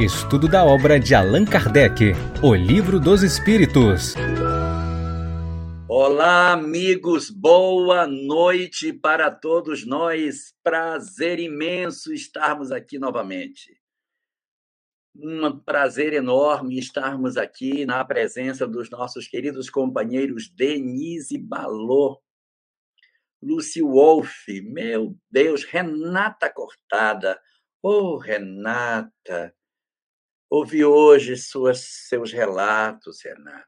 Estudo 0.00 0.48
da 0.48 0.64
obra 0.64 0.98
de 0.98 1.14
Allan 1.14 1.44
Kardec, 1.44 2.14
O 2.42 2.54
Livro 2.54 2.98
dos 2.98 3.22
Espíritos. 3.22 4.14
Olá, 5.86 6.52
amigos, 6.52 7.28
boa 7.28 8.06
noite 8.06 8.94
para 8.94 9.30
todos 9.30 9.86
nós. 9.86 10.54
Prazer 10.62 11.38
imenso 11.38 12.14
estarmos 12.14 12.72
aqui 12.72 12.98
novamente. 12.98 13.78
Um 15.14 15.58
prazer 15.58 16.14
enorme 16.14 16.78
estarmos 16.78 17.36
aqui 17.36 17.84
na 17.84 18.02
presença 18.02 18.66
dos 18.66 18.88
nossos 18.88 19.28
queridos 19.28 19.68
companheiros 19.68 20.48
Denise 20.48 21.36
Balô, 21.36 22.18
Lucy 23.42 23.82
Wolf, 23.82 24.48
meu 24.64 25.14
Deus, 25.30 25.62
Renata 25.62 26.50
Cortada. 26.50 27.38
Ô, 27.82 28.14
oh, 28.14 28.16
Renata, 28.16 29.54
ouvi 30.50 30.84
hoje 30.84 31.36
suas, 31.36 31.78
seus 32.08 32.32
relatos, 32.32 33.22
Renata. 33.24 33.66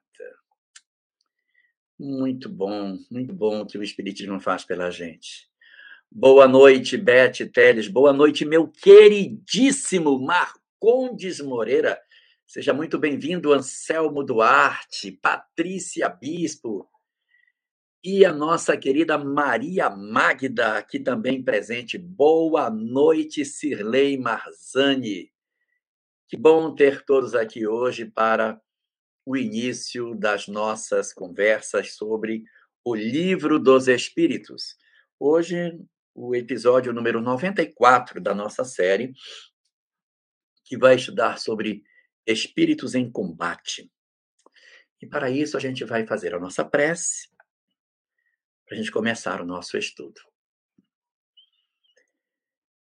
Muito 1.99 2.49
bom, 2.49 2.99
muito 3.09 3.33
bom 3.33 3.61
o 3.61 3.67
que 3.67 3.79
o 3.79 3.83
Espiritismo 3.85 4.41
faz 4.41 4.65
pela 4.65 4.91
gente. 4.91 5.49
Boa 6.11 6.49
noite, 6.49 6.97
Beth 6.97 7.49
Teles. 7.55 7.87
Boa 7.87 8.13
noite, 8.13 8.45
meu 8.45 8.67
queridíssimo 8.67 10.19
Marcondes 10.19 11.41
Moreira. 11.41 12.01
Seja 12.45 12.75
muito 12.75 12.99
bem-vindo, 12.99 13.53
Anselmo 13.53 14.25
Duarte, 14.25 15.13
Patrícia 15.13 16.09
Bispo, 16.09 16.91
e 18.05 18.25
a 18.25 18.33
nossa 18.33 18.77
querida 18.77 19.17
Maria 19.17 19.89
Magda, 19.89 20.77
aqui 20.77 20.99
também 20.99 21.41
presente. 21.41 21.97
Boa 21.97 22.69
noite, 22.69 23.45
Cirlei 23.45 24.19
Marzani. 24.19 25.33
Que 26.33 26.37
bom 26.39 26.75
ter 26.75 27.05
todos 27.05 27.35
aqui 27.35 27.67
hoje 27.67 28.07
para 28.07 28.59
o 29.23 29.37
início 29.37 30.15
das 30.15 30.49
nossas 30.49 31.13
conversas 31.13 31.93
sobre 31.93 32.43
o 32.83 32.95
Livro 32.95 33.59
dos 33.59 33.87
Espíritos. 33.87 34.79
Hoje, 35.21 35.79
o 36.15 36.35
episódio 36.35 36.91
número 36.91 37.21
94 37.21 38.19
da 38.19 38.35
nossa 38.35 38.65
série, 38.65 39.13
que 40.65 40.79
vai 40.79 40.95
estudar 40.95 41.39
sobre 41.39 41.85
espíritos 42.27 42.95
em 42.95 43.13
combate. 43.13 43.93
E 45.03 45.07
para 45.07 45.31
isso, 45.31 45.55
a 45.59 45.61
gente 45.61 45.85
vai 45.85 46.07
fazer 46.07 46.35
a 46.35 46.41
nossa 46.41 46.65
prece 46.65 47.29
para 48.65 48.79
a 48.79 48.81
gente 48.81 48.91
começar 48.91 49.43
o 49.43 49.47
nosso 49.47 49.77
estudo. 49.77 50.19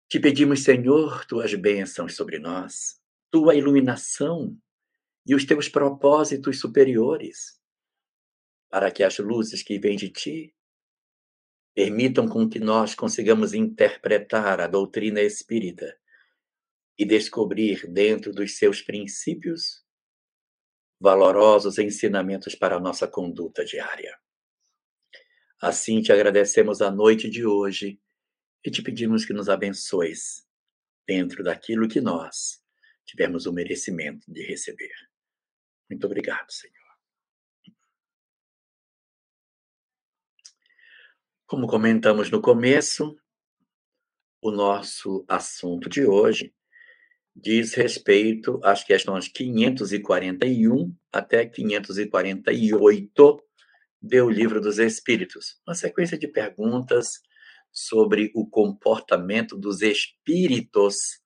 Te 0.09 0.19
pedimos, 0.19 0.65
Senhor, 0.65 1.25
tuas 1.25 1.55
bênçãos 1.55 2.17
sobre 2.17 2.41
nós, 2.41 2.98
tua 3.31 3.55
iluminação 3.55 4.57
e 5.27 5.35
os 5.35 5.45
teus 5.45 5.69
propósitos 5.69 6.59
superiores, 6.59 7.61
para 8.71 8.91
que 8.91 9.03
as 9.03 9.19
luzes 9.19 9.63
que 9.63 9.79
vêm 9.79 9.97
de 9.97 10.11
ti 10.11 10.55
permitam 11.75 12.27
com 12.27 12.49
que 12.49 12.59
nós 12.59 12.95
consigamos 12.95 13.55
interpretar 13.55 14.61
a 14.61 14.67
doutrina 14.67 15.21
espírita 15.21 15.97
e 16.99 17.05
descobrir 17.05 17.87
dentro 17.87 18.33
dos 18.33 18.57
seus 18.57 18.83
princípios 18.83 19.85
valorosos 21.01 21.79
ensinamentos 21.79 22.55
para 22.55 22.77
a 22.77 22.81
nossa 22.81 23.07
conduta 23.07 23.65
diária. 23.65 24.19
Assim 25.61 26.01
te 26.01 26.13
agradecemos 26.13 26.83
a 26.83 26.91
noite 26.91 27.31
de 27.31 27.47
hoje 27.47 28.01
e 28.65 28.71
te 28.71 28.83
pedimos 28.83 29.25
que 29.25 29.33
nos 29.33 29.49
abençoes 29.49 30.45
dentro 31.07 31.45
daquilo 31.45 31.89
que 31.89 32.01
nós 32.01 32.61
tivemos 33.09 33.47
o 33.47 33.53
merecimento 33.53 34.31
de 34.31 34.43
receber. 34.43 34.93
Muito 35.89 36.05
obrigado, 36.05 36.51
Senhor. 36.53 36.77
Como 41.47 41.67
comentamos 41.67 42.31
no 42.31 42.43
começo, 42.43 43.19
o 44.43 44.51
nosso 44.51 45.25
assunto 45.27 45.89
de 45.89 46.05
hoje 46.05 46.55
diz 47.35 47.73
respeito 47.73 48.61
às 48.63 48.85
questões 48.85 49.27
541 49.29 50.95
até 51.11 51.47
548 51.47 53.43
do 54.03 54.29
Livro 54.29 54.61
dos 54.61 54.79
Espíritos, 54.79 55.59
uma 55.67 55.75
sequência 55.75 56.19
de 56.19 56.29
perguntas 56.29 57.23
sobre 57.73 58.31
o 58.35 58.47
comportamento 58.47 59.57
dos 59.57 59.81
espíritos 59.81 61.23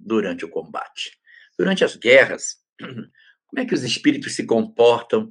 durante 0.00 0.44
o 0.44 0.48
combate. 0.48 1.18
Durante 1.58 1.84
as 1.84 1.94
guerras, 1.96 2.56
como 2.80 3.60
é 3.60 3.66
que 3.66 3.74
os 3.74 3.82
espíritos 3.82 4.34
se 4.34 4.46
comportam 4.46 5.30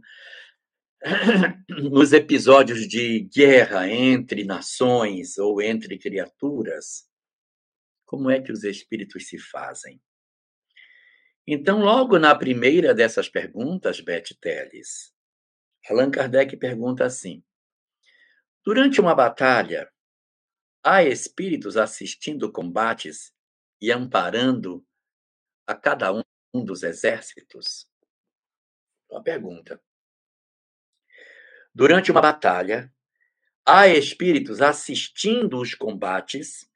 nos 1.70 2.14
episódios 2.14 2.88
de 2.88 3.22
guerra 3.34 3.90
entre 3.90 4.44
nações 4.44 5.38
ou 5.38 5.62
entre 5.62 5.98
criaturas? 5.98 7.10
Como 8.06 8.30
é 8.30 8.42
que 8.42 8.52
os 8.52 8.64
espíritos 8.64 9.28
se 9.28 9.40
fazem? 9.40 10.02
Então, 11.48 11.80
logo 11.80 12.20
na 12.20 12.36
primeira 12.36 12.94
dessas 12.94 13.28
perguntas, 13.28 14.00
Beth 14.00 14.36
Teles, 14.40 15.12
Allan 15.90 16.12
Kardec 16.12 16.56
pergunta 16.58 17.06
assim: 17.06 17.44
Durante 18.64 19.02
uma 19.02 19.16
batalha, 19.16 19.90
há 20.84 21.04
espíritos 21.04 21.76
assistindo 21.76 22.52
combates 22.52 23.34
e 23.82 23.92
amparando 23.92 24.86
a 25.66 25.76
cada 25.76 26.12
um 26.12 26.66
dos 26.66 26.84
exércitos? 26.84 27.90
Uma 29.10 29.24
pergunta. 29.24 29.82
Durante 31.74 32.12
uma 32.12 32.22
batalha, 32.22 32.94
há 33.66 33.88
espíritos 33.88 34.62
assistindo 34.62 35.60
os 35.60 35.74
combates 35.74 36.70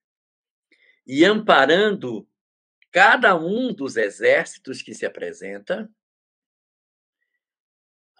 e 1.05 1.25
amparando 1.25 2.27
cada 2.91 3.35
um 3.35 3.73
dos 3.73 3.97
exércitos 3.97 4.81
que 4.81 4.93
se 4.93 5.05
apresenta? 5.05 5.91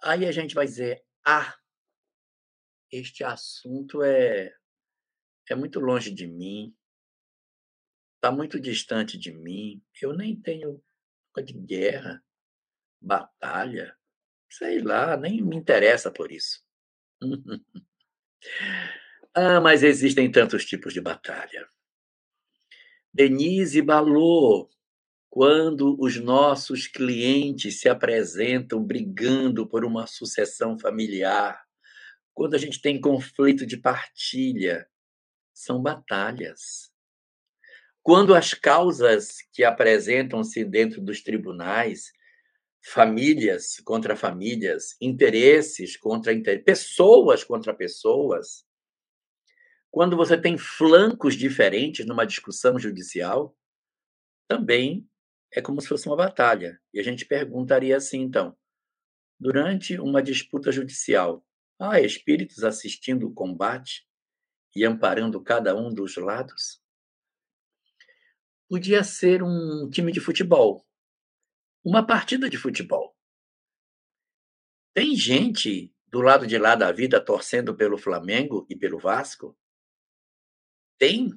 Aí 0.02 0.26
a 0.26 0.32
gente 0.32 0.54
vai 0.54 0.66
dizer: 0.66 1.02
ah, 1.24 1.56
este 2.90 3.24
assunto 3.24 4.02
é, 4.02 4.54
é 5.48 5.54
muito 5.54 5.80
longe 5.80 6.12
de 6.12 6.26
mim, 6.26 6.76
está 8.24 8.32
muito 8.32 8.58
distante 8.58 9.18
de 9.18 9.30
mim, 9.30 9.82
eu 10.00 10.14
nem 10.14 10.34
tenho 10.34 10.82
de 11.44 11.52
guerra, 11.52 12.24
batalha, 12.98 13.94
sei 14.48 14.80
lá, 14.80 15.14
nem 15.14 15.42
me 15.42 15.56
interessa 15.56 16.10
por 16.10 16.32
isso. 16.32 16.64
ah, 19.34 19.60
mas 19.60 19.82
existem 19.82 20.32
tantos 20.32 20.64
tipos 20.64 20.94
de 20.94 21.02
batalha. 21.02 21.68
Denise 23.12 23.82
Balot 23.82 24.72
quando 25.28 25.94
os 26.00 26.16
nossos 26.16 26.86
clientes 26.86 27.80
se 27.80 27.90
apresentam 27.90 28.82
brigando 28.82 29.68
por 29.68 29.84
uma 29.84 30.06
sucessão 30.06 30.78
familiar, 30.78 31.62
quando 32.32 32.54
a 32.54 32.58
gente 32.58 32.80
tem 32.80 32.98
conflito 32.98 33.66
de 33.66 33.76
partilha, 33.76 34.88
são 35.52 35.82
batalhas. 35.82 36.93
Quando 38.04 38.34
as 38.34 38.52
causas 38.52 39.38
que 39.50 39.64
apresentam-se 39.64 40.62
dentro 40.62 41.00
dos 41.00 41.22
tribunais, 41.22 42.12
famílias 42.82 43.80
contra 43.82 44.14
famílias, 44.14 44.94
interesses 45.00 45.96
contra 45.96 46.34
interesses, 46.34 46.64
pessoas 46.66 47.42
contra 47.42 47.72
pessoas, 47.72 48.66
quando 49.90 50.18
você 50.18 50.36
tem 50.36 50.58
flancos 50.58 51.34
diferentes 51.34 52.04
numa 52.04 52.26
discussão 52.26 52.78
judicial, 52.78 53.56
também 54.46 55.08
é 55.50 55.62
como 55.62 55.80
se 55.80 55.88
fosse 55.88 56.06
uma 56.06 56.16
batalha. 56.16 56.78
E 56.92 57.00
a 57.00 57.02
gente 57.02 57.24
perguntaria 57.24 57.96
assim, 57.96 58.20
então, 58.20 58.54
durante 59.40 59.98
uma 59.98 60.22
disputa 60.22 60.70
judicial, 60.70 61.42
há 61.80 62.02
espíritos 62.02 62.64
assistindo 62.64 63.26
o 63.28 63.32
combate 63.32 64.06
e 64.76 64.84
amparando 64.84 65.42
cada 65.42 65.74
um 65.74 65.88
dos 65.88 66.16
lados? 66.18 66.83
Podia 68.68 69.04
ser 69.04 69.42
um 69.42 69.88
time 69.90 70.10
de 70.10 70.20
futebol, 70.20 70.86
uma 71.84 72.06
partida 72.06 72.48
de 72.48 72.56
futebol. 72.56 73.14
Tem 74.94 75.14
gente 75.14 75.92
do 76.06 76.20
lado 76.20 76.46
de 76.46 76.56
lá 76.56 76.74
da 76.74 76.90
vida 76.92 77.20
torcendo 77.20 77.74
pelo 77.76 77.98
Flamengo 77.98 78.66
e 78.70 78.76
pelo 78.76 78.98
Vasco? 78.98 79.58
Tem. 80.96 81.30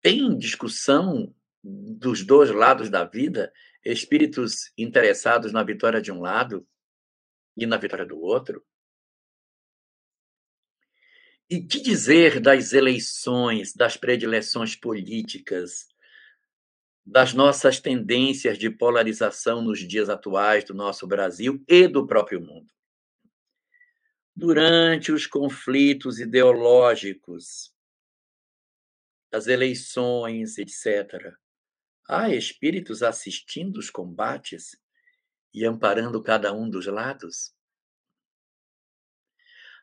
Tem 0.00 0.38
discussão 0.38 1.34
dos 1.62 2.24
dois 2.24 2.50
lados 2.50 2.88
da 2.88 3.04
vida, 3.04 3.52
espíritos 3.84 4.72
interessados 4.78 5.52
na 5.52 5.62
vitória 5.62 6.00
de 6.00 6.12
um 6.12 6.20
lado 6.20 6.66
e 7.56 7.66
na 7.66 7.76
vitória 7.76 8.06
do 8.06 8.18
outro? 8.20 8.64
E 11.50 11.60
que 11.60 11.80
dizer 11.80 12.40
das 12.40 12.72
eleições, 12.72 13.74
das 13.74 13.96
predileções 13.96 14.76
políticas, 14.76 15.88
das 17.10 17.32
nossas 17.32 17.80
tendências 17.80 18.58
de 18.58 18.68
polarização 18.68 19.62
nos 19.62 19.78
dias 19.78 20.10
atuais 20.10 20.62
do 20.62 20.74
nosso 20.74 21.06
Brasil 21.06 21.64
e 21.66 21.88
do 21.88 22.06
próprio 22.06 22.38
mundo. 22.38 22.68
Durante 24.36 25.10
os 25.10 25.26
conflitos 25.26 26.20
ideológicos, 26.20 27.72
as 29.32 29.46
eleições, 29.46 30.58
etc., 30.58 31.34
há 32.06 32.28
espíritos 32.28 33.02
assistindo 33.02 33.78
os 33.78 33.88
combates 33.88 34.78
e 35.54 35.64
amparando 35.64 36.22
cada 36.22 36.52
um 36.52 36.68
dos 36.68 36.86
lados? 36.86 37.54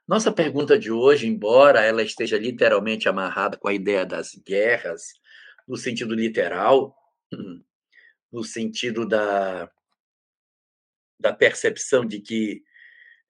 Nossa 0.08 0.32
pergunta 0.32 0.78
de 0.78 0.92
hoje, 0.92 1.26
embora 1.26 1.84
ela 1.84 2.04
esteja 2.04 2.38
literalmente 2.38 3.10
amarrada 3.10 3.58
com 3.58 3.68
a 3.68 3.74
ideia 3.74 4.06
das 4.06 4.36
guerras, 4.36 5.14
no 5.68 5.76
sentido 5.76 6.14
literal, 6.14 6.96
no 8.32 8.44
sentido 8.44 9.08
da, 9.08 9.72
da 11.20 11.34
percepção 11.34 12.06
de 12.06 12.20
que 12.20 12.64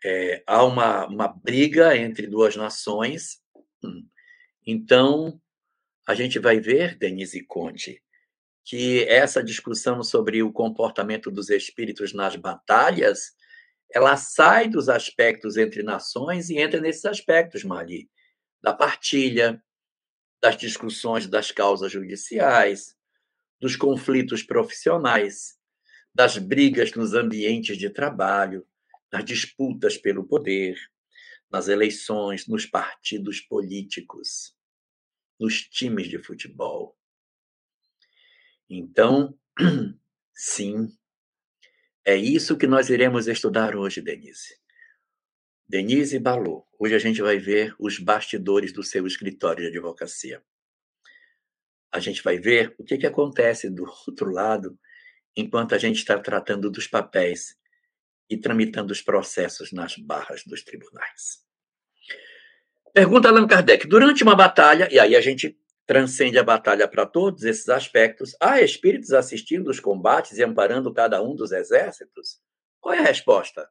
é, 0.04 0.44
há 0.46 0.64
uma, 0.64 1.08
uma 1.08 1.28
briga 1.28 1.96
entre 1.98 2.28
duas 2.28 2.56
nações. 2.56 3.42
Então, 4.66 5.40
a 6.08 6.14
gente 6.14 6.40
vai 6.40 6.60
ver, 6.60 6.98
Denise 6.98 7.44
Conte, 7.46 8.02
que 8.64 9.04
essa 9.04 9.44
discussão 9.44 10.04
sobre 10.04 10.42
o 10.42 10.52
comportamento 10.52 11.30
dos 11.30 11.50
espíritos 11.50 12.14
nas 12.14 12.36
batalhas, 12.36 13.36
ela 13.92 14.18
sai 14.18 14.68
dos 14.68 14.90
aspectos 14.90 15.56
entre 15.56 15.84
nações 15.84 16.50
e 16.50 16.58
entra 16.58 16.82
nesses 16.82 17.06
aspectos, 17.06 17.64
Mali, 17.64 18.10
da 18.62 18.74
partilha, 18.74 19.64
das 20.42 20.58
discussões 20.58 21.28
das 21.28 21.52
causas 21.52 21.92
judiciais, 21.92 22.95
dos 23.60 23.75
conflitos 23.75 24.44
profissionais, 24.44 25.57
das 26.13 26.38
brigas 26.38 26.94
nos 26.94 27.13
ambientes 27.13 27.78
de 27.78 27.90
trabalho, 27.90 28.66
nas 29.12 29.25
disputas 29.25 29.98
pelo 29.98 30.25
poder, 30.25 30.78
nas 31.50 31.68
eleições, 31.68 32.48
nos 32.48 32.66
partidos 32.66 33.42
políticos, 33.42 34.56
nos 35.40 35.62
times 35.62 36.07
de 36.07 36.18
futebol. 36.18 36.98
Então, 38.69 39.38
sim, 40.34 40.88
é 42.04 42.16
isso 42.16 42.58
que 42.58 42.68
nós 42.68 42.90
iremos 42.90 43.28
estudar 43.28 43.75
hoje, 43.75 44.01
Denise. 44.01 44.60
Denise 45.68 46.19
Balô. 46.19 46.68
Hoje 46.78 46.96
a 46.96 47.00
gente 47.00 47.22
vai 47.22 47.40
ver 47.40 47.75
os 47.80 47.98
bastidores 48.00 48.72
do 48.72 48.84
seu 48.84 49.08
escritório 49.08 49.63
de 49.63 49.69
advocacia 49.69 50.44
a 51.96 52.00
gente 52.00 52.22
vai 52.22 52.38
ver 52.38 52.76
o 52.78 52.84
que, 52.84 52.98
que 52.98 53.08
acontece 53.08 53.70
do 53.70 53.86
outro 54.08 54.30
lado 54.30 54.78
enquanto 55.36 55.74
a 55.74 55.78
gente 55.78 55.98
está 55.98 56.20
tratando 56.20 56.70
dos 56.70 56.88
papéis 56.88 57.56
e 58.30 58.38
tramitando 58.38 58.92
os 58.92 59.02
processos 59.02 59.72
nas 59.72 59.96
barras 59.98 60.44
dos 60.46 60.62
tribunais. 60.64 61.44
Pergunta 62.94 63.30
Allan 63.30 63.48
Kardec: 63.48 63.88
durante 63.88 64.24
uma 64.24 64.36
batalha, 64.36 64.88
e 64.92 65.00
aí 65.00 65.16
a 65.16 65.22
gente 65.22 65.58
transcende 65.86 66.38
a 66.38 66.44
batalha 66.44 66.88
para 66.88 67.06
todos 67.06 67.44
esses 67.44 67.70
aspectos, 67.70 68.36
há 68.42 68.60
espíritos 68.62 69.14
assistindo 69.14 69.70
os 69.70 69.80
combates 69.80 70.38
e 70.38 70.44
amparando 70.44 70.94
cada 70.94 71.22
um 71.22 71.36
dos 71.36 71.52
exércitos? 71.52 72.40
Qual 72.82 72.94
é 72.94 73.00
a 73.00 73.04
resposta? 73.04 73.70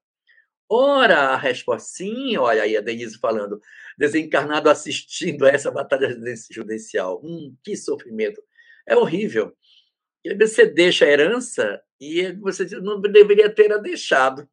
Ora, 0.68 1.28
a 1.30 1.36
resposta, 1.36 1.88
sim, 1.88 2.36
olha 2.36 2.62
aí 2.62 2.76
a 2.76 2.80
Denise 2.80 3.18
falando, 3.18 3.60
desencarnado 3.98 4.70
assistindo 4.70 5.44
a 5.46 5.50
essa 5.50 5.70
batalha 5.70 6.08
judicial. 6.50 7.20
Hum, 7.22 7.56
que 7.62 7.76
sofrimento. 7.76 8.42
É 8.86 8.96
horrível. 8.96 9.54
Você 10.38 10.66
deixa 10.66 11.04
a 11.04 11.08
herança 11.08 11.82
e 12.00 12.32
você 12.32 12.64
não 12.80 13.00
deveria 13.00 13.50
ter 13.50 13.72
a 13.72 13.76
deixado. 13.76 14.48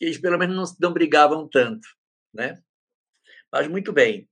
Eles 0.00 0.18
pelo 0.18 0.38
menos 0.38 0.56
não, 0.56 0.88
não 0.88 0.92
brigavam 0.92 1.48
tanto, 1.48 1.86
né? 2.34 2.60
Mas 3.52 3.68
muito 3.68 3.92
bem. 3.92 4.28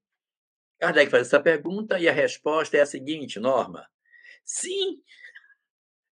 Kardec 0.80 1.10
faz 1.10 1.26
essa 1.28 1.38
pergunta 1.40 2.00
e 2.00 2.08
a 2.08 2.12
resposta 2.12 2.76
é 2.76 2.80
a 2.80 2.86
seguinte, 2.86 3.38
Norma. 3.38 3.86
Sim, 4.44 5.00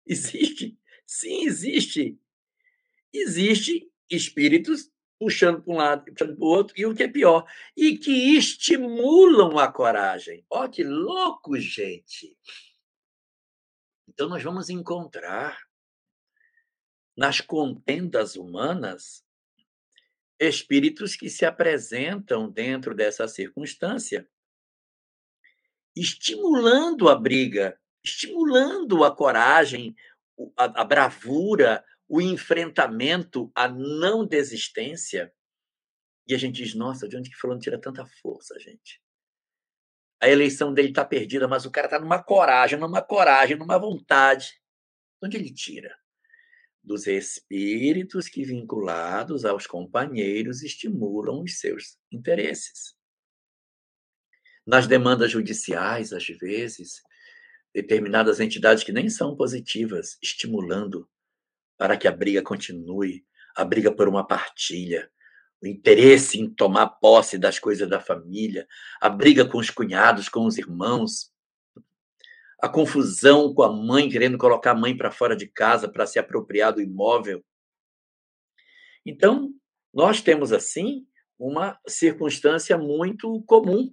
existe. 0.05 0.77
Sim, 1.05 1.45
existe. 1.45 2.19
Existe 3.13 3.89
espíritos 4.09 4.91
puxando 5.19 5.61
para 5.63 5.73
um 5.73 5.77
lado, 5.77 6.05
puxando 6.05 6.35
para 6.35 6.45
o 6.45 6.47
outro, 6.47 6.73
e 6.77 6.85
o 6.85 6.93
que 6.93 7.03
é 7.03 7.07
pior, 7.07 7.45
e 7.75 7.97
que 7.97 8.37
estimulam 8.37 9.57
a 9.57 9.71
coragem. 9.71 10.45
Ó, 10.49 10.67
que 10.67 10.83
louco, 10.83 11.57
gente! 11.57 12.37
Então, 14.07 14.29
nós 14.29 14.43
vamos 14.43 14.69
encontrar 14.69 15.57
nas 17.15 17.39
contendas 17.39 18.35
humanas 18.35 19.25
espíritos 20.39 21.15
que 21.15 21.29
se 21.29 21.45
apresentam 21.45 22.49
dentro 22.49 22.93
dessa 22.93 23.27
circunstância, 23.27 24.27
estimulando 25.95 27.07
a 27.07 27.15
briga, 27.15 27.79
estimulando 28.03 29.03
a 29.03 29.15
coragem, 29.15 29.95
a, 30.57 30.81
a 30.81 30.83
bravura, 30.83 31.83
o 32.07 32.21
enfrentamento, 32.21 33.51
a 33.55 33.67
não 33.67 34.25
desistência, 34.25 35.33
e 36.27 36.33
a 36.33 36.37
gente 36.37 36.63
diz, 36.63 36.73
nossa, 36.73 37.07
de 37.07 37.17
onde 37.17 37.29
que 37.29 37.35
fulano 37.35 37.59
tira 37.59 37.79
tanta 37.79 38.05
força, 38.05 38.59
gente? 38.59 39.01
A 40.21 40.29
eleição 40.29 40.73
dele 40.73 40.89
está 40.89 41.05
perdida, 41.05 41.47
mas 41.47 41.65
o 41.65 41.71
cara 41.71 41.87
está 41.87 41.99
numa 41.99 42.21
coragem, 42.21 42.79
numa 42.79 43.01
coragem, 43.01 43.57
numa 43.57 43.77
vontade. 43.77 44.59
De 45.21 45.27
onde 45.27 45.37
ele 45.37 45.53
tira? 45.53 45.95
Dos 46.83 47.05
espíritos 47.05 48.27
que, 48.27 48.43
vinculados 48.43 49.45
aos 49.45 49.67
companheiros, 49.67 50.63
estimulam 50.63 51.43
os 51.43 51.59
seus 51.59 51.97
interesses. 52.11 52.95
Nas 54.65 54.87
demandas 54.87 55.31
judiciais, 55.31 56.11
às 56.11 56.25
vezes, 56.25 57.01
determinadas 57.73 58.39
entidades 58.39 58.83
que 58.83 58.91
nem 58.91 59.09
são 59.09 59.35
positivas, 59.35 60.17
estimulando 60.23 61.07
para 61.77 61.97
que 61.97 62.07
a 62.07 62.11
briga 62.11 62.41
continue, 62.41 63.25
a 63.55 63.63
briga 63.63 63.91
por 63.91 64.07
uma 64.07 64.25
partilha, 64.25 65.09
o 65.61 65.67
interesse 65.67 66.39
em 66.39 66.49
tomar 66.49 66.87
posse 66.87 67.37
das 67.37 67.59
coisas 67.59 67.89
da 67.89 67.99
família, 67.99 68.67
a 69.01 69.09
briga 69.09 69.45
com 69.45 69.57
os 69.57 69.69
cunhados, 69.69 70.29
com 70.29 70.45
os 70.45 70.57
irmãos, 70.57 71.31
a 72.61 72.69
confusão 72.69 73.53
com 73.53 73.63
a 73.63 73.71
mãe 73.71 74.09
querendo 74.09 74.37
colocar 74.37 74.71
a 74.71 74.75
mãe 74.75 74.95
para 74.95 75.11
fora 75.11 75.35
de 75.35 75.47
casa 75.47 75.89
para 75.89 76.05
se 76.05 76.19
apropriar 76.19 76.73
do 76.73 76.81
imóvel. 76.81 77.43
Então, 79.05 79.53
nós 79.93 80.21
temos 80.21 80.51
assim 80.51 81.05
uma 81.37 81.79
circunstância 81.87 82.77
muito 82.77 83.43
comum 83.43 83.89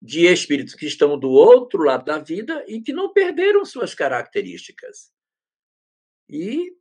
de 0.00 0.26
espíritos 0.26 0.74
que 0.74 0.86
estão 0.86 1.18
do 1.18 1.30
outro 1.30 1.82
lado 1.82 2.04
da 2.04 2.18
vida 2.18 2.64
e 2.68 2.80
que 2.80 2.92
não 2.92 3.12
perderam 3.12 3.64
suas 3.64 3.94
características. 3.94 5.10
E 6.28 6.72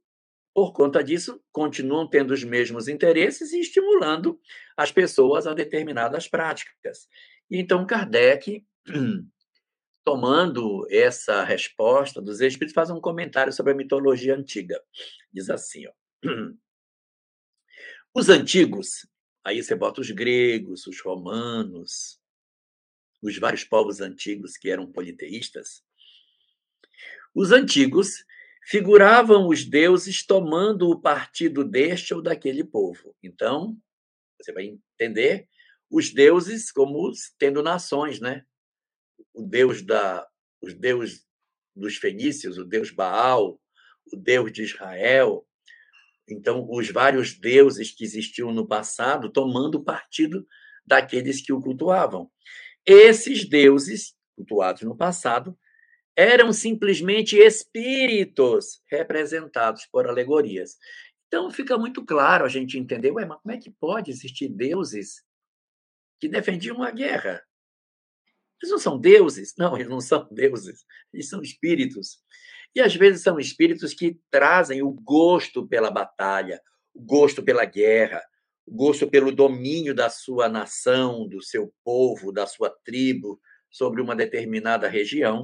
por 0.55 0.71
conta 0.71 1.03
disso, 1.03 1.43
continuam 1.51 2.07
tendo 2.07 2.33
os 2.33 2.41
mesmos 2.41 2.87
interesses 2.87 3.51
e 3.51 3.59
estimulando 3.59 4.39
as 4.77 4.89
pessoas 4.89 5.45
a 5.45 5.53
determinadas 5.53 6.29
práticas. 6.29 7.09
Então, 7.51 7.85
Kardec, 7.85 8.65
tomando 10.05 10.87
essa 10.89 11.43
resposta 11.43 12.21
dos 12.21 12.39
espíritos, 12.39 12.73
faz 12.73 12.89
um 12.89 13.01
comentário 13.01 13.51
sobre 13.51 13.73
a 13.73 13.75
mitologia 13.75 14.33
antiga. 14.33 14.81
Diz 15.29 15.49
assim: 15.49 15.87
ó, 15.87 15.91
os 18.15 18.29
antigos, 18.29 19.05
aí 19.43 19.61
você 19.61 19.75
bota 19.75 19.99
os 19.99 20.09
gregos, 20.09 20.87
os 20.87 21.01
romanos, 21.01 22.17
os 23.21 23.37
vários 23.37 23.65
povos 23.65 23.99
antigos 23.99 24.55
que 24.55 24.69
eram 24.69 24.89
politeístas, 24.89 25.83
os 27.35 27.51
antigos 27.51 28.23
figuravam 28.65 29.47
os 29.47 29.63
deuses 29.63 30.25
tomando 30.25 30.89
o 30.89 30.99
partido 30.99 31.63
deste 31.63 32.13
ou 32.13 32.21
daquele 32.21 32.63
povo. 32.63 33.15
Então, 33.21 33.77
você 34.41 34.51
vai 34.51 34.65
entender 34.65 35.47
os 35.89 36.11
deuses 36.11 36.71
como 36.71 37.11
tendo 37.37 37.61
nações, 37.61 38.19
né? 38.19 38.43
O 39.33 39.43
deus 39.43 39.81
da 39.83 40.27
os 40.61 40.73
deuses 40.73 41.23
dos 41.75 41.97
fenícios, 41.97 42.57
o 42.57 42.65
deus 42.65 42.89
Baal, 42.89 43.61
o 44.11 44.17
deus 44.17 44.51
de 44.51 44.63
Israel. 44.63 45.45
Então, 46.27 46.67
os 46.67 46.89
vários 46.89 47.37
deuses 47.37 47.91
que 47.91 48.03
existiam 48.03 48.51
no 48.51 48.67
passado 48.67 49.31
tomando 49.31 49.83
partido 49.83 50.47
daqueles 50.83 51.39
que 51.39 51.53
o 51.53 51.61
cultuavam. 51.61 52.31
Esses 52.83 53.47
deuses 53.47 54.15
cultuados 54.35 54.81
no 54.81 54.97
passado 54.97 55.55
eram 56.15 56.53
simplesmente 56.53 57.37
espíritos 57.37 58.81
representados 58.89 59.85
por 59.85 60.07
alegorias. 60.07 60.77
Então 61.27 61.51
fica 61.51 61.77
muito 61.77 62.05
claro 62.05 62.45
a 62.45 62.49
gente 62.49 62.77
entender, 62.77 63.11
ué, 63.11 63.25
mas 63.25 63.41
como 63.41 63.53
é 63.53 63.57
que 63.57 63.69
pode 63.69 64.11
existir 64.11 64.47
deuses 64.47 65.23
que 66.19 66.29
defendiam 66.29 66.81
a 66.81 66.91
guerra? 66.91 67.43
Eles 68.61 68.71
não 68.71 68.79
são 68.79 68.97
deuses? 68.97 69.53
Não, 69.57 69.75
eles 69.75 69.89
não 69.89 69.99
são 69.99 70.27
deuses, 70.31 70.85
eles 71.13 71.27
são 71.27 71.41
espíritos. 71.41 72.19
E 72.73 72.81
às 72.81 72.95
vezes 72.95 73.21
são 73.21 73.39
espíritos 73.39 73.93
que 73.93 74.19
trazem 74.29 74.81
o 74.81 74.91
gosto 74.91 75.67
pela 75.67 75.91
batalha, 75.91 76.61
o 76.93 77.01
gosto 77.01 77.43
pela 77.43 77.65
guerra, 77.65 78.21
o 78.65 78.73
gosto 78.73 79.07
pelo 79.09 79.31
domínio 79.31 79.93
da 79.93 80.09
sua 80.09 80.49
nação, 80.49 81.27
do 81.27 81.41
seu 81.41 81.73
povo, 81.83 82.31
da 82.31 82.47
sua 82.47 82.69
tribo 82.83 83.39
sobre 83.69 84.01
uma 84.01 84.15
determinada 84.15 84.87
região. 84.87 85.43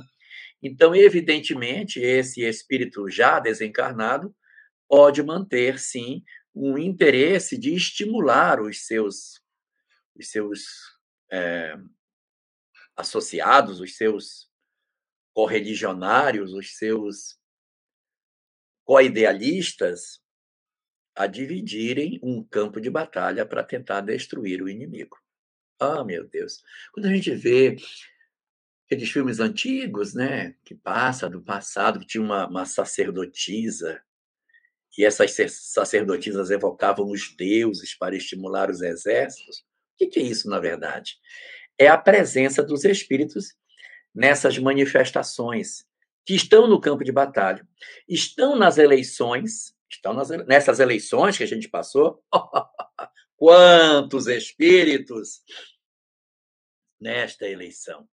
Então, 0.61 0.95
evidentemente, 0.95 1.99
esse 1.99 2.41
espírito 2.41 3.09
já 3.09 3.39
desencarnado 3.39 4.35
pode 4.87 5.23
manter, 5.23 5.79
sim, 5.79 6.23
um 6.53 6.77
interesse 6.77 7.57
de 7.57 7.73
estimular 7.73 8.61
os 8.61 8.85
seus, 8.85 9.41
os 10.15 10.29
seus 10.29 10.61
é, 11.31 11.75
associados, 12.95 13.79
os 13.79 13.95
seus 13.95 14.49
correligionários, 15.33 16.53
os 16.53 16.77
seus 16.77 17.39
coidealistas 18.85 20.21
a 21.15 21.27
dividirem 21.27 22.19
um 22.23 22.43
campo 22.43 22.79
de 22.79 22.89
batalha 22.89 23.45
para 23.45 23.63
tentar 23.63 24.01
destruir 24.01 24.61
o 24.61 24.69
inimigo. 24.69 25.17
Ah, 25.79 26.03
meu 26.03 26.27
Deus. 26.27 26.61
Quando 26.93 27.07
a 27.07 27.13
gente 27.13 27.31
vê 27.31 27.75
aqueles 28.91 29.09
filmes 29.09 29.39
antigos, 29.39 30.13
né, 30.13 30.53
que 30.65 30.75
passa 30.75 31.29
do 31.29 31.41
passado, 31.41 31.97
que 31.97 32.05
tinha 32.05 32.21
uma, 32.21 32.45
uma 32.45 32.65
sacerdotisa, 32.65 34.01
e 34.97 35.05
essas 35.05 35.31
sacerdotisas 35.53 36.51
evocavam 36.51 37.09
os 37.09 37.33
deuses 37.37 37.95
para 37.97 38.17
estimular 38.17 38.69
os 38.69 38.81
exércitos. 38.81 39.59
O 39.93 40.09
que 40.09 40.19
é 40.19 40.23
isso, 40.23 40.49
na 40.49 40.59
verdade? 40.59 41.15
É 41.79 41.87
a 41.87 41.97
presença 41.97 42.61
dos 42.61 42.83
espíritos 42.83 43.55
nessas 44.13 44.57
manifestações 44.57 45.85
que 46.25 46.35
estão 46.35 46.67
no 46.67 46.81
campo 46.81 47.05
de 47.05 47.13
batalha, 47.13 47.65
estão 48.09 48.57
nas 48.57 48.77
eleições, 48.77 49.73
estão 49.89 50.13
nas, 50.13 50.29
nessas 50.45 50.81
eleições 50.81 51.37
que 51.37 51.43
a 51.43 51.47
gente 51.47 51.69
passou. 51.69 52.21
Quantos 53.37 54.27
espíritos 54.27 55.41
nesta 56.99 57.47
eleição? 57.47 58.05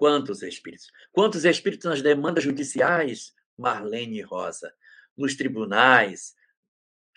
Quantos 0.00 0.42
espíritos? 0.42 0.90
Quantos 1.12 1.44
espíritos 1.44 1.84
nas 1.84 2.00
demandas 2.00 2.42
judiciais, 2.42 3.34
Marlene 3.54 4.22
Rosa? 4.22 4.72
Nos 5.14 5.36
tribunais, 5.36 6.34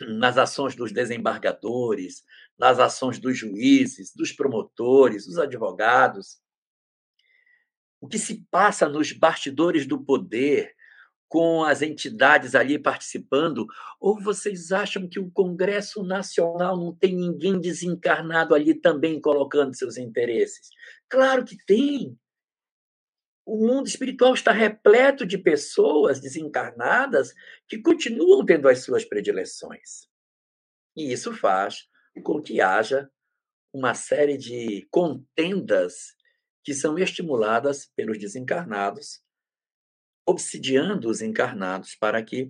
nas 0.02 0.38
ações 0.38 0.76
dos 0.76 0.92
desembargadores, 0.92 2.26
nas 2.60 2.80
ações 2.80 3.20
dos 3.20 3.38
juízes, 3.38 4.14
dos 4.14 4.34
promotores, 4.34 5.26
dos 5.26 5.38
advogados, 5.38 6.42
o 8.02 8.08
que 8.10 8.20
se 8.20 8.46
passa 8.52 8.90
nos 8.90 9.14
bastidores 9.14 9.88
do 9.88 10.04
poder, 10.04 10.76
com 11.30 11.64
as 11.64 11.82
entidades 11.82 12.54
ali 12.54 12.78
participando, 12.78 13.66
ou 13.98 14.22
vocês 14.22 14.74
acham 14.74 15.08
que 15.08 15.22
o 15.22 15.32
Congresso 15.32 16.04
Nacional 16.04 16.76
não 16.76 16.94
tem 16.94 17.16
ninguém 17.16 17.62
desencarnado 17.62 18.54
ali 18.54 18.74
também 18.74 19.22
colocando 19.22 19.74
seus 19.74 19.96
interesses? 19.96 20.70
Claro 21.08 21.46
que 21.46 21.56
tem. 21.66 22.20
O 23.46 23.58
mundo 23.58 23.88
espiritual 23.88 24.34
está 24.34 24.52
repleto 24.52 25.26
de 25.26 25.38
pessoas 25.38 26.20
desencarnadas 26.20 27.34
que 27.68 27.82
continuam 27.82 28.46
tendo 28.46 28.70
as 28.70 28.84
suas 28.84 29.04
predileções. 29.04 30.08
E 30.96 31.12
isso 31.12 31.34
faz 31.34 31.88
com 32.24 32.42
que 32.42 32.62
haja 32.62 33.10
uma 33.74 33.94
série 33.94 34.38
de 34.38 34.88
contendas 34.92 36.16
que 36.64 36.74
são 36.74 36.98
estimuladas 36.98 37.92
pelos 37.96 38.18
desencarnados, 38.18 39.22
obsidiando 40.26 41.10
os 41.10 41.22
encarnados 41.22 41.96
para 41.96 42.24
que 42.24 42.48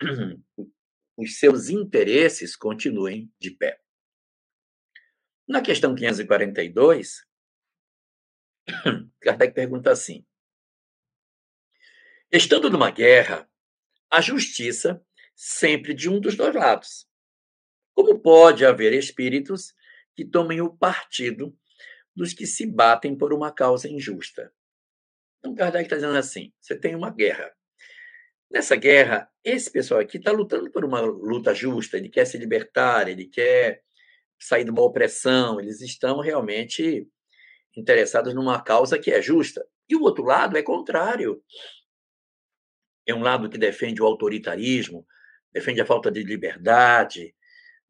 os 1.18 1.38
seus 1.38 1.68
interesses 1.68 2.56
continuem 2.56 3.30
de 3.38 3.50
pé. 3.50 3.80
Na 5.46 5.60
questão 5.60 5.94
542, 5.94 7.26
Kardec 9.20 9.54
pergunta 9.54 9.90
assim: 9.90 10.24
Estando 12.30 12.70
numa 12.70 12.90
guerra, 12.90 13.48
a 14.10 14.20
justiça 14.20 15.04
sempre 15.34 15.94
de 15.94 16.08
um 16.08 16.20
dos 16.20 16.36
dois 16.36 16.54
lados. 16.54 17.06
Como 17.94 18.20
pode 18.20 18.64
haver 18.64 18.92
espíritos 18.92 19.74
que 20.14 20.24
tomem 20.24 20.60
o 20.60 20.74
partido 20.74 21.56
dos 22.14 22.32
que 22.32 22.46
se 22.46 22.66
batem 22.66 23.16
por 23.16 23.32
uma 23.32 23.52
causa 23.52 23.88
injusta. 23.88 24.52
Então, 25.38 25.54
Kardec 25.54 25.84
está 25.84 25.96
dizendo 25.96 26.16
assim: 26.16 26.52
você 26.60 26.78
tem 26.78 26.94
uma 26.94 27.10
guerra. 27.10 27.52
Nessa 28.50 28.76
guerra, 28.76 29.30
esse 29.42 29.70
pessoal 29.70 30.00
aqui 30.00 30.18
está 30.18 30.30
lutando 30.30 30.70
por 30.70 30.84
uma 30.84 31.00
luta 31.00 31.54
justa, 31.54 31.96
ele 31.96 32.10
quer 32.10 32.26
se 32.26 32.36
libertar, 32.36 33.08
ele 33.08 33.26
quer 33.26 33.82
sair 34.38 34.64
de 34.64 34.70
uma 34.70 34.82
opressão, 34.82 35.58
eles 35.58 35.80
estão 35.80 36.20
realmente 36.20 37.08
interessados 37.76 38.34
numa 38.34 38.60
causa 38.62 38.98
que 38.98 39.10
é 39.10 39.20
justa. 39.20 39.66
E 39.88 39.96
o 39.96 40.02
outro 40.02 40.24
lado 40.24 40.56
é 40.56 40.62
contrário. 40.62 41.42
É 43.06 43.14
um 43.14 43.22
lado 43.22 43.48
que 43.48 43.58
defende 43.58 44.00
o 44.00 44.06
autoritarismo, 44.06 45.06
defende 45.52 45.80
a 45.80 45.86
falta 45.86 46.10
de 46.10 46.22
liberdade, 46.22 47.34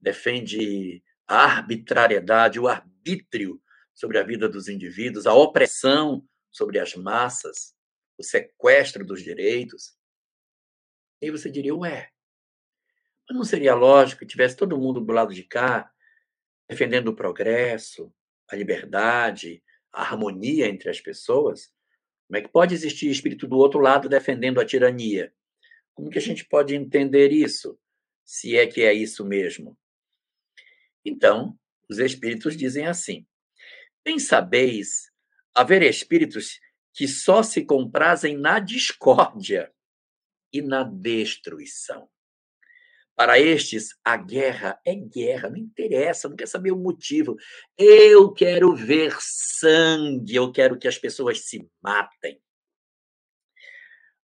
defende 0.01 1.03
a 1.27 1.45
arbitrariedade, 1.45 2.59
o 2.59 2.69
arbítrio 2.69 3.61
sobre 3.95 4.19
a 4.19 4.23
vida 4.23 4.49
dos 4.49 4.69
indivíduos, 4.69 5.27
a 5.27 5.35
opressão 5.35 6.27
sobre 6.51 6.79
as 6.79 6.95
massas, 6.95 7.75
o 8.19 8.23
sequestro 8.23 9.05
dos 9.05 9.23
direitos. 9.23 9.97
E 11.21 11.31
você 11.31 11.51
diria, 11.51 11.75
ué, 11.75 12.11
mas 13.29 13.37
não 13.37 13.45
seria 13.45 13.75
lógico 13.75 14.21
que 14.21 14.27
tivesse 14.27 14.57
todo 14.57 14.79
mundo 14.79 15.01
do 15.01 15.13
lado 15.13 15.33
de 15.33 15.45
cá, 15.45 15.91
defendendo 16.69 17.09
o 17.09 17.17
progresso, 17.17 18.13
a 18.49 18.57
liberdade, 18.57 19.63
harmonia 19.93 20.69
entre 20.69 20.89
as 20.91 21.01
pessoas? 21.01 21.73
Como 22.27 22.39
é 22.39 22.43
que 22.43 22.49
pode 22.49 22.75
existir 22.75 23.11
espírito 23.11 23.47
do 23.47 23.57
outro 23.57 23.81
lado 23.81 24.09
defendendo 24.09 24.61
a 24.61 24.65
tirania? 24.65 25.33
Como 25.95 26.11
que 26.11 26.19
a 26.19 26.23
gente 26.23 26.45
pode 26.45 26.75
entender 26.75 27.31
isso, 27.31 27.79
se 28.25 28.57
é 28.57 28.67
que 28.67 28.83
é 28.83 28.93
isso 28.93 29.25
mesmo? 29.25 29.77
Então, 31.05 31.59
os 31.89 31.99
espíritos 31.99 32.57
dizem 32.57 32.87
assim: 32.87 33.27
Bem 34.05 34.19
sabeis 34.19 35.13
haver 35.55 35.83
espíritos 35.83 36.59
que 36.95 37.07
só 37.07 37.43
se 37.43 37.65
comprazem 37.65 38.37
na 38.37 38.59
discórdia 38.59 39.73
e 40.53 40.61
na 40.61 40.83
destruição. 40.83 42.09
Para 43.15 43.39
estes, 43.39 43.99
a 44.03 44.17
guerra 44.17 44.81
é 44.87 44.95
guerra, 44.95 45.51
não 45.51 45.59
interessa, 45.59 46.29
não 46.29 46.37
quer 46.37 46.49
saber 46.49 46.73
o 46.73 46.79
motivo. 46.79 47.37
Eu 47.77 48.33
quero 48.33 48.75
ver 48.75 49.15
sangue, 49.21 50.35
eu 50.35 50.51
quero 50.51 50.79
que 50.79 50.89
as 50.89 50.97
pessoas 50.97 51.47
se 51.47 51.69
matem. 51.83 52.41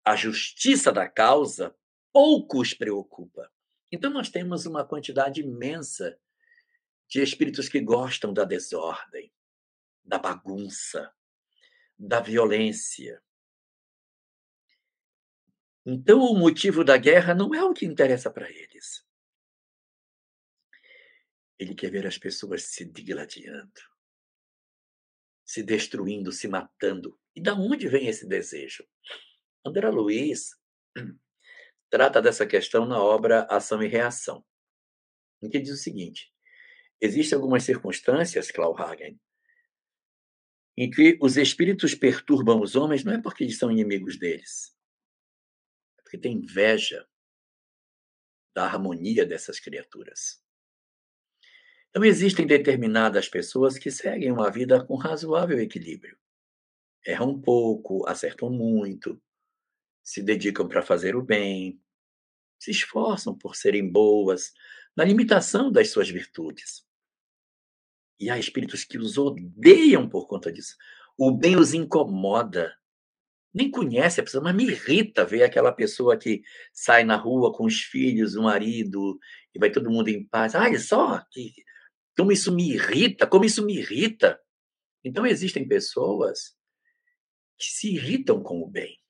A 0.05 0.15
justiça 0.15 0.93
da 0.93 1.09
causa 1.09 1.75
pouco 2.13 2.61
os 2.61 2.73
preocupa. 2.73 3.51
Então, 3.91 4.11
nós 4.11 4.29
temos 4.29 4.67
uma 4.67 4.85
quantidade 4.87 5.41
imensa 5.41 6.19
de 7.09 7.23
espíritos 7.23 7.69
que 7.69 7.81
gostam 7.81 8.33
da 8.33 8.45
desordem, 8.45 9.33
da 10.05 10.19
bagunça, 10.19 11.13
da 11.99 12.21
violência. 12.21 13.23
Então, 15.89 16.19
o 16.19 16.37
motivo 16.37 16.83
da 16.83 16.97
guerra 16.97 17.33
não 17.33 17.55
é 17.55 17.63
o 17.63 17.73
que 17.73 17.87
interessa 17.87 18.29
para 18.29 18.51
eles. 18.51 19.07
Ele 21.57 21.77
quer 21.77 21.93
ver 21.93 22.05
as 22.05 22.19
pessoas 22.19 22.65
se 22.65 22.85
digladiando, 22.85 23.81
se 25.45 25.63
destruindo, 25.63 26.33
se 26.33 26.49
matando. 26.49 27.17
E 27.37 27.41
da 27.41 27.55
onde 27.55 27.89
vem 27.89 28.09
esse 28.09 28.27
desejo? 28.27 28.85
André 29.65 29.89
Luiz 29.89 30.57
trata 31.89 32.21
dessa 32.21 32.45
questão 32.45 32.85
na 32.85 33.01
obra 33.01 33.47
Ação 33.49 33.81
e 33.81 33.87
Reação, 33.87 34.45
em 35.41 35.49
que 35.49 35.61
diz 35.61 35.71
o 35.71 35.83
seguinte: 35.83 36.33
existem 37.01 37.37
algumas 37.37 37.63
circunstâncias, 37.63 38.51
Klaus 38.51 38.79
Hagen, 38.79 39.21
em 40.77 40.91
que 40.91 41.17
os 41.23 41.37
espíritos 41.37 41.95
perturbam 41.95 42.61
os 42.61 42.75
homens 42.75 43.05
não 43.05 43.15
é 43.15 43.23
porque 43.23 43.45
eles 43.45 43.57
são 43.57 43.71
inimigos 43.71 44.19
deles, 44.19 44.76
porque 46.07 46.17
tem 46.17 46.37
inveja 46.37 47.05
da 48.55 48.65
harmonia 48.65 49.27
dessas 49.27 49.59
criaturas. 49.59 50.41
Então, 51.91 52.05
existem 52.05 52.47
determinadas 52.47 53.29
pessoas 53.29 53.77
que 53.77 53.91
seguem 53.91 54.31
uma 54.31 54.49
vida 54.49 54.85
com 54.87 54.95
razoável 54.95 55.61
equilíbrio. 55.61 56.17
Erram 57.05 57.41
pouco, 57.41 58.09
acertam 58.09 58.49
muito, 58.51 59.21
se 60.01 60.23
dedicam 60.23 60.69
para 60.69 60.81
fazer 60.81 61.17
o 61.17 61.23
bem, 61.23 61.83
se 62.57 62.71
esforçam 62.71 63.37
por 63.37 63.57
serem 63.57 63.91
boas, 63.91 64.55
na 64.97 65.05
limitação 65.05 65.73
das 65.73 65.91
suas 65.91 66.09
virtudes. 66.09 66.87
E 68.21 68.31
há 68.31 68.39
espíritos 68.39 68.85
que 68.85 68.97
os 68.97 69.19
odeiam 69.19 70.09
por 70.09 70.29
conta 70.29 70.53
disso. 70.53 70.77
O 71.19 71.33
bem 71.33 71.57
os 71.57 71.75
incomoda. 71.75 72.79
Nem 73.57 73.71
conhece 73.71 74.21
a 74.21 74.23
pessoa, 74.23 74.45
mas 74.45 74.55
me 74.55 74.65
irrita 74.67 75.25
ver 75.25 75.43
aquela 75.43 75.73
pessoa 75.73 76.19
que 76.19 76.43
sai 76.75 77.05
na 77.05 77.17
rua 77.17 77.51
com 77.55 77.65
os 77.65 77.81
filhos, 77.81 78.37
o 78.37 78.43
marido, 78.43 79.19
e 79.55 79.59
vai 79.59 79.73
todo 79.73 79.91
mundo 79.91 80.09
em 80.09 80.23
paz. 80.29 80.55
Olha 80.55 80.79
só, 80.79 81.25
que, 81.31 81.55
como 82.15 82.31
isso 82.31 82.55
me 82.55 82.75
irrita, 82.75 83.27
como 83.27 83.47
isso 83.47 83.65
me 83.65 83.79
irrita. 83.79 84.39
Então, 85.03 85.25
existem 85.27 85.67
pessoas 85.67 86.55
que 87.59 87.65
se 87.65 87.95
irritam 87.95 88.43
com 88.43 88.61
o 88.61 88.69
bem 88.69 89.01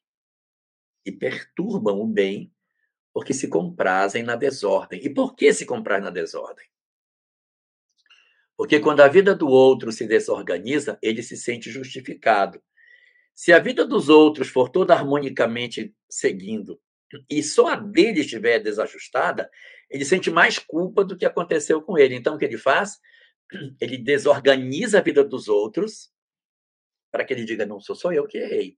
e 1.04 1.10
perturbam 1.10 2.00
o 2.00 2.06
bem 2.06 2.54
porque 3.12 3.34
se 3.34 3.48
comprazem 3.48 4.22
na 4.22 4.36
desordem. 4.36 5.04
E 5.04 5.12
por 5.12 5.34
que 5.34 5.52
se 5.52 5.66
comprar 5.66 6.00
na 6.00 6.10
desordem? 6.10 6.68
Porque 8.56 8.78
quando 8.78 9.00
a 9.00 9.08
vida 9.08 9.34
do 9.34 9.48
outro 9.48 9.90
se 9.90 10.06
desorganiza, 10.06 10.96
ele 11.02 11.20
se 11.20 11.36
sente 11.36 11.68
justificado. 11.68 12.62
Se 13.36 13.52
a 13.52 13.58
vida 13.58 13.86
dos 13.86 14.08
outros 14.08 14.48
for 14.48 14.70
toda 14.70 14.94
harmonicamente 14.94 15.94
seguindo 16.08 16.80
e 17.28 17.42
só 17.42 17.68
a 17.68 17.76
dele 17.76 18.20
estiver 18.20 18.58
desajustada, 18.60 19.50
ele 19.90 20.06
sente 20.06 20.30
mais 20.30 20.58
culpa 20.58 21.04
do 21.04 21.14
que 21.18 21.26
aconteceu 21.26 21.82
com 21.82 21.98
ele. 21.98 22.14
Então, 22.14 22.34
o 22.34 22.38
que 22.38 22.46
ele 22.46 22.56
faz? 22.56 22.98
Ele 23.80 23.96
desorganiza 23.96 24.98
a 24.98 25.02
vida 25.02 25.22
dos 25.22 25.46
outros 25.46 26.10
para 27.12 27.24
que 27.24 27.32
ele 27.32 27.44
diga: 27.44 27.64
não 27.64 27.78
sou 27.78 27.94
só 27.94 28.12
eu 28.12 28.26
que 28.26 28.38
errei. 28.38 28.76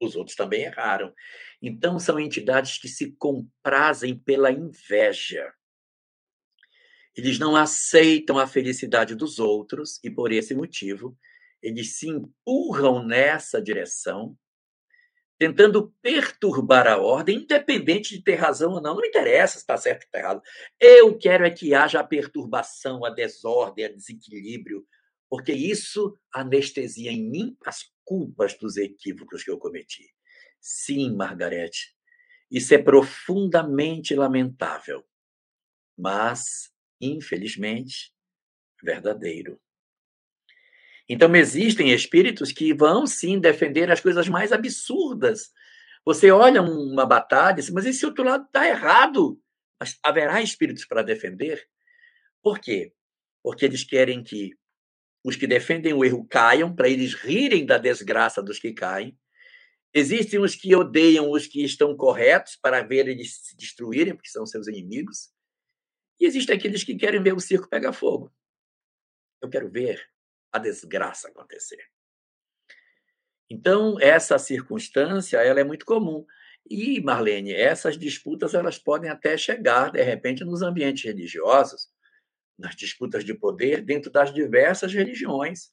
Os 0.00 0.16
outros 0.16 0.34
também 0.34 0.62
erraram. 0.62 1.14
Então, 1.62 2.00
são 2.00 2.18
entidades 2.18 2.78
que 2.78 2.88
se 2.88 3.12
comprazem 3.12 4.18
pela 4.18 4.50
inveja. 4.50 5.52
Eles 7.14 7.38
não 7.38 7.54
aceitam 7.54 8.36
a 8.36 8.48
felicidade 8.48 9.14
dos 9.14 9.38
outros 9.38 10.00
e, 10.02 10.10
por 10.10 10.32
esse 10.32 10.54
motivo, 10.54 11.16
eles 11.62 11.98
se 11.98 12.08
empurram 12.08 13.04
nessa 13.04 13.60
direção, 13.60 14.36
tentando 15.38 15.94
perturbar 16.02 16.86
a 16.86 16.98
ordem, 16.98 17.38
independente 17.38 18.16
de 18.16 18.22
ter 18.22 18.34
razão 18.34 18.72
ou 18.72 18.80
não. 18.80 18.96
Não 18.96 19.04
interessa 19.04 19.54
se 19.54 19.60
está 19.60 19.76
certo 19.76 20.02
ou 20.02 20.06
está 20.06 20.18
errado. 20.18 20.42
Eu 20.80 21.16
quero 21.16 21.46
é 21.46 21.50
que 21.50 21.74
haja 21.74 22.00
a 22.00 22.04
perturbação, 22.04 23.04
a 23.04 23.10
desordem, 23.10 23.86
o 23.86 23.96
desequilíbrio, 23.96 24.84
porque 25.28 25.52
isso 25.52 26.16
anestesia 26.34 27.12
em 27.12 27.28
mim 27.28 27.56
as 27.64 27.84
culpas 28.04 28.54
dos 28.58 28.76
equívocos 28.76 29.44
que 29.44 29.50
eu 29.50 29.58
cometi. 29.58 30.04
Sim, 30.60 31.14
Margarete, 31.14 31.94
isso 32.50 32.74
é 32.74 32.78
profundamente 32.78 34.14
lamentável, 34.14 35.04
mas, 35.96 36.72
infelizmente, 37.00 38.12
verdadeiro. 38.82 39.60
Então, 41.08 41.34
existem 41.34 41.90
espíritos 41.90 42.52
que 42.52 42.74
vão 42.74 43.06
sim 43.06 43.40
defender 43.40 43.90
as 43.90 44.00
coisas 44.00 44.28
mais 44.28 44.52
absurdas. 44.52 45.50
Você 46.04 46.30
olha 46.30 46.60
uma 46.60 47.06
batalha, 47.06 47.62
mas 47.72 47.86
esse 47.86 48.04
outro 48.04 48.24
lado 48.24 48.44
está 48.44 48.68
errado. 48.68 49.40
Mas 49.80 49.98
haverá 50.02 50.42
espíritos 50.42 50.84
para 50.84 51.02
defender? 51.02 51.66
Por 52.42 52.58
quê? 52.58 52.92
Porque 53.42 53.64
eles 53.64 53.84
querem 53.84 54.22
que 54.22 54.52
os 55.24 55.36
que 55.36 55.46
defendem 55.46 55.92
o 55.92 56.04
erro 56.04 56.26
caiam, 56.28 56.74
para 56.74 56.88
eles 56.88 57.14
rirem 57.14 57.64
da 57.64 57.78
desgraça 57.78 58.42
dos 58.42 58.58
que 58.58 58.72
caem. 58.72 59.18
Existem 59.92 60.38
os 60.40 60.54
que 60.54 60.74
odeiam 60.76 61.30
os 61.30 61.46
que 61.46 61.64
estão 61.64 61.96
corretos, 61.96 62.56
para 62.56 62.82
ver 62.82 63.08
eles 63.08 63.36
se 63.38 63.56
destruírem, 63.56 64.14
porque 64.14 64.28
são 64.28 64.44
seus 64.46 64.68
inimigos. 64.68 65.30
E 66.20 66.26
existem 66.26 66.56
aqueles 66.56 66.84
que 66.84 66.96
querem 66.96 67.22
ver 67.22 67.34
o 67.34 67.40
circo 67.40 67.68
pegar 67.68 67.92
fogo. 67.92 68.32
Eu 69.40 69.48
quero 69.48 69.70
ver 69.70 70.06
a 70.52 70.58
desgraça 70.58 71.28
acontecer. 71.28 71.82
Então, 73.50 73.98
essa 74.00 74.38
circunstância 74.38 75.38
ela 75.38 75.60
é 75.60 75.64
muito 75.64 75.86
comum. 75.86 76.26
E, 76.68 77.00
Marlene, 77.00 77.52
essas 77.52 77.96
disputas 77.96 78.54
elas 78.54 78.78
podem 78.78 79.10
até 79.10 79.38
chegar, 79.38 79.90
de 79.90 80.02
repente, 80.02 80.44
nos 80.44 80.60
ambientes 80.60 81.04
religiosos, 81.04 81.88
nas 82.58 82.76
disputas 82.76 83.24
de 83.24 83.32
poder 83.32 83.82
dentro 83.82 84.10
das 84.10 84.34
diversas 84.34 84.92
religiões, 84.92 85.72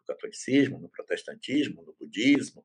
no 0.00 0.14
catolicismo, 0.14 0.78
no 0.78 0.88
protestantismo, 0.88 1.82
no 1.82 1.94
budismo, 1.94 2.64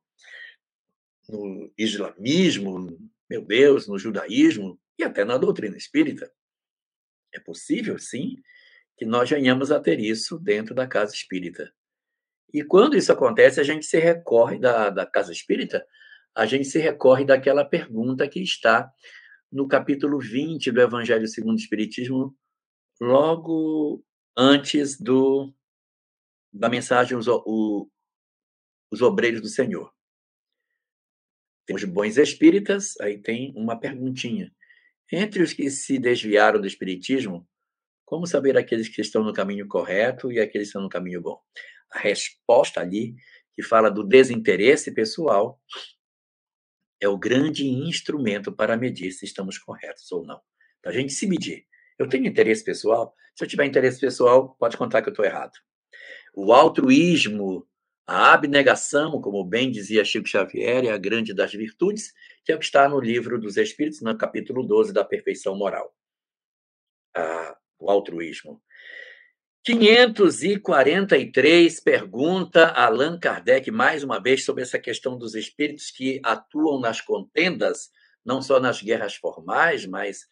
no 1.28 1.72
islamismo, 1.76 2.96
meu 3.28 3.44
Deus, 3.44 3.88
no 3.88 3.98
judaísmo 3.98 4.80
e 4.98 5.02
até 5.02 5.24
na 5.24 5.36
doutrina 5.36 5.76
espírita. 5.76 6.32
É 7.32 7.40
possível, 7.40 7.98
sim, 7.98 8.36
que 8.96 9.04
nós 9.04 9.28
venhamos 9.28 9.70
a 9.70 9.80
ter 9.80 9.98
isso 9.98 10.38
dentro 10.38 10.74
da 10.74 10.86
casa 10.86 11.14
espírita. 11.14 11.72
E 12.52 12.62
quando 12.62 12.96
isso 12.96 13.12
acontece, 13.12 13.60
a 13.60 13.64
gente 13.64 13.84
se 13.84 13.98
recorre 13.98 14.58
da, 14.58 14.90
da 14.90 15.04
casa 15.04 15.32
espírita, 15.32 15.84
a 16.34 16.46
gente 16.46 16.64
se 16.66 16.78
recorre 16.78 17.24
daquela 17.24 17.64
pergunta 17.64 18.28
que 18.28 18.40
está 18.40 18.90
no 19.50 19.68
capítulo 19.68 20.18
20 20.18 20.70
do 20.70 20.80
Evangelho 20.80 21.26
segundo 21.26 21.56
o 21.56 21.60
Espiritismo, 21.60 22.36
logo 23.00 24.04
antes 24.36 25.00
do 25.00 25.52
da 26.52 26.68
mensagem 26.68 27.18
os, 27.18 27.26
o, 27.26 27.90
os 28.90 29.02
obreiros 29.02 29.40
do 29.40 29.48
Senhor. 29.48 29.92
Tem 31.66 31.74
os 31.74 31.84
bons 31.84 32.16
espíritas, 32.16 32.94
aí 33.00 33.18
tem 33.18 33.52
uma 33.56 33.78
perguntinha. 33.78 34.52
Entre 35.10 35.42
os 35.42 35.52
que 35.52 35.68
se 35.70 35.98
desviaram 35.98 36.60
do 36.60 36.66
espiritismo, 36.66 37.48
como 38.14 38.28
saber 38.28 38.56
aqueles 38.56 38.88
que 38.88 39.00
estão 39.00 39.24
no 39.24 39.32
caminho 39.32 39.66
correto 39.66 40.30
e 40.30 40.38
aqueles 40.38 40.68
que 40.68 40.68
estão 40.68 40.82
no 40.82 40.88
caminho 40.88 41.20
bom? 41.20 41.36
A 41.90 41.98
resposta 41.98 42.80
ali, 42.80 43.16
que 43.52 43.60
fala 43.60 43.90
do 43.90 44.04
desinteresse 44.04 44.94
pessoal, 44.94 45.60
é 47.00 47.08
o 47.08 47.18
grande 47.18 47.66
instrumento 47.66 48.52
para 48.52 48.76
medir 48.76 49.10
se 49.10 49.24
estamos 49.24 49.58
corretos 49.58 50.12
ou 50.12 50.24
não. 50.24 50.40
Para 50.80 50.92
a 50.92 50.94
gente 50.94 51.12
se 51.12 51.26
medir. 51.26 51.66
Eu 51.98 52.08
tenho 52.08 52.24
interesse 52.24 52.62
pessoal? 52.62 53.12
Se 53.34 53.42
eu 53.42 53.48
tiver 53.48 53.64
interesse 53.64 53.98
pessoal, 53.98 54.54
pode 54.60 54.76
contar 54.76 55.02
que 55.02 55.08
eu 55.08 55.12
estou 55.12 55.24
errado. 55.24 55.58
O 56.32 56.52
altruísmo, 56.52 57.66
a 58.06 58.32
abnegação, 58.32 59.20
como 59.20 59.44
bem 59.44 59.72
dizia 59.72 60.04
Chico 60.04 60.28
Xavier, 60.28 60.84
é 60.84 60.90
a 60.92 60.98
grande 60.98 61.34
das 61.34 61.52
virtudes, 61.52 62.12
que 62.44 62.52
é 62.52 62.54
o 62.54 62.60
que 62.60 62.64
está 62.64 62.88
no 62.88 63.00
livro 63.00 63.40
dos 63.40 63.56
Espíritos, 63.56 64.00
no 64.02 64.16
capítulo 64.16 64.64
12 64.64 64.92
da 64.92 65.04
perfeição 65.04 65.58
moral. 65.58 65.92
Ah, 67.16 67.56
o 67.84 67.90
altruísmo. 67.90 68.62
543 69.64 71.80
pergunta 71.80 72.68
Allan 72.68 73.18
Kardec 73.18 73.70
mais 73.70 74.02
uma 74.02 74.20
vez 74.20 74.44
sobre 74.44 74.62
essa 74.62 74.78
questão 74.78 75.16
dos 75.16 75.34
espíritos 75.34 75.90
que 75.90 76.20
atuam 76.22 76.78
nas 76.80 77.00
contendas, 77.00 77.88
não 78.24 78.42
só 78.42 78.60
nas 78.60 78.82
guerras 78.82 79.14
formais, 79.14 79.86
mas 79.86 80.26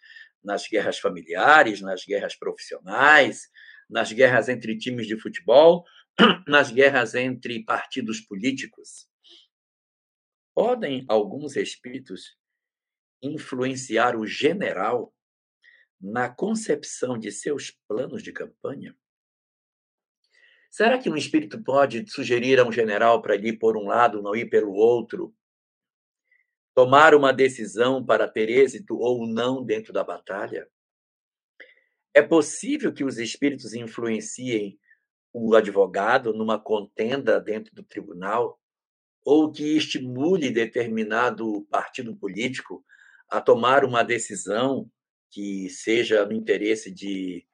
nas 0.44 0.68
guerras 0.68 0.98
familiares, 0.98 1.80
nas 1.80 2.04
guerras 2.04 2.36
profissionais, 2.36 3.48
nas 3.88 4.12
guerras 4.12 4.50
entre 4.50 4.76
times 4.76 5.06
de 5.06 5.18
futebol, 5.18 5.82
nas 6.46 6.70
guerras 6.70 7.14
entre 7.14 7.64
partidos 7.64 8.20
políticos. 8.20 9.08
Podem 10.54 11.06
alguns 11.08 11.56
espíritos 11.56 12.36
influenciar 13.22 14.14
o 14.14 14.26
general 14.26 15.10
na 16.02 16.28
concepção 16.28 17.16
de 17.16 17.30
seus 17.30 17.70
planos 17.86 18.22
de 18.22 18.32
campanha? 18.32 18.96
Será 20.68 20.98
que 20.98 21.08
um 21.08 21.16
espírito 21.16 21.62
pode 21.62 22.10
sugerir 22.10 22.58
a 22.58 22.66
um 22.66 22.72
general 22.72 23.22
para 23.22 23.36
ir 23.36 23.58
por 23.58 23.76
um 23.76 23.86
lado, 23.86 24.22
não 24.22 24.34
ir 24.34 24.48
pelo 24.50 24.72
outro? 24.72 25.32
Tomar 26.74 27.14
uma 27.14 27.32
decisão 27.32 28.04
para 28.04 28.26
ter 28.26 28.48
êxito 28.48 28.96
ou 28.98 29.26
não 29.26 29.62
dentro 29.62 29.92
da 29.92 30.02
batalha? 30.02 30.66
É 32.14 32.22
possível 32.22 32.92
que 32.92 33.04
os 33.04 33.18
espíritos 33.18 33.74
influenciem 33.74 34.78
o 35.32 35.54
advogado 35.54 36.32
numa 36.32 36.58
contenda 36.58 37.38
dentro 37.38 37.74
do 37.74 37.82
tribunal 37.82 38.58
ou 39.24 39.52
que 39.52 39.76
estimule 39.76 40.50
determinado 40.50 41.62
partido 41.70 42.16
político 42.16 42.84
a 43.30 43.40
tomar 43.40 43.84
uma 43.84 44.02
decisão 44.02 44.90
que 45.32 45.70
seja 45.70 46.26
no 46.26 46.32
interesse 46.32 46.90
de 46.90 47.46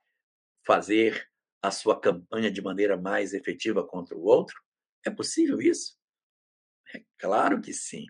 fazer 0.67 1.31
a 1.63 1.71
sua 1.71 1.99
campanha 1.99 2.51
de 2.51 2.61
maneira 2.61 2.97
mais 2.97 3.33
efetiva 3.33 3.87
contra 3.87 4.17
o 4.17 4.25
outro? 4.25 4.61
É 5.07 5.11
possível 5.11 5.61
isso? 5.61 5.97
É 6.93 7.01
claro 7.19 7.61
que 7.61 7.73
sim. 7.73 8.07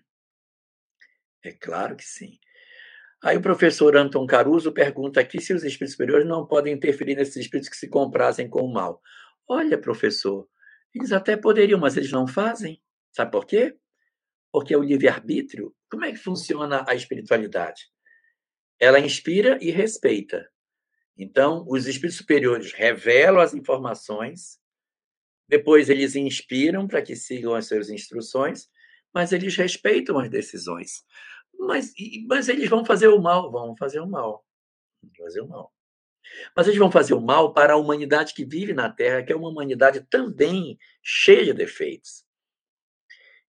É 1.44 1.52
claro 1.52 1.96
que 1.96 2.04
sim. 2.04 2.38
Aí 3.22 3.36
o 3.36 3.42
professor 3.42 3.96
Anton 3.96 4.26
Caruso 4.26 4.72
pergunta 4.72 5.20
aqui 5.20 5.40
se 5.40 5.52
os 5.52 5.64
espíritos 5.64 5.92
superiores 5.92 6.26
não 6.26 6.46
podem 6.46 6.72
interferir 6.72 7.16
nesses 7.16 7.36
espíritos 7.36 7.68
que 7.68 7.76
se 7.76 7.88
comprazem 7.88 8.48
com 8.48 8.62
o 8.62 8.72
mal. 8.72 9.02
Olha, 9.46 9.78
professor, 9.78 10.48
eles 10.94 11.12
até 11.12 11.36
poderiam, 11.36 11.78
mas 11.78 11.96
eles 11.96 12.12
não 12.12 12.26
fazem. 12.26 12.80
Sabe 13.12 13.30
por 13.32 13.44
quê? 13.44 13.76
Porque 14.50 14.72
é 14.72 14.78
o 14.78 14.82
livre-arbítrio. 14.82 15.74
Como 15.90 16.04
é 16.04 16.12
que 16.12 16.18
funciona 16.18 16.84
a 16.88 16.94
espiritualidade? 16.94 17.90
Ela 18.78 19.00
inspira 19.00 19.58
e 19.60 19.70
respeita. 19.70 20.48
Então, 21.16 21.64
os 21.68 21.86
espíritos 21.86 22.18
superiores 22.18 22.72
revelam 22.72 23.40
as 23.40 23.52
informações, 23.52 24.58
depois 25.48 25.88
eles 25.88 26.14
inspiram 26.14 26.86
para 26.86 27.02
que 27.02 27.16
sigam 27.16 27.54
as 27.54 27.66
suas 27.66 27.90
instruções, 27.90 28.68
mas 29.12 29.32
eles 29.32 29.56
respeitam 29.56 30.18
as 30.18 30.28
decisões. 30.28 31.04
Mas, 31.58 31.92
mas 32.28 32.48
eles 32.48 32.68
vão 32.68 32.84
fazer 32.84 33.08
o 33.08 33.20
mal, 33.20 33.50
vão 33.50 33.76
fazer 33.76 33.98
o 33.98 34.06
mal. 34.06 34.44
Vão 35.02 35.12
fazer 35.16 35.40
o 35.40 35.48
mal. 35.48 35.72
Mas 36.54 36.66
eles 36.66 36.78
vão 36.78 36.90
fazer 36.90 37.14
o 37.14 37.20
mal 37.20 37.52
para 37.52 37.72
a 37.72 37.76
humanidade 37.76 38.34
que 38.34 38.44
vive 38.44 38.72
na 38.72 38.90
Terra, 38.90 39.22
que 39.22 39.32
é 39.32 39.36
uma 39.36 39.48
humanidade 39.48 40.02
também 40.08 40.78
cheia 41.02 41.46
de 41.46 41.54
defeitos. 41.54 42.24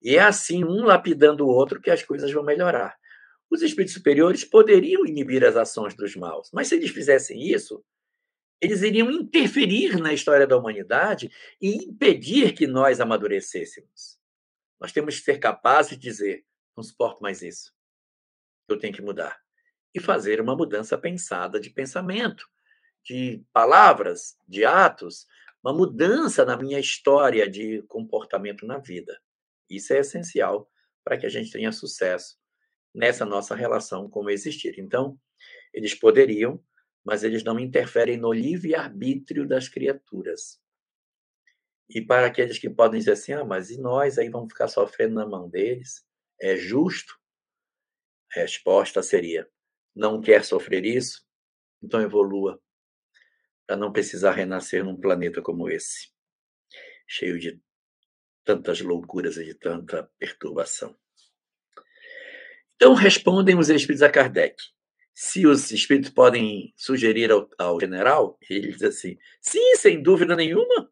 E 0.02 0.15
é 0.15 0.22
assim, 0.22 0.63
um 0.63 0.86
lapidando 0.86 1.46
o 1.46 1.50
outro, 1.50 1.82
que 1.82 1.92
as 1.92 2.02
coisas 2.02 2.32
vão 2.32 2.44
melhorar. 2.44 2.98
Os 3.50 3.62
espíritos 3.64 3.96
superiores 3.96 4.46
poderiam 4.46 5.06
inibir 5.06 5.44
as 5.44 5.56
ações 5.56 5.96
dos 5.96 6.16
maus, 6.16 6.52
mas 6.54 6.68
se 6.68 6.76
eles 6.76 6.92
fizessem 6.92 7.42
isso, 7.42 7.84
eles 8.62 8.82
iriam 8.82 9.10
interferir 9.10 9.98
na 10.00 10.14
história 10.14 10.46
da 10.46 10.58
humanidade 10.58 11.32
e 11.62 11.76
impedir 11.76 12.54
que 12.54 12.68
nós 12.68 13.00
amadurecêssemos. 13.00 14.20
Nós 14.80 14.92
temos 14.92 15.18
que 15.18 15.26
ser 15.26 15.40
capazes 15.40 15.92
de 15.92 15.98
dizer: 15.98 16.46
não 16.76 16.84
suporto 16.84 17.22
mais 17.22 17.42
isso, 17.42 17.74
eu 18.68 18.78
tenho 18.78 18.94
que 18.94 19.02
mudar. 19.02 19.42
E 19.94 20.00
fazer 20.00 20.40
uma 20.40 20.56
mudança 20.56 20.98
pensada 20.98 21.60
de 21.60 21.72
pensamento, 21.72 22.48
de 23.04 23.44
palavras, 23.52 24.38
de 24.48 24.64
atos, 24.64 25.26
uma 25.64 25.74
mudança 25.74 26.46
na 26.46 26.56
minha 26.56 26.80
história 26.80 27.50
de 27.50 27.82
comportamento 27.84 28.66
na 28.68 28.78
vida. 28.78 29.20
Isso 29.68 29.94
é 29.94 30.00
essencial 30.00 30.70
para 31.04 31.18
que 31.18 31.26
a 31.26 31.30
gente 31.30 31.52
tenha 31.52 31.72
sucesso 31.72 32.38
nessa 32.93 33.25
nossa 33.25 33.56
relação 33.56 34.10
como 34.10 34.30
existir. 34.30 34.80
Então, 34.80 35.19
eles 35.73 35.93
poderiam, 35.93 36.63
mas 37.04 37.23
eles 37.23 37.43
não 37.43 37.60
interferem 37.60 38.17
no 38.17 38.34
livre-arbítrio 38.34 39.47
das 39.47 39.69
criaturas. 39.69 40.60
E 41.89 42.02
para 42.02 42.28
aqueles 42.28 42.60
que 42.60 42.69
podem 42.69 42.99
dizer 42.99 43.13
assim, 43.13 43.34
ah, 43.34 43.43
mas 43.43 43.71
e 43.71 43.80
nós 43.80 44.17
aí 44.17 44.30
vamos 44.30 44.49
ficar 44.54 44.67
sofrendo 44.67 45.15
na 45.15 45.25
mão 45.25 45.49
deles? 45.49 46.06
É 46.39 46.56
justo? 46.56 47.19
A 48.36 48.41
resposta 48.41 49.02
seria: 49.02 49.49
não 49.95 50.21
quer 50.21 50.45
sofrer 50.45 50.86
isso? 50.86 51.28
Então 51.82 52.02
evolua 52.02 52.62
para 53.65 53.78
não 53.78 53.91
precisar 53.91 54.32
renascer 54.32 54.84
num 54.84 54.99
planeta 54.99 55.43
como 55.43 55.69
esse, 55.69 56.12
cheio 57.08 57.39
de 57.39 57.62
tantas 58.43 58.82
loucuras 58.82 59.38
e 59.38 59.45
de 59.45 59.54
tanta 59.54 60.10
perturbação. 60.17 60.97
Então 62.82 62.94
respondem 62.94 63.58
os 63.58 63.70
espíritos 63.70 64.02
a 64.02 64.10
Kardec. 64.10 64.56
Se 65.13 65.46
os 65.46 65.70
espíritos 65.70 66.12
podem 66.12 66.74
sugerir 66.78 67.30
ao, 67.30 67.50
ao 67.58 67.78
general, 67.78 68.39
ele 68.50 68.72
diz 68.72 68.82
assim: 68.82 69.18
sim, 69.42 69.76
sem 69.76 70.02
dúvida 70.02 70.34
nenhuma, 70.34 70.89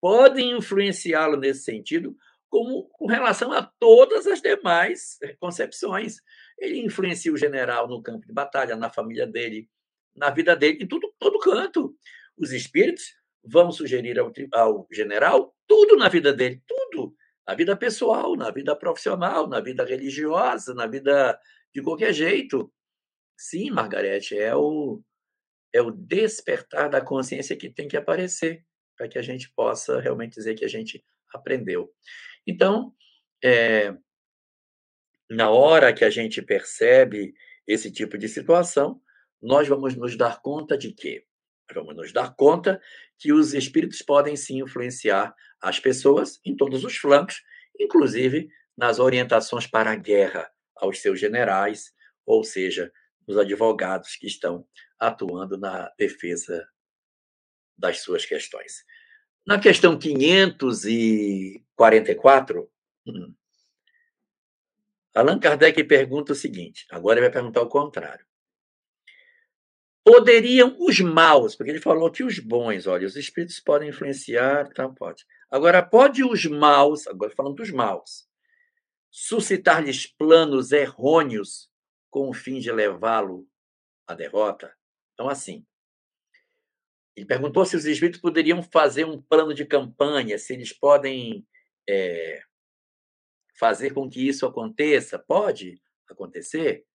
podem 0.00 0.56
influenciá-lo 0.56 1.36
nesse 1.36 1.62
sentido, 1.62 2.16
como 2.50 2.88
com 2.88 3.06
relação 3.06 3.52
a 3.52 3.62
todas 3.62 4.26
as 4.26 4.42
demais 4.42 5.20
concepções. 5.38 6.16
Ele 6.58 6.80
influencia 6.80 7.32
o 7.32 7.36
general 7.36 7.86
no 7.86 8.02
campo 8.02 8.26
de 8.26 8.32
batalha, 8.32 8.74
na 8.74 8.90
família 8.90 9.24
dele, 9.24 9.70
na 10.16 10.30
vida 10.30 10.56
dele, 10.56 10.82
em 10.82 10.88
tudo, 10.88 11.14
todo 11.16 11.38
canto. 11.38 11.94
Os 12.36 12.50
espíritos 12.50 13.14
vão 13.44 13.70
sugerir 13.70 14.18
ao, 14.18 14.32
ao 14.52 14.88
general 14.90 15.54
tudo 15.64 15.96
na 15.96 16.08
vida 16.08 16.32
dele, 16.32 16.60
tudo 16.66 17.14
na 17.48 17.54
vida 17.54 17.74
pessoal, 17.74 18.36
na 18.36 18.50
vida 18.50 18.76
profissional, 18.76 19.48
na 19.48 19.58
vida 19.58 19.82
religiosa, 19.82 20.74
na 20.74 20.86
vida 20.86 21.40
de 21.74 21.80
qualquer 21.80 22.12
jeito. 22.12 22.70
Sim, 23.38 23.70
Margarete, 23.70 24.38
é 24.38 24.54
o, 24.54 25.02
é 25.72 25.80
o 25.80 25.90
despertar 25.90 26.90
da 26.90 27.00
consciência 27.00 27.56
que 27.56 27.70
tem 27.70 27.88
que 27.88 27.96
aparecer 27.96 28.62
para 28.94 29.08
que 29.08 29.18
a 29.18 29.22
gente 29.22 29.50
possa 29.54 29.98
realmente 29.98 30.34
dizer 30.34 30.56
que 30.56 30.64
a 30.64 30.68
gente 30.68 31.02
aprendeu. 31.32 31.90
Então, 32.46 32.94
é, 33.42 33.94
na 35.30 35.48
hora 35.48 35.94
que 35.94 36.04
a 36.04 36.10
gente 36.10 36.42
percebe 36.42 37.32
esse 37.66 37.90
tipo 37.90 38.18
de 38.18 38.28
situação, 38.28 39.00
nós 39.40 39.66
vamos 39.66 39.96
nos 39.96 40.18
dar 40.18 40.42
conta 40.42 40.76
de 40.76 40.92
quê? 40.92 41.24
vamos 41.74 41.94
nos 41.94 42.12
dar 42.12 42.34
conta 42.34 42.80
que 43.18 43.32
os 43.32 43.54
espíritos 43.54 44.02
podem 44.02 44.36
sim 44.36 44.60
influenciar 44.60 45.34
as 45.60 45.80
pessoas 45.80 46.40
em 46.44 46.54
todos 46.56 46.84
os 46.84 46.96
flancos, 46.96 47.42
inclusive 47.78 48.48
nas 48.76 48.98
orientações 48.98 49.66
para 49.66 49.90
a 49.90 49.96
guerra 49.96 50.50
aos 50.76 51.00
seus 51.00 51.18
generais, 51.18 51.92
ou 52.24 52.44
seja, 52.44 52.92
os 53.26 53.36
advogados 53.36 54.14
que 54.16 54.26
estão 54.26 54.66
atuando 54.98 55.58
na 55.58 55.92
defesa 55.98 56.66
das 57.76 58.00
suas 58.00 58.24
questões. 58.24 58.84
Na 59.46 59.58
questão 59.58 59.98
544, 59.98 62.70
hum, 63.06 63.34
Allan 65.14 65.38
Kardec 65.40 65.82
pergunta 65.84 66.32
o 66.32 66.36
seguinte: 66.36 66.86
agora 66.90 67.18
ele 67.18 67.26
vai 67.26 67.32
perguntar 67.32 67.62
o 67.62 67.68
contrário. 67.68 68.26
Poderiam 70.10 70.74
os 70.80 70.98
maus, 71.00 71.54
porque 71.54 71.70
ele 71.70 71.82
falou 71.82 72.10
que 72.10 72.24
os 72.24 72.38
bons, 72.38 72.86
olha, 72.86 73.06
os 73.06 73.14
espíritos 73.14 73.60
podem 73.60 73.90
influenciar, 73.90 74.66
tá, 74.72 74.88
pode. 74.88 75.26
Agora, 75.50 75.82
pode 75.82 76.24
os 76.24 76.46
maus, 76.46 77.06
agora 77.06 77.30
falando 77.36 77.56
dos 77.56 77.70
maus, 77.70 78.26
suscitar-lhes 79.10 80.06
planos 80.06 80.72
errôneos 80.72 81.70
com 82.08 82.30
o 82.30 82.32
fim 82.32 82.58
de 82.58 82.72
levá-lo 82.72 83.46
à 84.06 84.14
derrota? 84.14 84.74
Então, 85.12 85.28
assim, 85.28 85.66
ele 87.14 87.26
perguntou 87.26 87.66
se 87.66 87.76
os 87.76 87.84
espíritos 87.84 88.18
poderiam 88.18 88.62
fazer 88.62 89.04
um 89.04 89.20
plano 89.20 89.52
de 89.52 89.66
campanha, 89.66 90.38
se 90.38 90.54
eles 90.54 90.72
podem 90.72 91.46
é, 91.86 92.40
fazer 93.58 93.92
com 93.92 94.08
que 94.08 94.26
isso 94.26 94.46
aconteça. 94.46 95.18
Pode 95.18 95.78
acontecer? 96.08 96.86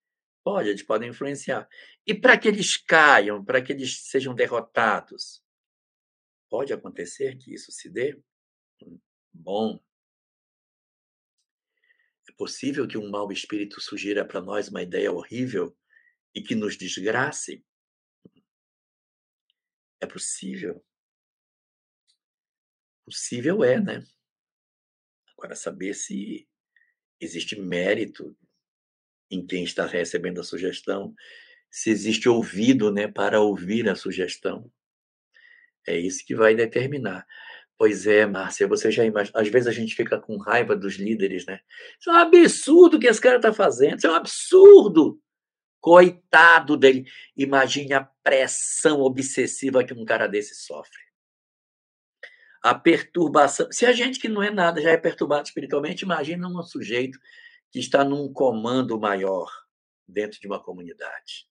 Pode, 0.44 0.70
eles 0.70 0.84
podem 0.84 1.10
influenciar. 1.10 1.68
E 2.06 2.14
para 2.14 2.38
que 2.38 2.48
eles 2.48 2.76
caiam, 2.76 3.44
para 3.44 3.62
que 3.62 3.72
eles 3.72 4.02
sejam 4.10 4.36
derrotados? 4.36 5.42
Pode 6.50 6.74
acontecer 6.74 7.38
que 7.38 7.54
isso 7.54 7.72
se 7.72 7.90
dê? 7.90 8.22
Bom. 9.32 9.80
É 12.30 12.32
possível 12.34 12.88
que 12.88 12.98
um 12.98 13.10
mau 13.10 13.32
espírito 13.32 13.80
sugira 13.80 14.26
para 14.26 14.42
nós 14.42 14.68
uma 14.68 14.82
ideia 14.82 15.12
horrível 15.12 15.76
e 16.36 16.42
que 16.42 16.56
nos 16.56 16.78
desgrace? 16.78 17.66
É 20.00 20.06
possível. 20.06 20.84
Possível 23.06 23.64
é, 23.64 23.80
né? 23.80 24.06
Agora, 25.38 25.56
saber 25.56 25.94
se 25.94 26.48
existe 27.20 27.60
mérito 27.60 28.36
em 29.30 29.46
quem 29.46 29.64
está 29.64 29.86
recebendo 29.86 30.40
a 30.40 30.44
sugestão, 30.44 31.14
se 31.70 31.90
existe 31.90 32.30
ouvido 32.30 32.92
né, 32.92 33.08
para 33.08 33.42
ouvir 33.42 33.90
a 33.90 33.96
sugestão. 33.96 34.72
É 35.88 35.98
isso 35.98 36.26
que 36.26 36.36
vai 36.36 36.56
determinar. 36.56 37.26
Pois 37.78 38.06
é, 38.06 38.26
Márcia, 38.26 38.68
você 38.68 38.92
já 38.92 39.04
imagina. 39.04 39.40
Às 39.40 39.48
vezes 39.50 39.68
a 39.68 39.72
gente 39.72 39.96
fica 39.96 40.20
com 40.20 40.38
raiva 40.38 40.76
dos 40.76 40.96
líderes, 40.96 41.46
né? 41.46 41.60
Isso 42.00 42.10
é 42.10 42.14
um 42.14 42.18
absurdo 42.18 43.00
que 43.00 43.08
esse 43.08 43.20
cara 43.20 43.38
está 43.38 43.52
fazendo, 43.52 43.98
isso 43.98 44.08
é 44.08 44.12
um 44.12 44.16
absurdo. 44.16 45.20
Coitado 45.82 46.78
dele. 46.78 47.06
Imagine 47.36 47.94
a 47.94 48.08
pressão 48.24 49.02
obsessiva 49.02 49.84
que 49.84 49.94
um 49.94 50.06
cara 50.06 50.28
desse 50.28 50.56
sofre. 50.56 51.02
A 52.62 52.74
perturbação. 52.74 53.70
Se 53.70 53.86
a 53.86 53.92
gente 53.92 54.20
que 54.20 54.30
não 54.30 54.42
é 54.42 54.50
nada 54.50 54.82
já 54.82 54.92
é 54.92 54.98
perturbado 54.98 55.48
espiritualmente, 55.48 56.06
imagina 56.06 56.48
um 56.48 56.64
sujeito 56.64 57.20
que 57.74 57.80
está 57.80 58.06
num 58.06 58.32
comando 58.32 59.00
maior 59.00 59.52
dentro 60.08 60.40
de 60.40 60.46
uma 60.46 60.64
comunidade. 60.64 61.50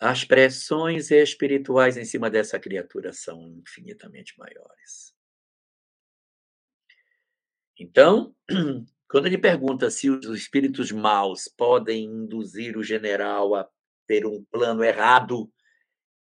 As 0.00 0.24
pressões 0.24 1.12
espirituais 1.12 1.96
em 1.96 2.04
cima 2.04 2.28
dessa 2.28 2.58
criatura 2.58 3.12
são 3.12 3.48
infinitamente 3.48 4.36
maiores. 4.36 5.14
Então, 7.78 8.34
quando 9.08 9.26
ele 9.26 9.38
pergunta 9.38 9.88
se 9.88 10.10
os 10.10 10.26
espíritos 10.36 10.90
maus 10.90 11.46
podem 11.46 12.06
induzir 12.06 12.76
o 12.76 12.82
general 12.82 13.54
a 13.54 13.70
ter 14.04 14.26
um 14.26 14.44
plano 14.50 14.82
errado, 14.82 15.48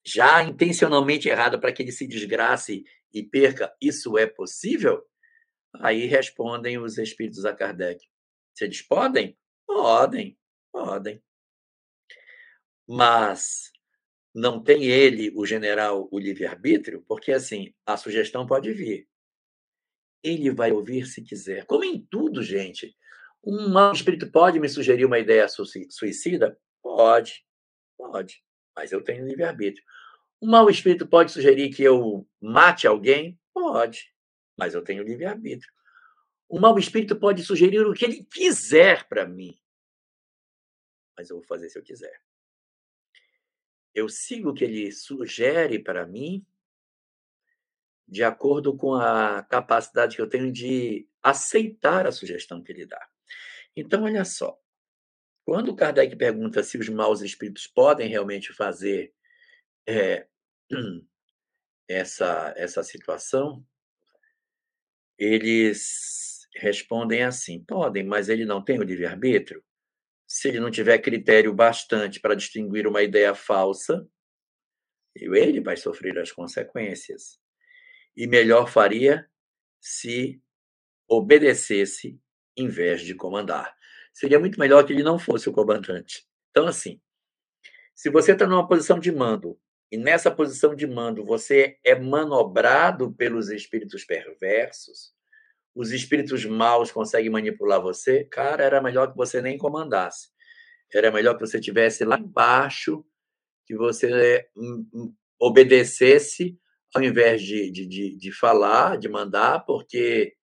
já 0.05 0.43
intencionalmente 0.43 1.29
errado, 1.29 1.57
para 1.57 1.71
que 1.71 1.81
ele 1.81 1.93
se 1.93 2.05
desgrace 2.05 2.83
e 3.13 3.23
perca, 3.23 3.73
isso 3.81 4.17
é 4.17 4.27
possível? 4.27 5.01
Aí 5.81 6.05
respondem 6.05 6.77
os 6.77 6.97
espíritos 6.97 7.45
a 7.45 7.53
Kardec. 7.53 8.05
Eles 8.59 8.81
podem? 8.81 9.37
Podem, 9.65 10.37
podem. 10.71 11.21
Mas 12.87 13.71
não 14.33 14.61
tem 14.63 14.85
ele, 14.85 15.31
o 15.35 15.45
general, 15.45 16.07
o 16.11 16.19
livre-arbítrio, 16.19 17.03
porque 17.07 17.31
assim, 17.31 17.73
a 17.85 17.97
sugestão 17.97 18.45
pode 18.45 18.71
vir. 18.71 19.07
Ele 20.23 20.51
vai 20.51 20.71
ouvir 20.71 21.05
se 21.05 21.21
quiser. 21.21 21.65
Como 21.65 21.83
em 21.83 22.05
tudo, 22.09 22.41
gente. 22.41 22.95
Um 23.43 23.69
mau 23.69 23.91
espírito 23.91 24.31
pode 24.31 24.59
me 24.59 24.67
sugerir 24.67 25.05
uma 25.05 25.19
ideia 25.19 25.47
suicida? 25.47 26.57
Pode, 26.81 27.45
pode. 27.97 28.43
Mas 28.75 28.91
eu 28.91 29.03
tenho 29.03 29.25
livre-arbítrio. 29.25 29.83
Um 30.41 30.49
mau 30.49 30.69
espírito 30.69 31.07
pode 31.07 31.31
sugerir 31.31 31.69
que 31.69 31.83
eu 31.83 32.27
mate 32.41 32.87
alguém? 32.87 33.39
Pode 33.53 34.14
mas 34.57 34.73
eu 34.73 34.83
tenho 34.83 35.03
livre-arbítrio. 35.03 35.71
O 36.47 36.59
mau 36.59 36.77
espírito 36.77 37.15
pode 37.15 37.43
sugerir 37.43 37.85
o 37.85 37.93
que 37.93 38.05
ele 38.05 38.23
quiser 38.23 39.07
para 39.07 39.25
mim. 39.25 39.59
Mas 41.17 41.29
eu 41.29 41.37
vou 41.37 41.45
fazer 41.45 41.69
se 41.69 41.77
eu 41.77 41.83
quiser. 41.83 42.21
Eu 43.93 44.09
sigo 44.09 44.49
o 44.49 44.53
que 44.53 44.63
ele 44.63 44.91
sugere 44.91 45.79
para 45.79 46.05
mim 46.05 46.45
de 48.07 48.23
acordo 48.23 48.75
com 48.75 48.93
a 48.93 49.41
capacidade 49.43 50.15
que 50.15 50.21
eu 50.21 50.29
tenho 50.29 50.51
de 50.51 51.07
aceitar 51.23 52.05
a 52.05 52.11
sugestão 52.11 52.61
que 52.61 52.71
ele 52.71 52.85
dá. 52.85 53.09
Então, 53.75 54.03
olha 54.03 54.23
só. 54.23 54.59
Quando 55.43 55.75
Kardec 55.75 56.15
pergunta 56.15 56.63
se 56.63 56.77
os 56.77 56.89
maus 56.89 57.21
espíritos 57.21 57.67
podem 57.67 58.07
realmente 58.07 58.53
fazer 58.53 59.13
é, 59.87 60.27
essa, 61.87 62.53
essa 62.57 62.83
situação, 62.83 63.65
eles 65.17 66.47
respondem 66.55 67.23
assim: 67.23 67.63
podem, 67.63 68.03
mas 68.03 68.29
ele 68.29 68.45
não 68.45 68.63
tem 68.63 68.79
o 68.79 68.83
livre-arbítrio. 68.83 69.63
Se 70.27 70.47
ele 70.47 70.59
não 70.59 70.71
tiver 70.71 70.97
critério 70.99 71.53
bastante 71.53 72.19
para 72.19 72.35
distinguir 72.35 72.87
uma 72.87 73.03
ideia 73.03 73.33
falsa, 73.35 74.07
ele 75.15 75.61
vai 75.61 75.77
sofrer 75.77 76.17
as 76.19 76.31
consequências. 76.31 77.39
E 78.15 78.27
melhor 78.27 78.67
faria 78.67 79.29
se 79.79 80.41
obedecesse 81.07 82.19
em 82.57 82.67
vez 82.67 83.01
de 83.01 83.13
comandar. 83.13 83.75
Seria 84.13 84.39
muito 84.39 84.59
melhor 84.59 84.85
que 84.85 84.93
ele 84.93 85.03
não 85.03 85.19
fosse 85.19 85.47
o 85.47 85.53
comandante. 85.53 86.25
Então, 86.49 86.67
assim, 86.67 86.99
se 87.93 88.09
você 88.09 88.31
está 88.31 88.47
numa 88.47 88.67
posição 88.67 88.99
de 88.99 89.11
mando 89.11 89.59
e 89.91 89.97
nessa 89.97 90.31
posição 90.31 90.75
de 90.75 90.87
mando 90.87 91.23
você 91.23 91.77
é 91.83 91.95
manobrado 91.95 93.13
pelos 93.13 93.49
espíritos 93.49 94.03
perversos, 94.03 95.13
os 95.75 95.91
espíritos 95.91 96.45
maus 96.45 96.91
conseguem 96.91 97.29
manipular 97.29 97.81
você, 97.81 98.23
cara, 98.23 98.63
era 98.63 98.81
melhor 98.81 99.11
que 99.11 99.17
você 99.17 99.41
nem 99.41 99.57
comandasse. 99.57 100.29
Era 100.93 101.11
melhor 101.11 101.35
que 101.35 101.45
você 101.45 101.59
tivesse 101.59 102.05
lá 102.05 102.17
embaixo, 102.17 103.05
que 103.65 103.75
você 103.75 104.47
hum, 104.55 104.87
hum, 104.93 105.15
obedecesse 105.39 106.57
ao 106.95 107.03
invés 107.03 107.41
de, 107.41 107.69
de, 107.71 107.85
de, 107.85 108.15
de 108.15 108.31
falar, 108.31 108.97
de 108.97 109.09
mandar, 109.09 109.65
porque 109.65 110.33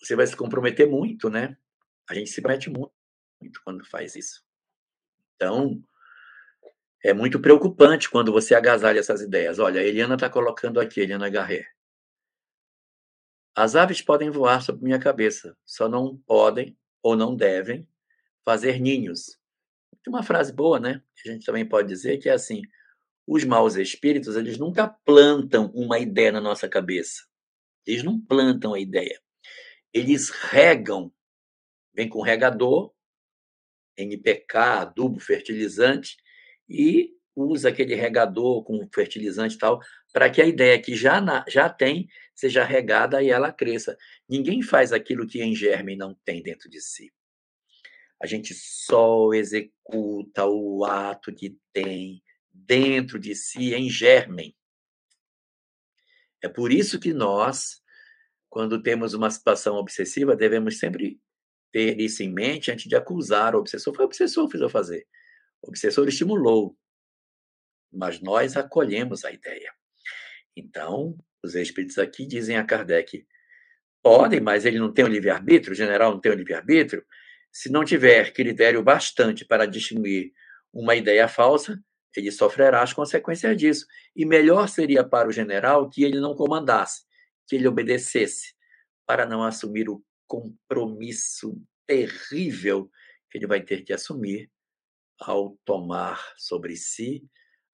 você 0.00 0.16
vai 0.16 0.26
se 0.26 0.36
comprometer 0.36 0.88
muito, 0.88 1.30
né? 1.30 1.56
A 2.10 2.14
gente 2.14 2.30
se 2.30 2.40
mete 2.40 2.68
muito, 2.68 2.92
muito 3.40 3.60
quando 3.64 3.84
faz 3.86 4.16
isso. 4.16 4.44
Então, 5.36 5.80
é 7.06 7.14
muito 7.14 7.40
preocupante 7.40 8.10
quando 8.10 8.32
você 8.32 8.52
agasalha 8.52 8.98
essas 8.98 9.20
ideias. 9.20 9.60
Olha, 9.60 9.80
a 9.80 9.84
Eliana 9.84 10.14
está 10.14 10.28
colocando 10.28 10.80
aqui, 10.80 11.00
Eliana 11.00 11.28
Garré. 11.28 11.64
As 13.54 13.76
aves 13.76 14.02
podem 14.02 14.28
voar 14.28 14.60
sobre 14.60 14.82
minha 14.82 14.98
cabeça, 14.98 15.56
só 15.64 15.88
não 15.88 16.16
podem 16.26 16.76
ou 17.00 17.14
não 17.14 17.36
devem 17.36 17.88
fazer 18.44 18.80
ninhos. 18.80 19.38
Uma 20.08 20.24
frase 20.24 20.52
boa, 20.52 20.80
né? 20.80 21.00
A 21.24 21.28
gente 21.30 21.46
também 21.46 21.64
pode 21.64 21.86
dizer 21.86 22.18
que 22.18 22.28
é 22.28 22.32
assim: 22.32 22.62
os 23.24 23.44
maus 23.44 23.76
espíritos, 23.76 24.34
eles 24.34 24.58
nunca 24.58 24.88
plantam 24.88 25.70
uma 25.74 26.00
ideia 26.00 26.32
na 26.32 26.40
nossa 26.40 26.68
cabeça. 26.68 27.24
Eles 27.86 28.02
não 28.02 28.20
plantam 28.20 28.74
a 28.74 28.80
ideia. 28.80 29.20
Eles 29.94 30.30
regam. 30.30 31.12
Vem 31.94 32.08
com 32.08 32.20
regador, 32.20 32.92
NPK, 33.96 34.58
adubo, 34.58 35.20
fertilizante, 35.20 36.16
e 36.68 37.16
usa 37.34 37.68
aquele 37.68 37.94
regador 37.94 38.64
com 38.64 38.88
fertilizante 38.92 39.56
e 39.56 39.58
tal, 39.58 39.80
para 40.12 40.30
que 40.30 40.40
a 40.40 40.46
ideia 40.46 40.80
que 40.80 40.96
já, 40.96 41.20
na, 41.20 41.44
já 41.46 41.68
tem 41.68 42.08
seja 42.34 42.64
regada 42.64 43.22
e 43.22 43.28
ela 43.28 43.52
cresça. 43.52 43.96
Ninguém 44.28 44.62
faz 44.62 44.92
aquilo 44.92 45.26
que 45.26 45.42
em 45.42 45.54
germe 45.54 45.94
não 45.94 46.14
tem 46.24 46.42
dentro 46.42 46.70
de 46.70 46.80
si. 46.80 47.12
A 48.20 48.26
gente 48.26 48.54
só 48.54 49.32
executa 49.34 50.46
o 50.46 50.84
ato 50.86 51.34
que 51.34 51.58
tem 51.72 52.22
dentro 52.50 53.18
de 53.18 53.34
si 53.34 53.74
em 53.74 53.90
germe. 53.90 54.56
É 56.42 56.48
por 56.48 56.72
isso 56.72 56.98
que 56.98 57.12
nós, 57.12 57.82
quando 58.48 58.82
temos 58.82 59.12
uma 59.12 59.30
situação 59.30 59.76
obsessiva, 59.76 60.34
devemos 60.34 60.78
sempre 60.78 61.20
ter 61.70 62.00
isso 62.00 62.22
em 62.22 62.32
mente 62.32 62.70
antes 62.70 62.88
de 62.88 62.96
acusar 62.96 63.54
o 63.54 63.58
obsessor. 63.58 63.94
Foi 63.94 64.04
o 64.04 64.08
obsessor 64.08 64.46
que 64.46 64.52
fez 64.52 64.62
eu 64.62 64.70
fazer. 64.70 65.06
O 65.62 65.68
obsessor 65.68 66.08
estimulou, 66.08 66.76
mas 67.92 68.20
nós 68.20 68.56
acolhemos 68.56 69.24
a 69.24 69.32
ideia. 69.32 69.72
Então, 70.56 71.16
os 71.42 71.54
espíritos 71.54 71.98
aqui 71.98 72.26
dizem 72.26 72.56
a 72.56 72.64
Kardec: 72.64 73.26
podem, 74.02 74.40
mas 74.40 74.64
ele 74.64 74.78
não 74.78 74.92
tem 74.92 75.04
o 75.04 75.08
livre-arbítrio, 75.08 75.72
o 75.72 75.76
general 75.76 76.12
não 76.12 76.20
tem 76.20 76.32
o 76.32 76.36
livre-arbítrio. 76.36 77.04
Se 77.52 77.70
não 77.70 77.84
tiver 77.84 78.32
critério 78.32 78.82
bastante 78.82 79.44
para 79.44 79.66
distinguir 79.66 80.32
uma 80.72 80.94
ideia 80.94 81.26
falsa, 81.26 81.82
ele 82.16 82.30
sofrerá 82.30 82.82
as 82.82 82.92
consequências 82.92 83.56
disso. 83.56 83.86
E 84.14 84.24
melhor 84.24 84.68
seria 84.68 85.04
para 85.04 85.28
o 85.28 85.32
general 85.32 85.88
que 85.88 86.02
ele 86.02 86.20
não 86.20 86.34
comandasse, 86.34 87.02
que 87.46 87.56
ele 87.56 87.68
obedecesse, 87.68 88.54
para 89.06 89.26
não 89.26 89.42
assumir 89.42 89.88
o 89.88 90.02
compromisso 90.26 91.60
terrível 91.86 92.90
que 93.30 93.38
ele 93.38 93.46
vai 93.46 93.62
ter 93.62 93.82
que 93.82 93.92
assumir 93.92 94.50
ao 95.18 95.56
tomar 95.64 96.34
sobre 96.36 96.76
si 96.76 97.28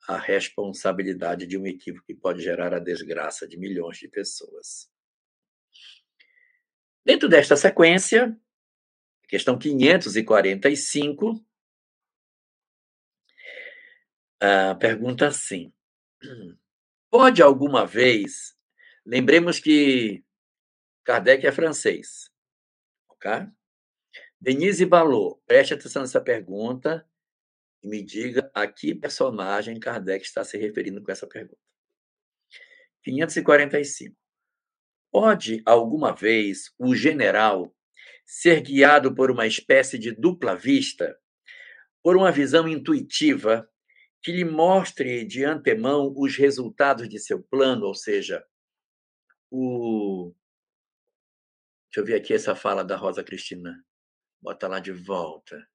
a 0.08 0.16
responsabilidade 0.16 1.46
de 1.46 1.56
um 1.56 1.66
equívoco 1.66 2.06
que 2.06 2.14
pode 2.14 2.42
gerar 2.42 2.74
a 2.74 2.80
desgraça 2.80 3.46
de 3.46 3.56
milhões 3.56 3.98
de 3.98 4.08
pessoas. 4.08 4.90
Dentro 7.04 7.28
desta 7.28 7.56
sequência, 7.56 8.36
questão 9.28 9.58
545, 9.58 11.44
a 14.40 14.74
pergunta 14.74 15.28
assim: 15.28 15.72
pode 17.10 17.42
alguma 17.42 17.86
vez, 17.86 18.56
lembremos 19.04 19.58
que 19.60 20.24
Kardec 21.04 21.46
é 21.46 21.52
francês, 21.52 22.30
ok? 23.08 23.46
Denise 24.40 24.84
Balot, 24.84 25.40
preste 25.46 25.74
atenção 25.74 26.02
nessa 26.02 26.20
pergunta 26.20 27.08
e 27.82 27.88
me 27.88 28.02
diga 28.02 28.50
a 28.54 28.66
que 28.66 28.94
personagem 28.94 29.80
Kardec 29.80 30.24
está 30.24 30.44
se 30.44 30.56
referindo 30.56 31.02
com 31.02 31.10
essa 31.10 31.26
pergunta. 31.26 31.60
545. 33.02 34.16
Pode 35.10 35.62
alguma 35.66 36.14
vez 36.14 36.72
o 36.78 36.94
general 36.94 37.74
ser 38.24 38.62
guiado 38.62 39.14
por 39.14 39.30
uma 39.30 39.46
espécie 39.46 39.98
de 39.98 40.12
dupla 40.12 40.54
vista, 40.54 41.18
por 42.02 42.16
uma 42.16 42.30
visão 42.32 42.68
intuitiva 42.68 43.68
que 44.22 44.30
lhe 44.30 44.44
mostre 44.44 45.24
de 45.24 45.44
antemão 45.44 46.14
os 46.16 46.36
resultados 46.36 47.08
de 47.08 47.18
seu 47.18 47.42
plano, 47.42 47.86
ou 47.86 47.94
seja, 47.94 48.44
o. 49.50 50.32
Deixa 51.88 52.00
eu 52.00 52.04
ver 52.04 52.14
aqui 52.14 52.32
essa 52.32 52.54
fala 52.54 52.84
da 52.84 52.96
Rosa 52.96 53.22
Cristina. 53.22 53.84
Bota 54.40 54.66
lá 54.68 54.80
de 54.80 54.92
volta. 54.92 55.68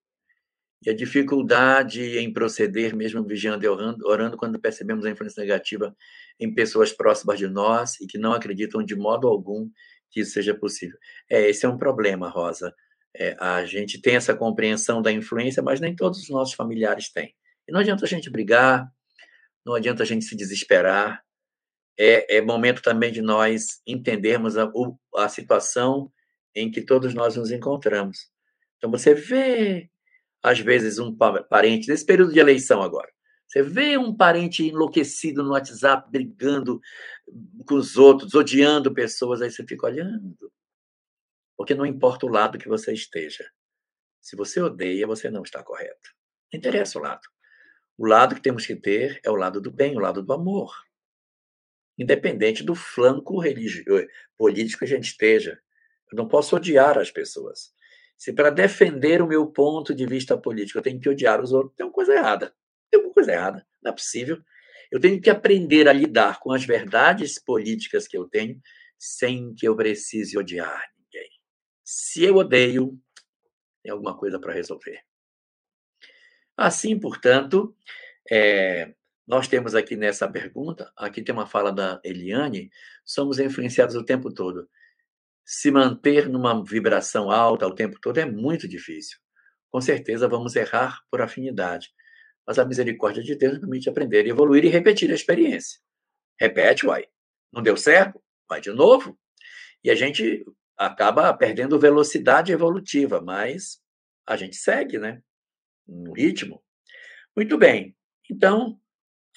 E 0.86 0.90
a 0.90 0.96
dificuldade 0.96 2.20
em 2.20 2.32
proceder, 2.32 2.96
mesmo 2.96 3.26
vigiando 3.26 3.66
e 3.66 3.68
orando, 3.68 4.08
orando, 4.08 4.38
quando 4.38 4.60
percebemos 4.60 5.06
a 5.06 5.10
influência 5.10 5.42
negativa 5.42 5.96
em 6.40 6.54
pessoas 6.54 6.92
próximas 6.92 7.40
de 7.40 7.48
nós 7.48 8.00
e 8.00 8.06
que 8.06 8.18
não 8.18 8.32
acreditam 8.34 8.84
de 8.84 8.96
modo 8.96 9.28
algum 9.28 9.70
que 10.12 10.22
isso 10.22 10.32
seja 10.32 10.54
possível. 10.54 10.98
É, 11.30 11.50
esse 11.50 11.66
é 11.66 11.70
um 11.70 11.78
problema, 11.78 12.30
Rosa. 12.30 12.74
É, 13.16 13.36
a 13.40 13.66
gente 13.66 14.00
tem 14.00 14.16
essa 14.16 14.36
compreensão 14.36 15.02
da 15.02 15.12
influência, 15.12 15.64
mas 15.64 15.80
nem 15.80 15.96
todos 15.96 16.20
os 16.20 16.30
nossos 16.30 16.54
familiares 16.54 17.12
têm. 17.12 17.34
E 17.68 17.72
não 17.72 17.80
adianta 17.80 18.06
a 18.06 18.08
gente 18.08 18.30
brigar, 18.30 18.88
não 19.66 19.74
adianta 19.74 20.04
a 20.04 20.06
gente 20.06 20.26
se 20.26 20.36
desesperar. 20.36 21.24
É, 22.00 22.38
é 22.38 22.42
momento 22.42 22.82
também 22.82 23.12
de 23.12 23.22
nós 23.22 23.82
entendermos 23.86 24.56
a, 24.58 24.72
a 25.16 25.28
situação 25.28 26.12
em 26.56 26.70
que 26.70 26.82
todos 26.82 27.14
nós 27.14 27.36
nos 27.36 27.52
encontramos. 27.52 28.30
Então, 28.78 28.92
você 28.92 29.14
vê 29.16 29.90
às 30.48 30.60
vezes, 30.60 31.00
um 31.00 31.16
parente, 31.16 31.88
nesse 31.88 32.06
período 32.06 32.34
de 32.34 32.40
eleição 32.40 32.82
agora, 32.82 33.12
você 33.48 33.62
vê 33.62 33.98
um 33.98 34.16
parente 34.16 34.68
enlouquecido 34.68 35.42
no 35.42 35.52
WhatsApp, 35.52 36.12
brigando 36.12 36.82
com 37.66 37.76
os 37.76 37.96
outros, 37.96 38.34
odiando 38.34 38.94
pessoas, 38.94 39.42
aí 39.42 39.50
você 39.50 39.66
fica 39.66 39.86
olhando. 39.86 40.52
Porque 41.56 41.74
não 41.74 41.86
importa 41.86 42.26
o 42.26 42.30
lado 42.30 42.58
que 42.58 42.68
você 42.68 42.94
esteja. 42.94 43.50
Se 44.22 44.36
você 44.36 44.62
odeia, 44.62 45.08
você 45.08 45.30
não 45.30 45.44
está 45.44 45.64
correto. 45.64 46.12
Não 46.52 46.58
interessa 46.58 47.00
o 47.00 47.02
lado. 47.02 47.22
O 47.98 48.06
lado 48.06 48.36
que 48.36 48.42
temos 48.42 48.66
que 48.66 48.76
ter 48.76 49.20
é 49.24 49.32
o 49.32 49.36
lado 49.36 49.62
do 49.62 49.72
bem, 49.72 49.96
o 49.96 50.00
lado 50.00 50.22
do 50.22 50.34
amor. 50.34 50.74
Independente 51.98 52.64
do 52.64 52.76
flanco 52.76 53.40
religioso, 53.40 54.08
político 54.38 54.80
que 54.80 54.86
a 54.86 54.96
gente 54.96 55.06
esteja. 55.06 55.60
Eu 56.12 56.18
não 56.18 56.28
posso 56.28 56.56
odiar 56.56 56.98
as 56.98 57.10
pessoas. 57.10 57.74
Se 58.18 58.34
para 58.34 58.50
defender 58.50 59.22
o 59.22 59.28
meu 59.28 59.46
ponto 59.48 59.94
de 59.94 60.06
vista 60.06 60.38
político 60.38 60.80
eu 60.80 60.84
tenho 60.84 61.00
que 61.00 61.10
odiar 61.10 61.42
os 61.42 61.52
outros, 61.52 61.76
tem 61.76 61.86
uma 61.86 61.92
coisa 61.92 62.14
errada. 62.14 62.54
Tem 62.90 63.00
uma 63.00 63.14
coisa 63.14 63.32
errada. 63.32 63.66
Não 63.82 63.92
é 63.92 63.94
possível. 63.94 64.42
Eu 64.92 65.00
tenho 65.00 65.22
que 65.22 65.30
aprender 65.30 65.88
a 65.88 65.94
lidar 65.94 66.40
com 66.40 66.52
as 66.52 66.66
verdades 66.66 67.38
políticas 67.38 68.08
que 68.08 68.18
eu 68.18 68.28
tenho 68.28 68.60
sem 68.98 69.54
que 69.54 69.68
eu 69.68 69.76
precise 69.76 70.38
odiar 70.38 70.92
ninguém. 70.98 71.30
Se 71.84 72.24
eu 72.24 72.38
odeio, 72.38 73.00
tem 73.84 73.92
alguma 73.92 74.18
coisa 74.18 74.40
para 74.40 74.54
resolver. 74.54 75.02
Assim, 76.56 77.00
portanto, 77.00 77.76
é, 78.32 78.96
nós 79.28 79.48
temos 79.48 79.76
aqui 79.76 79.96
nessa 79.96 80.28
pergunta, 80.28 80.92
aqui 80.98 81.22
tem 81.22 81.36
uma 81.36 81.46
fala 81.46 81.72
da 81.72 82.02
Eliane, 82.04 82.72
somos 83.06 83.38
influenciados 83.40 83.96
o 83.96 84.04
tempo 84.04 84.34
todo. 84.34 84.68
Se 85.50 85.72
manter 85.72 86.28
numa 86.28 86.62
vibração 86.62 87.32
alta 87.32 87.66
o 87.66 87.74
tempo 87.74 87.98
todo 88.02 88.18
é 88.18 88.26
muito 88.26 88.68
difícil. 88.68 89.18
Com 89.72 89.80
certeza 89.80 90.28
vamos 90.28 90.58
errar 90.58 91.00
por 91.10 91.22
afinidade. 91.22 91.88
Mas 92.46 92.60
a 92.60 92.66
misericórdia 92.66 93.24
de 93.24 93.34
Deus 93.34 93.58
permite 93.58 93.90
aprender, 93.90 94.28
evoluir 94.28 94.66
e 94.66 94.68
repetir 94.68 95.10
a 95.10 95.14
experiência. 95.14 95.80
Repete, 96.38 96.86
uai. 96.86 97.06
Não 97.50 97.64
deu 97.64 97.78
certo? 97.78 98.22
Vai 98.50 98.60
de 98.60 98.72
novo. 98.72 99.18
E 99.82 99.90
a 99.90 99.96
gente 99.96 100.46
acaba 100.76 101.34
perdendo 101.34 101.80
velocidade 101.80 102.52
evolutiva, 102.52 103.22
mas 103.22 103.80
a 104.28 104.36
gente 104.36 104.58
segue, 104.58 104.98
né? 104.98 105.22
No 105.88 106.12
ritmo. 106.12 106.62
Muito 107.34 107.58
bem. 107.58 107.96
Então, 108.30 108.78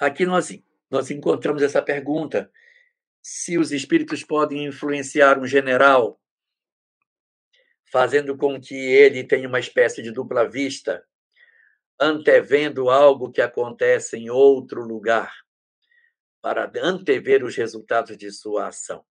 aqui 0.01 0.27
nós, 0.27 0.51
nós 0.90 1.09
encontramos 1.12 1.62
essa 1.62 1.81
pergunta: 1.81 2.51
se 3.22 3.59
os 3.59 3.72
espíritos 3.72 4.24
podem 4.24 4.66
influenciar 4.66 5.38
um 5.38 5.46
general, 5.46 6.20
fazendo 7.90 8.37
com 8.37 8.61
que 8.61 8.74
ele 8.74 9.24
tenha 9.24 9.48
uma 9.48 9.59
espécie 9.59 10.02
de 10.02 10.12
dupla 10.12 10.48
vista, 10.48 11.06
antevendo 11.98 12.88
algo 12.88 13.30
que 13.30 13.42
acontece 13.42 14.16
em 14.16 14.30
outro 14.30 14.83
lugar 14.83 15.35
para 16.40 16.70
antever 16.76 17.44
os 17.44 17.54
resultados 17.54 18.16
de 18.16 18.30
sua 18.30 18.68
ação. 18.68 19.04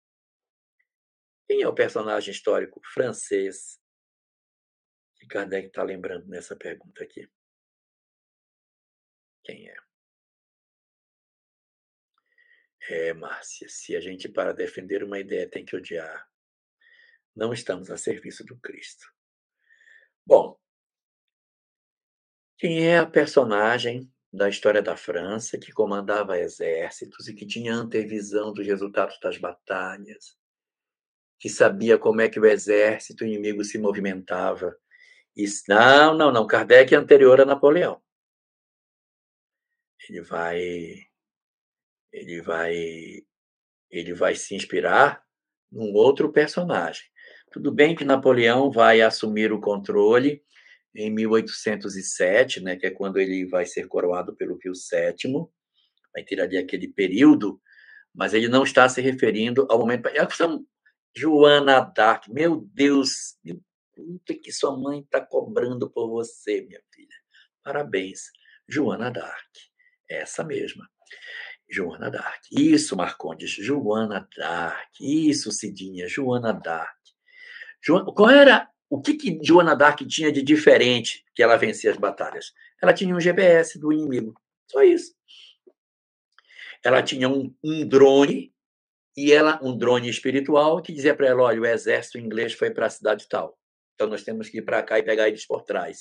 Quem 1.48 1.62
é 1.62 1.68
o 1.68 1.74
personagem 1.74 2.32
histórico 2.32 2.80
francês 2.92 3.80
que 5.16 5.26
Kardec 5.26 5.68
está 5.68 5.82
lembrando 5.82 6.26
nessa 6.28 6.54
pergunta 6.54 7.02
aqui? 7.02 7.28
Quem 9.42 9.68
é? 9.68 9.85
É, 12.88 13.12
Márcia, 13.12 13.68
se 13.68 13.96
a 13.96 14.00
gente 14.00 14.28
para 14.28 14.54
defender 14.54 15.02
uma 15.02 15.18
ideia 15.18 15.48
tem 15.48 15.64
que 15.64 15.74
odiar, 15.74 16.28
não 17.34 17.52
estamos 17.52 17.90
a 17.90 17.96
serviço 17.96 18.44
do 18.44 18.56
Cristo. 18.58 19.06
Bom, 20.24 20.58
quem 22.58 22.86
é 22.86 22.98
a 22.98 23.06
personagem 23.06 24.10
da 24.32 24.48
história 24.48 24.82
da 24.82 24.96
França, 24.96 25.58
que 25.58 25.72
comandava 25.72 26.38
exércitos 26.38 27.28
e 27.28 27.34
que 27.34 27.46
tinha 27.46 27.74
antevisão 27.74 28.52
dos 28.52 28.66
resultados 28.66 29.18
das 29.20 29.38
batalhas, 29.38 30.36
que 31.38 31.48
sabia 31.48 31.98
como 31.98 32.20
é 32.20 32.28
que 32.28 32.40
o 32.40 32.46
exército 32.46 33.24
inimigo 33.24 33.64
se 33.64 33.78
movimentava. 33.78 34.76
E, 35.36 35.44
não, 35.68 36.16
não, 36.16 36.32
não. 36.32 36.46
Kardec 36.46 36.94
é 36.94 36.98
anterior 36.98 37.40
a 37.40 37.44
Napoleão. 37.44 38.02
Ele 40.08 40.22
vai, 40.22 41.05
ele 42.12 42.40
vai, 42.40 42.74
ele 43.90 44.14
vai 44.14 44.34
se 44.34 44.54
inspirar 44.54 45.22
num 45.70 45.92
outro 45.92 46.32
personagem. 46.32 47.04
Tudo 47.52 47.72
bem 47.72 47.94
que 47.94 48.04
Napoleão 48.04 48.70
vai 48.70 49.00
assumir 49.00 49.52
o 49.52 49.60
controle 49.60 50.42
em 50.94 51.10
1807, 51.10 52.60
né, 52.60 52.76
que 52.76 52.86
é 52.86 52.90
quando 52.90 53.18
ele 53.18 53.46
vai 53.46 53.66
ser 53.66 53.86
coroado 53.86 54.34
pelo 54.34 54.58
Pio 54.58 54.72
VII, 54.72 55.46
vai 56.12 56.24
ter 56.24 56.40
ali 56.40 56.56
aquele 56.56 56.88
período, 56.88 57.60
mas 58.14 58.32
ele 58.32 58.48
não 58.48 58.62
está 58.62 58.88
se 58.88 59.00
referindo 59.00 59.66
ao 59.70 59.78
momento. 59.78 60.08
São 60.34 60.64
Joana 61.14 61.80
Dark, 61.80 62.28
meu 62.28 62.62
Deus, 62.72 63.36
quanto 63.92 64.40
que 64.40 64.52
sua 64.52 64.76
mãe 64.76 65.00
está 65.00 65.20
cobrando 65.20 65.90
por 65.90 66.08
você, 66.08 66.62
minha 66.62 66.80
filha. 66.92 67.16
Parabéns, 67.62 68.30
Joana 68.68 69.10
Dark, 69.10 69.50
essa 70.08 70.42
mesma. 70.44 70.88
Joana 71.68 72.10
Dark. 72.10 72.42
Isso, 72.50 72.96
Marcondes, 72.96 73.50
Joana 73.50 74.28
Dark. 74.36 74.90
Isso, 75.00 75.50
Cidinha, 75.50 76.08
Joana 76.08 76.52
Dark. 76.52 76.96
Qual 78.14 78.30
era 78.30 78.68
o 78.88 79.00
que, 79.00 79.14
que 79.14 79.38
Joana 79.42 79.74
Dark 79.74 80.00
tinha 80.06 80.30
de 80.30 80.42
diferente 80.42 81.24
que 81.34 81.42
ela 81.42 81.56
vencia 81.56 81.90
as 81.90 81.96
batalhas? 81.96 82.52
Ela 82.82 82.92
tinha 82.92 83.14
um 83.14 83.20
GPS 83.20 83.78
do 83.78 83.92
inimigo. 83.92 84.34
Só 84.70 84.82
isso. 84.82 85.14
Ela 86.84 87.02
tinha 87.02 87.28
um, 87.28 87.54
um 87.64 87.86
drone 87.86 88.52
e 89.16 89.32
ela 89.32 89.58
um 89.62 89.76
drone 89.76 90.08
espiritual 90.08 90.82
que 90.82 90.92
dizia 90.92 91.14
para 91.14 91.28
ela, 91.28 91.42
olha, 91.42 91.60
o 91.60 91.66
exército 91.66 92.18
inglês 92.18 92.52
foi 92.52 92.70
para 92.70 92.86
a 92.86 92.90
cidade 92.90 93.26
tal. 93.28 93.58
Então 93.94 94.08
nós 94.08 94.22
temos 94.22 94.48
que 94.48 94.58
ir 94.58 94.62
para 94.62 94.82
cá 94.82 94.98
e 94.98 95.02
pegar 95.02 95.26
eles 95.26 95.46
por 95.46 95.62
trás. 95.62 96.00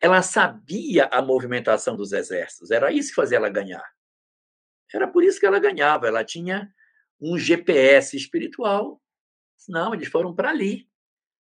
Ela 0.00 0.20
sabia 0.20 1.06
a 1.06 1.22
movimentação 1.22 1.96
dos 1.96 2.12
exércitos. 2.12 2.70
Era 2.70 2.92
isso 2.92 3.08
que 3.08 3.14
fazia 3.14 3.38
ela 3.38 3.48
ganhar. 3.48 3.84
Era 4.92 5.08
por 5.08 5.22
isso 5.22 5.38
que 5.38 5.46
ela 5.46 5.58
ganhava. 5.58 6.08
Ela 6.08 6.24
tinha 6.24 6.72
um 7.20 7.38
GPS 7.38 8.16
espiritual. 8.16 9.00
Não, 9.68 9.94
eles 9.94 10.08
foram 10.08 10.34
para 10.34 10.50
ali. 10.50 10.88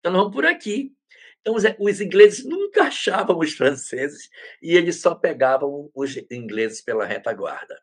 Então, 0.01 0.13
vamos 0.13 0.33
por 0.33 0.47
aqui. 0.47 0.95
Então, 1.41 1.55
os, 1.55 1.65
os, 1.79 2.01
ingleses 2.01 2.45
nunca 2.45 2.85
achavam 2.85 3.39
os 3.39 3.53
franceses 3.53 4.29
e 4.63 4.77
eles 4.77 5.01
só 5.01 5.15
pegavam 5.15 5.91
os 5.95 6.17
ingleses 6.31 6.83
pela 6.83 7.05
retaguarda. 7.05 7.81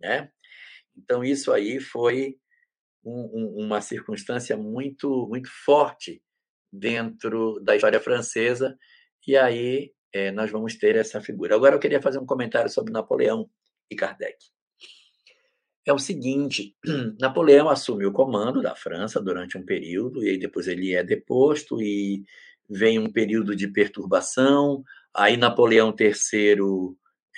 Né? 0.00 0.30
Então, 0.96 1.24
isso 1.24 1.52
aí 1.52 1.80
foi 1.80 2.36
um, 3.04 3.30
um, 3.32 3.64
uma 3.64 3.80
circunstância 3.80 4.56
muito, 4.56 5.26
muito 5.28 5.48
forte 5.64 6.22
dentro 6.72 7.58
da 7.60 7.74
história 7.74 8.00
francesa, 8.00 8.78
e 9.26 9.36
aí 9.36 9.92
é, 10.12 10.30
nós 10.30 10.50
vamos 10.50 10.76
ter 10.76 10.96
essa 10.96 11.20
figura. 11.20 11.54
Agora, 11.54 11.74
eu 11.74 11.80
queria 11.80 12.00
fazer 12.00 12.18
um 12.18 12.26
comentário 12.26 12.70
sobre 12.70 12.92
Napoleão 12.92 13.48
e 13.90 13.96
Kardec 13.96 14.36
é 15.90 15.92
o 15.92 15.98
seguinte: 15.98 16.76
Napoleão 17.20 17.68
assume 17.68 18.06
o 18.06 18.12
comando 18.12 18.62
da 18.62 18.74
França 18.74 19.20
durante 19.20 19.58
um 19.58 19.64
período, 19.64 20.24
e 20.24 20.30
aí 20.30 20.38
depois 20.38 20.68
ele 20.68 20.94
é 20.94 21.02
deposto, 21.02 21.80
e 21.82 22.24
vem 22.68 22.98
um 22.98 23.10
período 23.10 23.54
de 23.54 23.68
perturbação. 23.68 24.82
Aí 25.14 25.36
Napoleão 25.36 25.94
III 25.98 26.56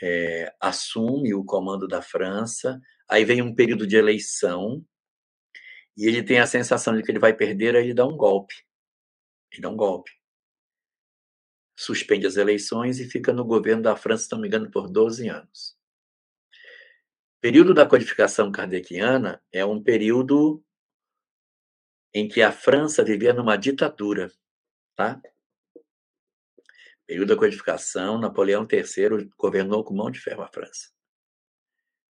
é, 0.02 0.52
assume 0.60 1.34
o 1.34 1.44
comando 1.44 1.88
da 1.88 2.02
França, 2.02 2.80
aí 3.08 3.24
vem 3.24 3.42
um 3.42 3.54
período 3.54 3.86
de 3.86 3.96
eleição, 3.96 4.84
e 5.96 6.06
ele 6.06 6.22
tem 6.22 6.38
a 6.40 6.46
sensação 6.46 6.96
de 6.96 7.02
que 7.02 7.10
ele 7.10 7.18
vai 7.18 7.34
perder, 7.34 7.76
aí 7.76 7.84
ele 7.84 7.94
dá 7.94 8.06
um 8.06 8.16
golpe. 8.16 8.54
Ele 9.52 9.62
dá 9.62 9.68
um 9.68 9.76
golpe. 9.76 10.10
Suspende 11.76 12.26
as 12.26 12.36
eleições 12.36 13.00
e 13.00 13.04
fica 13.04 13.32
no 13.32 13.44
governo 13.44 13.82
da 13.82 13.96
França, 13.96 14.24
se 14.24 14.32
não 14.32 14.40
me 14.40 14.48
engano, 14.48 14.70
por 14.70 14.88
12 14.90 15.28
anos 15.28 15.81
período 17.42 17.74
da 17.74 17.84
codificação 17.84 18.52
kardeciana 18.52 19.42
é 19.50 19.64
um 19.64 19.82
período 19.82 20.64
em 22.14 22.28
que 22.28 22.40
a 22.40 22.52
França 22.52 23.02
vivia 23.02 23.32
numa 23.32 23.56
ditadura, 23.56 24.30
tá? 24.94 25.20
Período 27.04 27.30
da 27.30 27.36
codificação, 27.36 28.16
Napoleão 28.16 28.64
III 28.70 29.28
governou 29.36 29.82
com 29.82 29.92
mão 29.92 30.08
de 30.08 30.20
ferro 30.20 30.42
a 30.42 30.48
França. 30.48 30.92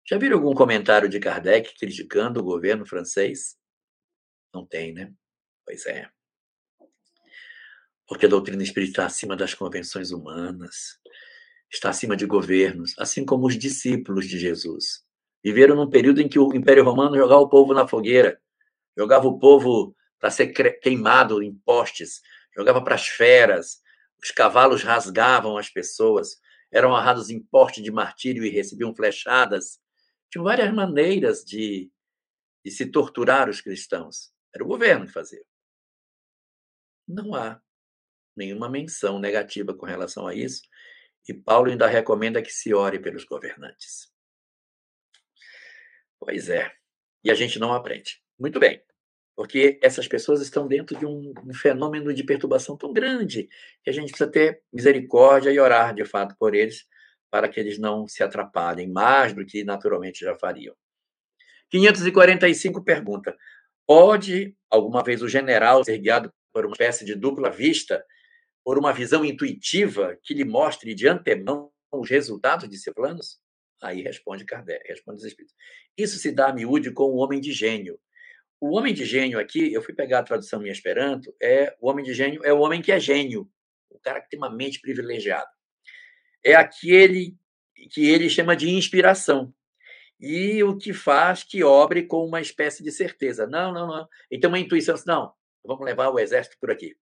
Já 0.09 0.17
viram 0.17 0.37
algum 0.37 0.55
comentário 0.55 1.09
de 1.09 1.19
Kardec 1.19 1.77
criticando 1.77 2.39
o 2.39 2.45
governo 2.45 2.87
francês? 2.87 3.59
Não 4.55 4.65
tem, 4.65 4.95
né? 4.95 5.13
Pois 5.65 5.87
é. 5.87 6.09
Porque 8.07 8.27
a 8.27 8.29
doutrina 8.29 8.63
espírita 8.63 8.93
está 8.93 9.07
acima 9.07 9.35
das 9.35 9.55
convenções 9.55 10.13
humanas, 10.13 11.01
está 11.69 11.91
acima 11.91 12.17
de 12.17 12.27
governos, 12.27 12.95
assim 12.97 13.25
como 13.27 13.49
os 13.49 13.59
discípulos 13.59 14.29
de 14.29 14.39
Jesus. 14.39 15.05
Viveram 15.47 15.77
num 15.77 15.89
período 15.89 16.21
em 16.21 16.29
que 16.29 16.41
o 16.41 16.53
Império 16.57 16.83
Romano 16.83 17.17
jogava 17.17 17.41
o 17.41 17.49
povo 17.49 17.73
na 17.73 17.87
fogueira, 17.87 18.43
jogava 18.99 19.29
o 19.29 19.39
povo 19.39 19.95
para 20.19 20.29
ser 20.29 20.49
queimado 20.81 21.41
em 21.41 21.55
postes, 21.55 22.21
jogava 22.53 22.83
para 22.83 22.97
as 22.97 23.07
feras, 23.07 23.81
os 24.21 24.33
cavalos 24.33 24.83
rasgavam 24.83 25.57
as 25.57 25.71
pessoas, 25.71 26.41
eram 26.69 26.89
amarrados 26.89 27.31
em 27.31 27.41
poste 27.41 27.81
de 27.81 27.93
martírio 27.93 28.45
e 28.45 28.51
recebiam 28.51 28.93
flechadas. 28.93 29.79
Tinham 30.33 30.43
várias 30.43 30.75
maneiras 30.75 31.45
de, 31.45 31.93
de 32.65 32.71
se 32.73 32.87
torturar 32.87 33.49
os 33.49 33.61
cristãos. 33.61 34.33
Era 34.53 34.65
o 34.65 34.67
governo 34.67 35.07
que 35.07 35.13
fazia. 35.13 35.45
Não 37.07 37.37
há 37.37 37.63
nenhuma 38.37 38.69
menção 38.69 39.21
negativa 39.21 39.73
com 39.73 39.87
relação 39.87 40.27
a 40.27 40.35
isso, 40.35 40.63
e 41.29 41.33
Paulo 41.33 41.71
ainda 41.71 41.87
recomenda 41.87 42.43
que 42.43 42.51
se 42.51 42.75
ore 42.75 42.99
pelos 42.99 43.25
governantes. 43.25 44.16
Pois 46.27 46.49
é. 46.49 46.73
E 47.23 47.31
a 47.31 47.35
gente 47.35 47.57
não 47.61 47.73
aprende. 47.73 48.21
Muito 48.37 48.59
bem. 48.59 48.83
Porque 49.37 49.79
essas 49.81 50.09
pessoas 50.09 50.43
estão 50.43 50.67
dentro 50.67 50.99
de 50.99 51.07
um, 51.07 51.33
um, 51.47 51.55
fenômeno 51.55 52.13
de 52.13 52.25
perturbação 52.25 52.77
tão 52.77 52.93
grande 52.93 53.49
que 53.85 53.91
a 53.91 53.93
gente 53.93 54.09
precisa 54.09 54.29
ter 54.29 54.61
misericórdia 54.73 55.53
e 55.53 55.61
orar, 55.61 55.95
de 55.95 56.05
fato, 56.05 56.35
por 56.37 56.53
eles, 56.53 56.85
para 57.31 57.49
que 57.49 57.61
eles 57.61 57.79
não 57.79 58.09
se 58.09 58.25
atrapalhem 58.25 58.91
mais 58.91 59.33
do 59.33 59.47
que 59.47 59.63
naturalmente 59.63 60.25
já 60.25 60.35
fariam. 60.35 60.75
545 61.71 62.83
pergunta: 62.83 63.37
Pode, 63.87 64.57
alguma 64.69 65.05
vez, 65.05 65.23
o 65.23 65.29
general 65.29 65.85
ser 65.85 65.99
guiado 65.99 66.33
por 66.53 66.67
uma 66.67 66.73
espécie 66.73 67.05
de 67.05 67.15
dupla 67.15 67.51
vista, 67.51 68.05
por 68.65 68.79
uma 68.79 68.93
visão 68.93 69.25
intuitiva 69.25 70.19
que 70.25 70.35
lhe 70.35 70.45
mostre 70.45 70.93
de 70.93 71.07
antemão 71.07 71.71
os 71.93 72.11
resultados 72.11 72.69
de 72.69 72.77
seus 72.79 72.95
planos? 72.95 73.39
Aí 73.83 74.03
responde 74.03 74.45
Kardec, 74.45 74.87
responde 74.89 75.19
os 75.19 75.25
espíritos. 75.25 75.55
Isso 75.97 76.19
se 76.19 76.33
dá 76.33 76.49
a 76.49 76.53
miúde 76.53 76.91
com 76.91 77.05
o 77.05 77.17
homem 77.17 77.41
de 77.41 77.53
gênio. 77.53 77.99
O 78.61 78.77
homem 78.77 78.95
de 78.95 79.05
gênio 79.05 79.39
aqui, 79.39 79.73
eu 79.73 79.83
fui 79.83 79.95
pegar 79.95 80.21
a 80.21 80.23
tradução 80.23 80.67
em 80.67 80.71
Esperanto, 80.71 81.35
é 81.41 81.77
o 81.81 81.91
homem 81.91 82.05
de 82.05 82.15
gênio 82.15 82.43
é 82.43 82.53
o 82.53 82.61
homem 82.61 82.81
que 82.81 82.91
é 82.91 82.99
gênio, 82.99 83.51
o 83.91 83.99
cara 83.99 84.21
que 84.21 84.31
tem 84.31 84.39
uma 84.39 84.51
mente 84.51 84.81
privilegiada. 84.81 85.51
É 86.43 86.55
aquele 86.55 87.37
que 87.91 88.09
ele 88.09 88.31
chama 88.31 88.57
de 88.57 88.71
inspiração. 88.71 89.53
E 90.19 90.63
o 90.65 90.79
que 90.79 90.95
faz 90.95 91.45
que 91.45 91.63
obre 91.63 92.05
com 92.05 92.25
uma 92.25 92.41
espécie 92.41 92.83
de 92.83 92.91
certeza. 92.91 93.47
Não, 93.47 93.73
não, 93.73 93.87
não. 93.87 94.09
Então, 94.31 94.49
uma 94.49 94.59
intuição, 94.59 94.95
assim, 94.95 95.05
não, 95.07 95.33
vamos 95.63 95.85
levar 95.85 96.09
o 96.09 96.19
exército 96.19 96.57
por 96.59 96.71
aqui. 96.71 96.97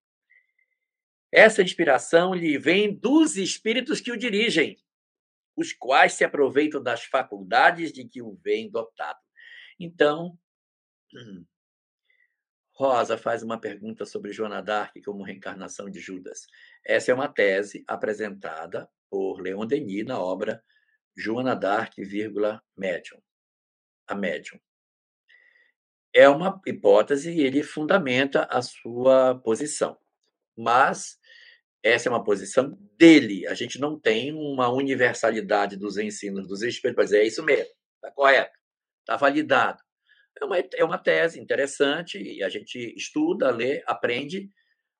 Essa 1.31 1.61
inspiração 1.61 2.33
lhe 2.33 2.57
vem 2.57 2.93
dos 2.93 3.37
espíritos 3.37 4.01
que 4.01 4.11
o 4.11 4.17
dirigem, 4.17 4.77
os 5.55 5.73
quais 5.73 6.13
se 6.13 6.23
aproveitam 6.23 6.81
das 6.81 7.03
faculdades 7.03 7.91
de 7.91 8.07
que 8.07 8.21
o 8.21 8.33
vem 8.43 8.69
dotado. 8.69 9.19
Então, 9.79 10.37
hum, 11.13 11.45
Rosa 12.73 13.17
faz 13.17 13.41
uma 13.41 13.59
pergunta 13.59 14.05
sobre 14.05 14.33
Joana 14.33 14.61
d'Arc 14.61 15.01
como 15.03 15.23
reencarnação 15.23 15.89
de 15.89 15.99
Judas. 15.99 16.45
Essa 16.85 17.11
é 17.11 17.13
uma 17.13 17.29
tese 17.29 17.83
apresentada 17.87 18.89
por 19.09 19.39
Leon 19.39 19.65
Denis 19.65 20.05
na 20.05 20.19
obra 20.19 20.61
Joana 21.15 21.55
d'Arc, 21.55 21.93
médium. 22.75 23.21
A 24.07 24.13
médium. 24.13 24.59
É 26.13 26.27
uma 26.27 26.61
hipótese 26.65 27.31
e 27.31 27.41
ele 27.41 27.63
fundamenta 27.63 28.43
a 28.43 28.61
sua 28.61 29.35
posição. 29.35 29.97
Mas 30.57 31.17
essa 31.85 32.09
é 32.09 32.11
uma 32.11 32.23
posição 32.23 32.75
dele. 32.97 33.45
A 33.45 33.53
gente 33.53 33.79
não 33.79 33.99
tem 33.99 34.33
uma 34.33 34.73
universalidade 34.73 35.77
dos 35.77 35.97
ensinos 35.97 36.47
dos 36.47 36.63
espíritos 36.63 36.95
para 36.95 37.03
dizer 37.03 37.19
é 37.19 37.27
isso 37.27 37.43
mesmo, 37.43 37.71
está 37.95 38.11
correto, 38.11 38.57
está 39.01 39.15
validado. 39.15 39.83
É 40.41 40.45
uma, 40.45 40.57
é 40.57 40.83
uma 40.83 40.97
tese 40.97 41.39
interessante 41.39 42.17
e 42.17 42.43
a 42.43 42.49
gente 42.49 42.93
estuda, 42.97 43.51
lê, 43.51 43.83
aprende, 43.85 44.49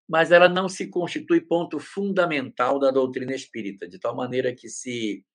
mas 0.07 0.31
ela 0.31 0.47
não 0.47 0.69
se 0.69 0.87
constitui 0.87 1.41
ponto 1.41 1.79
fundamental 1.79 2.79
da 2.79 2.91
doutrina 2.91 3.33
espírita, 3.33 3.87
de 3.87 3.99
tal 3.99 4.15
maneira 4.15 4.53
que 4.53 4.69
se 4.69 5.25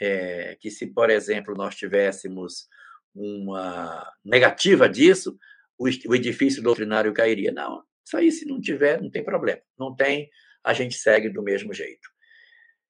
é, 0.00 0.56
que 0.60 0.70
se, 0.70 0.88
por 0.88 1.08
exemplo, 1.08 1.54
nós 1.54 1.76
tivéssemos 1.76 2.66
uma 3.14 4.10
negativa 4.24 4.88
disso, 4.88 5.38
o, 5.78 6.14
edifício 6.14 6.62
doutrinário 6.62 7.12
cairia. 7.12 7.52
Não, 7.52 7.84
isso 8.04 8.16
aí, 8.16 8.30
se 8.30 8.46
não 8.46 8.60
tiver, 8.60 9.00
não 9.00 9.10
tem 9.10 9.24
problema. 9.24 9.60
Não 9.78 9.94
tem, 9.94 10.28
a 10.64 10.72
gente 10.72 10.96
segue 10.96 11.28
do 11.28 11.42
mesmo 11.42 11.72
jeito. 11.72 12.08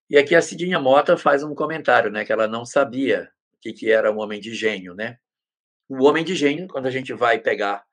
E 0.09 0.17
aqui 0.17 0.35
a 0.35 0.41
Cidinha 0.41 0.79
Mota 0.79 1.17
faz 1.17 1.43
um 1.43 1.55
comentário, 1.55 2.11
né, 2.11 2.25
que 2.25 2.31
ela 2.31 2.47
não 2.47 2.65
sabia 2.65 3.29
o 3.53 3.59
que, 3.59 3.73
que 3.73 3.91
era 3.91 4.11
um 4.11 4.19
homem 4.19 4.39
de 4.39 4.53
gênio, 4.53 4.93
né? 4.93 5.17
O 5.87 6.03
homem 6.05 6.23
de 6.23 6.35
gênio, 6.35 6.67
quando 6.67 6.87
a 6.87 6.91
gente 6.91 7.13
vai 7.13 7.39
pegar 7.39 7.83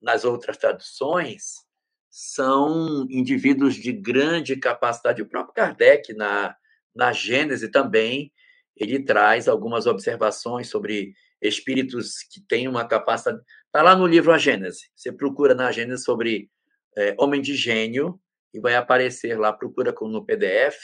nas 0.00 0.24
outras 0.24 0.56
traduções, 0.56 1.66
são 2.10 3.06
indivíduos 3.10 3.74
de 3.74 3.92
grande 3.92 4.56
capacidade. 4.56 5.22
O 5.22 5.28
próprio 5.28 5.54
Kardec, 5.54 6.14
na, 6.14 6.56
na 6.94 7.12
Gênese 7.12 7.70
também, 7.70 8.32
ele 8.76 9.04
traz 9.04 9.48
algumas 9.48 9.86
observações 9.86 10.68
sobre 10.68 11.12
espíritos 11.40 12.22
que 12.30 12.40
têm 12.40 12.68
uma 12.68 12.86
capacidade. 12.86 13.42
Está 13.66 13.82
lá 13.82 13.94
no 13.94 14.06
livro 14.06 14.32
A 14.32 14.38
Gênese. 14.38 14.90
Você 14.94 15.12
procura 15.12 15.54
na 15.54 15.70
Gênese 15.70 16.04
sobre 16.04 16.50
é, 16.96 17.14
homem 17.18 17.40
de 17.40 17.54
gênio 17.54 18.20
e 18.52 18.60
vai 18.60 18.74
aparecer 18.74 19.38
lá, 19.38 19.52
procura 19.52 19.94
no 20.00 20.24
PDF, 20.24 20.76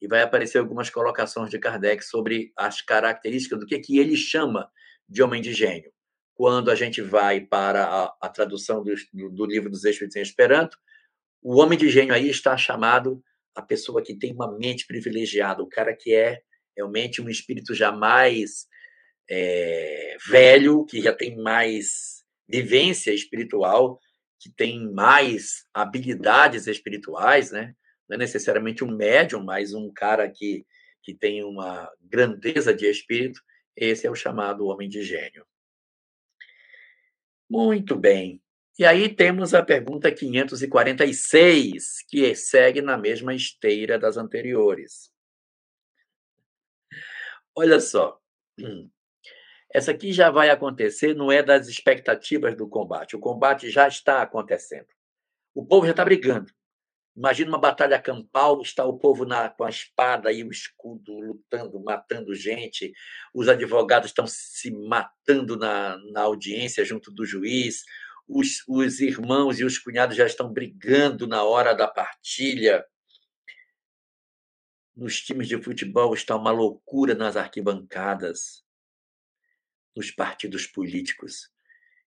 e 0.00 0.06
vai 0.06 0.22
aparecer 0.22 0.58
algumas 0.58 0.90
colocações 0.90 1.50
de 1.50 1.58
Kardec 1.58 2.04
sobre 2.04 2.52
as 2.56 2.82
características 2.82 3.58
do 3.58 3.66
que, 3.66 3.78
que 3.78 3.98
ele 3.98 4.16
chama 4.16 4.70
de 5.08 5.22
homem 5.22 5.40
de 5.40 5.52
gênio. 5.52 5.90
Quando 6.34 6.70
a 6.70 6.74
gente 6.74 7.00
vai 7.00 7.40
para 7.40 7.84
a, 7.84 8.16
a 8.20 8.28
tradução 8.28 8.82
do, 8.82 8.94
do, 9.30 9.46
livro 9.46 9.70
dos 9.70 9.84
Espíritos 9.84 10.16
em 10.16 10.20
Esperanto, 10.20 10.76
o 11.42 11.60
homem 11.60 11.78
de 11.78 11.88
gênio 11.88 12.14
aí 12.14 12.28
está 12.28 12.56
chamado 12.56 13.22
a 13.54 13.62
pessoa 13.62 14.02
que 14.02 14.14
tem 14.14 14.34
uma 14.34 14.56
mente 14.58 14.86
privilegiada, 14.86 15.62
o 15.62 15.68
cara 15.68 15.96
que 15.96 16.14
é 16.14 16.42
realmente 16.76 17.22
um 17.22 17.28
espírito 17.30 17.74
jamais 17.74 18.66
é, 19.30 20.16
velho, 20.28 20.84
que 20.84 21.00
já 21.00 21.14
tem 21.14 21.36
mais 21.36 22.22
vivência 22.46 23.12
espiritual, 23.12 23.98
que 24.38 24.50
tem 24.50 24.90
mais 24.92 25.66
habilidades 25.72 26.66
espirituais, 26.66 27.50
né? 27.50 27.74
Não 28.08 28.14
é 28.14 28.18
necessariamente 28.18 28.84
um 28.84 28.94
médium, 28.94 29.42
mas 29.42 29.74
um 29.74 29.92
cara 29.92 30.30
que, 30.30 30.66
que 31.02 31.14
tem 31.14 31.42
uma 31.42 31.90
grandeza 32.00 32.74
de 32.74 32.86
espírito. 32.86 33.40
Esse 33.76 34.06
é 34.06 34.10
o 34.10 34.14
chamado 34.14 34.66
homem 34.66 34.88
de 34.88 35.02
gênio. 35.02 35.46
Muito 37.48 37.96
bem. 37.96 38.42
E 38.78 38.84
aí 38.84 39.08
temos 39.08 39.54
a 39.54 39.62
pergunta 39.62 40.12
546, 40.12 42.04
que 42.08 42.34
segue 42.34 42.82
na 42.82 42.98
mesma 42.98 43.34
esteira 43.34 43.98
das 43.98 44.16
anteriores. 44.16 45.10
Olha 47.54 47.80
só. 47.80 48.20
Essa 49.72 49.90
aqui 49.90 50.12
já 50.12 50.30
vai 50.30 50.48
acontecer, 50.50 51.14
não 51.14 51.30
é 51.30 51.42
das 51.42 51.68
expectativas 51.68 52.56
do 52.56 52.68
combate. 52.68 53.16
O 53.16 53.20
combate 53.20 53.70
já 53.70 53.88
está 53.88 54.22
acontecendo. 54.22 54.86
O 55.54 55.64
povo 55.64 55.86
já 55.86 55.92
está 55.92 56.04
brigando. 56.04 56.52
Imagina 57.16 57.50
uma 57.50 57.58
batalha 57.58 58.00
campal, 58.00 58.60
está 58.60 58.84
o 58.84 58.98
povo 58.98 59.24
na, 59.24 59.48
com 59.48 59.64
a 59.64 59.70
espada 59.70 60.30
e 60.30 60.44
o 60.44 60.50
escudo 60.50 61.18
lutando, 61.18 61.82
matando 61.82 62.34
gente. 62.34 62.92
Os 63.34 63.48
advogados 63.48 64.10
estão 64.10 64.26
se 64.26 64.70
matando 64.70 65.56
na, 65.56 65.96
na 66.12 66.22
audiência 66.22 66.84
junto 66.84 67.10
do 67.10 67.24
juiz. 67.24 67.82
Os, 68.28 68.62
os 68.68 69.00
irmãos 69.00 69.58
e 69.58 69.64
os 69.64 69.78
cunhados 69.78 70.16
já 70.16 70.26
estão 70.26 70.52
brigando 70.52 71.26
na 71.26 71.42
hora 71.42 71.74
da 71.74 71.88
partilha 71.88 72.84
nos 74.96 75.20
times 75.20 75.46
de 75.46 75.62
futebol 75.62 76.14
está 76.14 76.34
uma 76.34 76.50
loucura 76.50 77.14
nas 77.14 77.36
arquibancadas. 77.36 78.64
Nos 79.96 80.10
partidos 80.10 80.66
políticos 80.66 81.50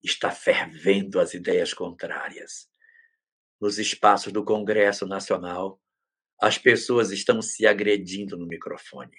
está 0.03 0.31
fervendo 0.31 1.19
as 1.19 1.36
ideias 1.36 1.71
contrárias. 1.71 2.67
Nos 3.61 3.77
espaços 3.77 4.33
do 4.33 4.43
Congresso 4.43 5.05
Nacional, 5.05 5.79
as 6.41 6.57
pessoas 6.57 7.11
estão 7.11 7.41
se 7.43 7.67
agredindo 7.67 8.36
no 8.36 8.47
microfone. 8.47 9.15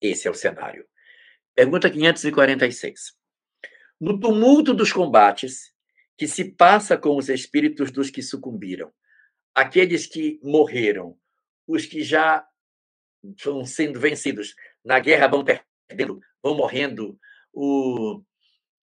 Esse 0.00 0.26
é 0.26 0.30
o 0.30 0.34
cenário. 0.34 0.88
Pergunta 1.54 1.90
546. 1.90 3.16
No 4.00 4.18
tumulto 4.18 4.72
dos 4.72 4.90
combates, 4.90 5.72
que 6.16 6.26
se 6.26 6.52
passa 6.52 6.96
com 6.96 7.16
os 7.16 7.28
espíritos 7.28 7.90
dos 7.92 8.10
que 8.10 8.22
sucumbiram, 8.22 8.92
aqueles 9.54 10.06
que 10.06 10.40
morreram 10.42 11.18
os 11.66 11.84
que 11.84 12.02
já 12.02 12.46
vão 13.44 13.64
sendo 13.64 14.00
vencidos 14.00 14.54
na 14.84 14.98
guerra 14.98 15.28
vão 15.28 15.44
perdendo, 15.44 16.18
vão 16.42 16.56
morrendo, 16.56 17.18
o, 17.52 18.22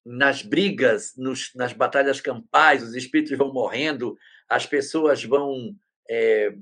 nas 0.06 0.42
brigas, 0.42 1.14
nos, 1.18 1.52
nas 1.56 1.74
batalhas 1.74 2.22
campais, 2.22 2.84
os 2.84 2.96
espíritos 2.96 3.38
vão 3.38 3.54
morrendo, 3.54 4.18
as 4.48 4.66
pessoas 4.66 5.24
vão 5.24 5.76
é, 6.10 6.54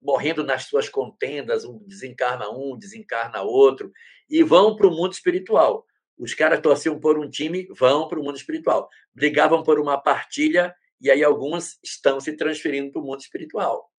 morrendo 0.00 0.44
nas 0.44 0.64
suas 0.64 0.88
contendas, 0.88 1.64
um 1.64 1.78
desencarna 1.86 2.48
um, 2.50 2.76
desencarna 2.76 3.42
outro, 3.42 3.92
e 4.28 4.42
vão 4.42 4.76
para 4.76 4.86
o 4.86 4.90
mundo 4.90 5.12
espiritual. 5.12 5.86
Os 6.18 6.32
caras 6.32 6.60
torciam 6.60 6.98
por 6.98 7.18
um 7.18 7.28
time, 7.28 7.68
vão 7.70 8.08
para 8.08 8.18
o 8.18 8.22
mundo 8.22 8.36
espiritual. 8.36 8.88
Brigavam 9.14 9.62
por 9.62 9.78
uma 9.78 10.00
partilha, 10.00 10.74
e 11.00 11.10
aí 11.10 11.22
alguns 11.22 11.78
estão 11.82 12.18
se 12.20 12.32
transferindo 12.36 12.90
para 12.90 13.02
o 13.02 13.04
mundo 13.04 13.20
espiritual. 13.20 13.90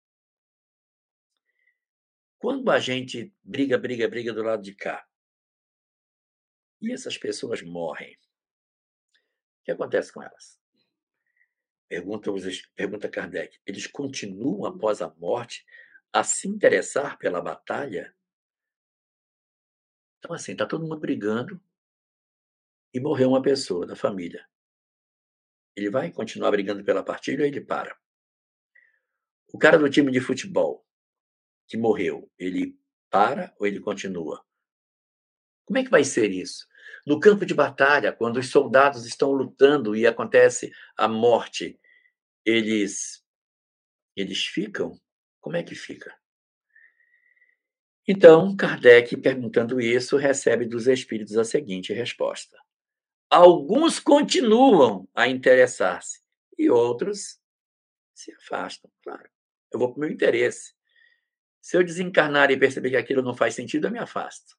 Quando 2.40 2.70
a 2.70 2.80
gente 2.80 3.34
briga, 3.44 3.78
briga, 3.78 4.08
briga 4.08 4.34
do 4.34 4.44
lado 4.44 4.62
de 4.62 4.74
cá, 4.74 5.04
e 6.82 6.92
essas 6.92 7.18
pessoas 7.18 7.62
morrem, 7.62 8.14
o 8.14 9.64
que 9.66 9.72
acontece 9.72 10.12
com 10.14 10.22
elas? 10.22 10.60
Pergunta, 11.88 12.32
pergunta 12.76 13.10
Kardec. 13.10 13.60
Eles 13.66 13.88
continuam 13.88 14.66
após 14.66 15.02
a 15.02 15.10
morte 15.16 15.66
a 16.12 16.24
se 16.24 16.48
interessar 16.48 17.18
pela 17.18 17.42
batalha? 17.42 18.14
Então, 20.20 20.36
assim, 20.36 20.52
está 20.54 20.66
todo 20.66 20.84
mundo 20.84 21.00
brigando 21.00 21.62
e 22.94 23.00
morreu 23.00 23.30
uma 23.30 23.42
pessoa 23.42 23.86
da 23.86 23.96
família. 23.96 24.48
Ele 25.76 25.90
vai 25.90 26.12
continuar 26.12 26.52
brigando 26.52 26.84
pela 26.84 27.04
partilha 27.04 27.42
ou 27.42 27.46
ele 27.46 27.62
para? 27.62 27.96
O 29.54 29.58
cara 29.58 29.78
do 29.78 29.90
time 29.90 30.12
de 30.12 30.20
futebol 30.20 30.86
que 31.68 31.78
morreu, 31.78 32.32
ele 32.38 32.78
para 33.10 33.54
ou 33.60 33.68
ele 33.68 33.80
continua? 33.80 34.47
Como 35.68 35.78
é 35.78 35.84
que 35.84 35.92
vai 35.92 36.06
ser 36.06 36.32
isso? 36.32 36.66
No 37.06 37.20
campo 37.20 37.46
de 37.46 37.54
batalha, 37.54 38.14
quando 38.14 38.38
os 38.38 38.50
soldados 38.50 39.06
estão 39.06 39.32
lutando 39.34 39.96
e 39.96 40.08
acontece 40.08 40.72
a 40.98 41.08
morte, 41.08 41.78
eles 42.46 43.22
eles 44.16 44.46
ficam? 44.46 45.00
Como 45.42 45.58
é 45.58 45.64
que 45.64 45.76
fica? 45.76 46.16
Então, 48.08 48.56
Kardec, 48.56 49.18
perguntando 49.18 49.82
isso, 49.82 50.16
recebe 50.16 50.66
dos 50.66 50.88
espíritos 50.88 51.38
a 51.38 51.44
seguinte 51.44 51.92
resposta: 51.92 52.58
Alguns 53.30 54.00
continuam 54.00 55.08
a 55.14 55.28
interessar-se 55.28 56.22
e 56.58 56.70
outros 56.70 57.40
se 58.16 58.34
afastam, 58.34 58.90
claro. 59.04 59.30
Eu 59.72 59.80
vou 59.80 59.90
para 59.90 59.98
o 59.98 60.00
meu 60.00 60.10
interesse. 60.10 60.74
Se 61.62 61.76
eu 61.76 61.84
desencarnar 61.84 62.50
e 62.52 62.58
perceber 62.58 62.92
que 62.92 62.96
aquilo 62.96 63.22
não 63.22 63.36
faz 63.36 63.54
sentido, 63.54 63.88
eu 63.88 63.92
me 63.92 64.00
afasto. 64.00 64.58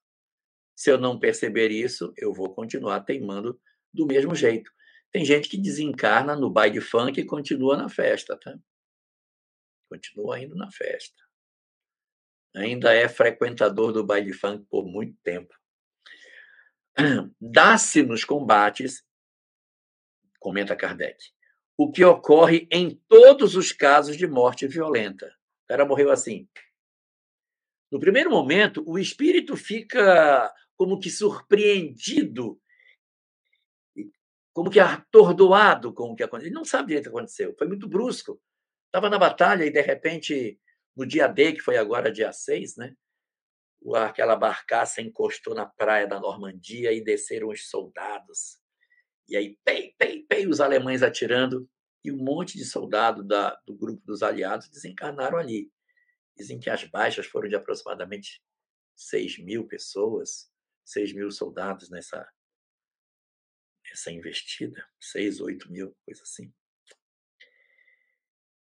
Se 0.79 0.93
eu 0.93 0.97
não 0.97 1.19
perceber 1.19 1.73
isso, 1.73 2.13
eu 2.17 2.33
vou 2.33 2.55
continuar 2.55 3.01
teimando 3.01 3.61
do 3.93 4.07
mesmo 4.07 4.33
jeito. 4.33 4.71
Tem 5.11 5.25
gente 5.25 5.49
que 5.49 5.61
desencarna 5.61 6.37
no 6.37 6.49
baile 6.49 6.81
funk 6.81 7.19
e 7.19 7.27
continua 7.27 7.77
na 7.77 7.89
festa, 7.89 8.39
tá? 8.39 8.57
Continua 9.91 10.39
indo 10.39 10.55
na 10.55 10.71
festa. 10.71 11.21
Ainda 12.55 12.95
é 12.95 13.09
frequentador 13.09 13.93
do 13.93 14.07
baile 14.07 14.33
funk 14.33 14.65
por 14.71 14.87
muito 14.87 15.19
tempo. 15.25 15.53
Dá-se 17.41 18.05
nos 18.05 18.23
combates, 18.23 19.05
comenta 20.39 20.77
Kardec, 20.77 21.19
o 21.77 21.91
que 21.91 22.05
ocorre 22.05 22.69
em 22.71 22.95
todos 23.09 23.57
os 23.57 23.73
casos 23.73 24.17
de 24.17 24.29
morte 24.29 24.69
violenta. 24.69 25.27
O 25.27 25.67
cara 25.67 25.85
morreu 25.85 26.13
assim. 26.13 26.49
No 27.91 27.99
primeiro 27.99 28.31
momento, 28.31 28.85
o 28.87 28.97
espírito 28.97 29.57
fica 29.57 30.55
como 30.79 30.99
que 31.01 31.11
surpreendido, 31.11 32.59
como 34.55 34.71
que 34.71 34.79
atordoado 34.79 35.93
com 35.93 36.13
o 36.13 36.17
que 36.17 36.23
aconteceu. 36.23 36.49
Ele 36.49 36.55
não 36.55 36.65
sabe 36.65 36.89
direito 36.89 37.09
o 37.09 37.11
que 37.11 37.17
aconteceu, 37.17 37.55
foi 37.59 37.67
muito 37.67 37.89
brusco. 37.89 38.41
Estava 38.87 39.11
na 39.11 39.19
batalha 39.19 39.65
e, 39.65 39.71
de 39.71 39.83
repente, 39.83 40.59
no 40.97 41.05
dia 41.05 41.27
D, 41.27 41.53
que 41.53 41.61
foi 41.61 41.77
agora 41.77 42.11
dia 42.11 42.33
6, 42.33 42.77
né? 42.77 42.95
aquela 43.95 44.35
barcaça 44.35 45.01
encostou 45.01 45.55
na 45.55 45.67
praia 45.67 46.07
da 46.07 46.19
Normandia 46.19 46.93
e 46.93 47.03
desceram 47.03 47.49
os 47.49 47.69
soldados. 47.69 48.59
E 49.29 49.37
aí, 49.37 49.59
pei, 49.65 49.95
pei, 49.99 50.25
pei, 50.25 50.47
os 50.47 50.61
alemães 50.61 51.03
atirando, 51.03 51.69
e 52.05 52.11
um 52.11 52.17
monte 52.17 52.57
de 52.57 52.65
soldado 52.65 53.23
da, 53.23 53.59
do 53.67 53.75
grupo 53.75 54.03
dos 54.07 54.23
aliados 54.23 54.69
desencarnaram 54.69 55.39
ali. 55.39 55.71
Dizem 56.37 56.59
que 56.59 56.71
as 56.71 56.85
baixas 56.85 57.27
foram 57.27 57.49
de 57.49 57.57
aproximadamente 57.57 58.43
6 58.97 59.39
mil 59.39 59.67
pessoas. 59.67 60.51
6 60.89 61.13
mil 61.13 61.31
soldados 61.31 61.91
nessa, 61.91 62.27
nessa 63.91 64.11
investida, 64.11 64.89
6, 64.99 65.41
8 65.41 65.71
mil, 65.71 65.95
coisa 66.05 66.23
assim. 66.23 66.51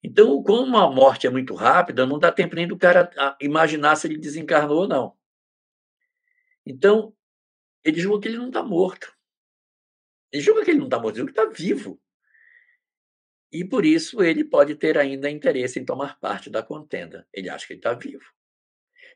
Então, 0.03 0.43
como 0.43 0.77
a 0.77 0.91
morte 0.91 1.27
é 1.27 1.31
muito 1.31 1.55
rápida, 1.55 2.05
não 2.05 2.18
dá 2.18 2.31
tempo 2.31 2.55
nem 2.55 2.68
do 2.68 2.77
cara 2.77 3.11
imaginar 3.41 3.97
se 3.97 4.07
ele 4.07 4.18
desencarnou 4.18 4.83
ou 4.83 4.89
não. 4.89 5.18
Então, 6.64 7.16
ele 7.83 8.01
julga 8.01 8.23
que 8.23 8.29
ele 8.29 8.39
não 8.39 8.49
está 8.49 8.62
morto. 8.62 9.14
Ele 10.31 10.43
julga 10.43 10.64
que 10.64 10.71
ele 10.71 10.79
não 10.79 10.87
está 10.87 10.99
morto, 10.99 11.16
ele 11.16 11.21
julga 11.21 11.33
que 11.33 11.41
está 11.41 11.53
vivo. 11.53 12.01
E 13.51 13.64
por 13.64 13.85
isso 13.85 14.23
ele 14.23 14.45
pode 14.45 14.75
ter 14.75 14.97
ainda 14.99 15.31
interesse 15.31 15.79
em 15.79 15.85
tomar 15.85 16.21
parte 16.21 16.51
da 16.51 16.62
contenda. 16.62 17.27
Ele 17.33 17.49
acha 17.49 17.66
que 17.66 17.73
ele 17.73 17.81
está 17.81 17.95
vivo. 17.95 18.25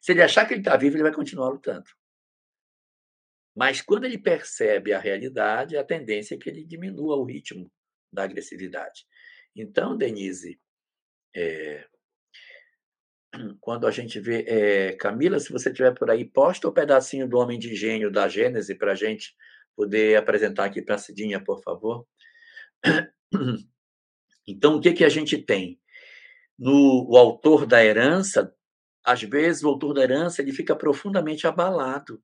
Se 0.01 0.13
ele 0.13 0.23
achar 0.23 0.47
que 0.47 0.55
ele 0.55 0.61
está 0.63 0.77
vivo, 0.77 0.97
ele 0.97 1.03
vai 1.03 1.15
continuar 1.15 1.51
lutando. 1.51 1.89
Mas 3.55 3.81
quando 3.81 4.05
ele 4.05 4.19
percebe 4.19 4.93
a 4.93 4.99
realidade, 4.99 5.77
a 5.77 5.85
tendência 5.85 6.35
é 6.35 6.39
que 6.39 6.51
ele 6.51 6.65
diminua 6.65 7.17
o 7.17 7.25
ritmo 7.25 7.71
da 8.13 8.25
agressividade. 8.25 9.07
Então, 9.55 9.97
Denise, 9.97 10.59
é, 11.35 11.87
quando 13.61 13.87
a 13.87 13.91
gente 13.91 14.19
vê. 14.19 14.45
É, 14.47 14.93
Camila, 14.97 15.39
se 15.39 15.53
você 15.53 15.73
tiver 15.73 15.95
por 15.95 16.11
aí, 16.11 16.25
posta 16.25 16.67
o 16.67 16.71
um 16.71 16.75
pedacinho 16.75 17.29
do 17.29 17.39
Homem 17.39 17.59
de 17.59 17.75
Gênio 17.75 18.11
da 18.11 18.29
Gênese 18.29 18.75
para 18.75 18.93
a 18.93 18.97
gente 18.97 19.35
poder 19.77 20.17
apresentar 20.17 20.65
aqui 20.65 20.83
para 20.83 20.97
a 20.97 20.99
Cidinha, 20.99 21.43
por 21.43 21.63
favor. 21.63 22.07
Então, 24.47 24.77
o 24.77 24.81
que, 24.81 24.93
que 24.93 25.05
a 25.07 25.09
gente 25.09 25.39
tem? 25.39 25.81
No 26.59 27.09
o 27.11 27.17
autor 27.17 27.65
da 27.65 27.83
herança, 27.83 28.55
às 29.03 29.23
vezes 29.23 29.65
o 29.65 29.69
autor 29.69 29.95
da 29.95 30.03
herança 30.03 30.43
ele 30.43 30.53
fica 30.53 30.77
profundamente 30.77 31.47
abalado 31.47 32.23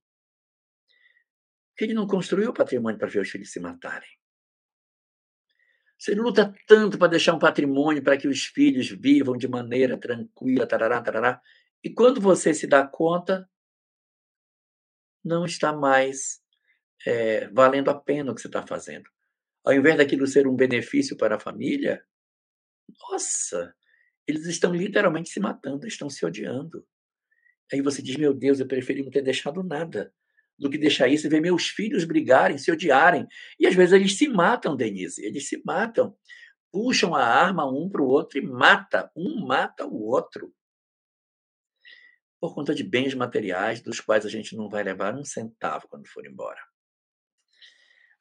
que 1.80 1.84
ele 1.84 1.94
não 1.94 2.06
construiu 2.06 2.50
o 2.50 2.52
patrimônio 2.52 2.98
para 2.98 3.08
ver 3.08 3.20
os 3.20 3.30
filhos 3.30 3.50
se 3.50 3.58
matarem. 3.58 4.10
Você 5.98 6.14
luta 6.14 6.54
tanto 6.66 6.98
para 6.98 7.08
deixar 7.08 7.32
um 7.32 7.38
patrimônio 7.38 8.02
para 8.02 8.18
que 8.18 8.28
os 8.28 8.44
filhos 8.44 8.90
vivam 8.90 9.34
de 9.34 9.48
maneira 9.48 9.96
tranquila, 9.98 10.66
tarará, 10.66 11.00
tarará, 11.00 11.40
e 11.82 11.88
quando 11.88 12.20
você 12.20 12.52
se 12.52 12.66
dá 12.66 12.86
conta, 12.86 13.48
não 15.24 15.46
está 15.46 15.72
mais 15.72 16.42
é, 17.06 17.48
valendo 17.48 17.88
a 17.88 17.98
pena 17.98 18.30
o 18.30 18.34
que 18.34 18.42
você 18.42 18.48
está 18.48 18.66
fazendo. 18.66 19.08
Ao 19.64 19.72
invés 19.72 19.96
daquilo 19.96 20.26
ser 20.26 20.46
um 20.46 20.54
benefício 20.54 21.16
para 21.16 21.36
a 21.36 21.40
família, 21.40 22.04
nossa, 23.08 23.74
eles 24.26 24.44
estão 24.44 24.74
literalmente 24.74 25.30
se 25.30 25.40
matando, 25.40 25.86
estão 25.86 26.10
se 26.10 26.26
odiando. 26.26 26.86
Aí 27.72 27.80
você 27.80 28.02
diz: 28.02 28.16
Meu 28.16 28.34
Deus, 28.34 28.60
eu 28.60 28.68
preferi 28.68 29.02
não 29.02 29.10
ter 29.10 29.22
deixado 29.22 29.62
nada 29.62 30.12
do 30.60 30.68
que 30.68 30.76
deixar 30.76 31.08
isso 31.08 31.26
e 31.26 31.30
ver 31.30 31.40
meus 31.40 31.68
filhos 31.68 32.04
brigarem, 32.04 32.58
se 32.58 32.70
odiarem. 32.70 33.26
E 33.58 33.66
às 33.66 33.74
vezes 33.74 33.94
eles 33.94 34.18
se 34.18 34.28
matam, 34.28 34.76
Denise, 34.76 35.24
eles 35.24 35.48
se 35.48 35.62
matam. 35.64 36.14
Puxam 36.70 37.14
a 37.14 37.24
arma 37.24 37.66
um 37.66 37.88
para 37.88 38.02
o 38.02 38.06
outro 38.06 38.38
e 38.38 38.42
mata, 38.42 39.10
um 39.16 39.46
mata 39.46 39.86
o 39.86 40.06
outro. 40.06 40.54
Por 42.38 42.54
conta 42.54 42.74
de 42.74 42.84
bens 42.84 43.14
materiais 43.14 43.80
dos 43.80 44.00
quais 44.00 44.26
a 44.26 44.28
gente 44.28 44.54
não 44.54 44.68
vai 44.68 44.82
levar 44.82 45.14
um 45.14 45.24
centavo 45.24 45.88
quando 45.88 46.06
for 46.06 46.26
embora. 46.26 46.60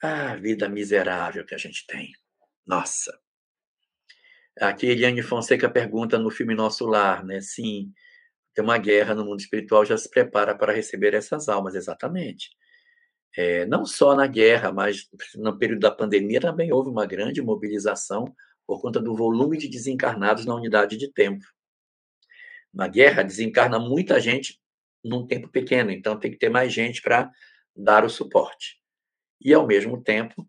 Ah, 0.02 0.36
vida 0.36 0.70
miserável 0.70 1.46
que 1.46 1.54
a 1.54 1.58
gente 1.58 1.86
tem. 1.86 2.12
Nossa. 2.66 3.20
Aqui 4.60 4.88
Eliane 4.88 5.22
Fonseca 5.22 5.70
pergunta 5.70 6.18
no 6.18 6.32
filme 6.32 6.56
Nosso 6.56 6.86
Lar, 6.86 7.24
né? 7.26 7.42
Sim, 7.42 7.94
tem 8.54 8.64
uma 8.64 8.78
guerra 8.78 9.16
no 9.16 9.26
mundo 9.26 9.40
espiritual, 9.40 9.86
já 9.86 9.98
se 9.98 10.10
prepara 10.10 10.56
para 10.56 10.74
receber 10.74 11.14
essas 11.14 11.48
almas, 11.48 11.76
exatamente. 11.76 12.50
É, 13.38 13.66
não 13.66 13.86
só 13.86 14.16
na 14.16 14.28
guerra, 14.28 14.72
mas 14.72 15.08
no 15.36 15.58
período 15.58 15.82
da 15.82 15.92
pandemia 15.92 16.42
também 16.42 16.74
houve 16.74 16.90
uma 16.90 17.06
grande 17.06 17.42
mobilização 17.42 18.26
por 18.66 18.82
conta 18.82 19.00
do 19.00 19.16
volume 19.16 19.58
de 19.58 19.68
desencarnados 19.68 20.46
na 20.46 20.56
unidade 20.56 20.98
de 20.98 21.12
tempo. 21.12 21.46
Na 22.74 22.88
guerra, 22.88 23.24
desencarna 23.24 23.80
muita 23.80 24.20
gente 24.20 24.60
num 25.04 25.26
tempo 25.26 25.48
pequeno, 25.48 25.92
então 25.92 26.20
tem 26.20 26.32
que 26.32 26.38
ter 26.38 26.50
mais 26.50 26.72
gente 26.74 27.02
para 27.02 27.32
dar 27.76 28.04
o 28.04 28.10
suporte. 28.10 28.78
E, 29.42 29.54
ao 29.54 29.66
mesmo 29.66 30.02
tempo, 30.04 30.48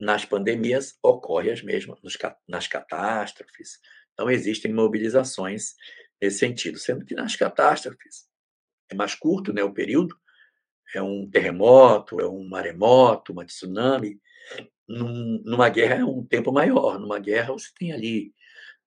nas 0.00 0.24
pandemias, 0.24 0.96
ocorre 1.02 1.50
as 1.50 1.62
mesmas, 1.62 2.00
nas 2.48 2.66
catástrofes. 2.66 3.78
Então, 4.12 4.30
existem 4.30 4.72
mobilizações 4.72 5.74
nesse 6.20 6.38
sentido, 6.38 6.78
sendo 6.78 7.04
que 7.04 7.14
nas 7.14 7.36
catástrofes 7.36 8.28
é 8.90 8.94
mais 8.94 9.14
curto 9.14 9.52
né, 9.52 9.62
o 9.62 9.72
período, 9.72 10.18
é 10.94 11.02
um 11.02 11.28
terremoto, 11.28 12.20
é 12.20 12.28
um 12.28 12.48
maremoto, 12.48 13.32
uma 13.32 13.44
tsunami. 13.44 14.20
Num, 14.86 15.42
numa 15.44 15.68
guerra 15.68 15.96
é 15.96 16.04
um 16.04 16.24
tempo 16.24 16.52
maior. 16.52 16.98
Numa 16.98 17.18
guerra 17.18 17.52
você 17.52 17.70
tem 17.76 17.92
ali, 17.92 18.34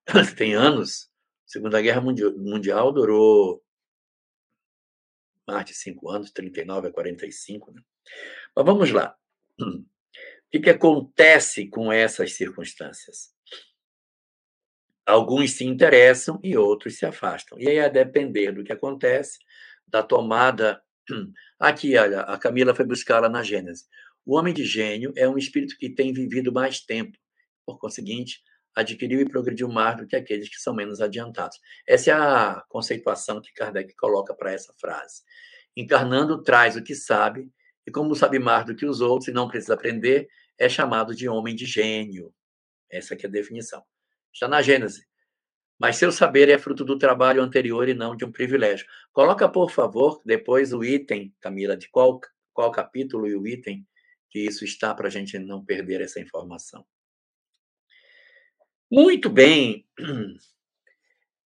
você 0.08 0.34
tem 0.34 0.54
anos. 0.54 1.10
A 1.46 1.50
Segunda 1.50 1.80
Guerra 1.80 2.00
Mundial, 2.00 2.36
mundial 2.36 2.92
durou 2.92 3.62
mais 5.46 5.64
de 5.64 5.74
cinco 5.74 6.10
anos, 6.10 6.30
39 6.30 6.88
a 6.88 6.92
45. 6.92 7.72
Né? 7.72 7.82
Mas 8.54 8.64
vamos 8.64 8.90
lá. 8.90 9.16
O 9.58 10.50
que, 10.50 10.60
que 10.60 10.70
acontece 10.70 11.68
com 11.68 11.92
essas 11.92 12.34
circunstâncias? 12.34 13.34
Alguns 15.08 15.52
se 15.52 15.64
interessam 15.64 16.38
e 16.44 16.54
outros 16.54 16.98
se 16.98 17.06
afastam. 17.06 17.58
E 17.58 17.66
aí, 17.66 17.80
a 17.80 17.88
depender 17.88 18.52
do 18.52 18.62
que 18.62 18.70
acontece, 18.70 19.38
da 19.86 20.02
tomada. 20.02 20.82
Aqui, 21.58 21.96
olha, 21.96 22.20
a 22.20 22.36
Camila 22.36 22.74
foi 22.74 22.84
buscá-la 22.84 23.26
na 23.26 23.42
Gênesis. 23.42 23.88
O 24.26 24.36
homem 24.36 24.52
de 24.52 24.66
gênio 24.66 25.10
é 25.16 25.26
um 25.26 25.38
espírito 25.38 25.78
que 25.78 25.88
tem 25.88 26.12
vivido 26.12 26.52
mais 26.52 26.80
tempo, 26.80 27.16
por 27.64 27.78
conseguinte, 27.78 28.42
adquiriu 28.76 29.18
e 29.22 29.24
progrediu 29.24 29.66
mais 29.66 29.96
do 29.96 30.06
que 30.06 30.14
aqueles 30.14 30.50
que 30.50 30.60
são 30.60 30.74
menos 30.74 31.00
adiantados. 31.00 31.58
Essa 31.86 32.10
é 32.10 32.12
a 32.12 32.62
conceituação 32.68 33.40
que 33.40 33.50
Kardec 33.54 33.96
coloca 33.96 34.34
para 34.34 34.52
essa 34.52 34.74
frase. 34.78 35.22
Encarnando, 35.74 36.42
traz 36.42 36.76
o 36.76 36.82
que 36.82 36.94
sabe, 36.94 37.50
e 37.86 37.90
como 37.90 38.14
sabe 38.14 38.38
mais 38.38 38.66
do 38.66 38.76
que 38.76 38.84
os 38.84 39.00
outros 39.00 39.28
e 39.28 39.32
não 39.32 39.48
precisa 39.48 39.72
aprender, 39.72 40.28
é 40.58 40.68
chamado 40.68 41.14
de 41.14 41.26
homem 41.26 41.56
de 41.56 41.64
gênio. 41.64 42.30
Essa 42.90 43.14
é 43.14 43.18
a 43.24 43.30
definição. 43.30 43.82
Está 44.32 44.48
na 44.48 44.62
Gênese. 44.62 45.06
Mas 45.78 45.96
seu 45.96 46.10
saber 46.10 46.48
é 46.48 46.58
fruto 46.58 46.84
do 46.84 46.98
trabalho 46.98 47.42
anterior 47.42 47.88
e 47.88 47.94
não 47.94 48.16
de 48.16 48.24
um 48.24 48.32
privilégio. 48.32 48.86
Coloca, 49.12 49.48
por 49.48 49.70
favor, 49.70 50.20
depois 50.24 50.72
o 50.72 50.82
item, 50.82 51.32
Camila, 51.40 51.76
de 51.76 51.88
qual, 51.88 52.20
qual 52.52 52.72
capítulo 52.72 53.26
e 53.26 53.36
o 53.36 53.46
item 53.46 53.86
que 54.30 54.40
isso 54.40 54.64
está 54.64 54.94
para 54.94 55.08
a 55.08 55.10
gente 55.10 55.38
não 55.38 55.64
perder 55.64 56.00
essa 56.00 56.20
informação. 56.20 56.84
Muito 58.90 59.30
bem. 59.30 59.86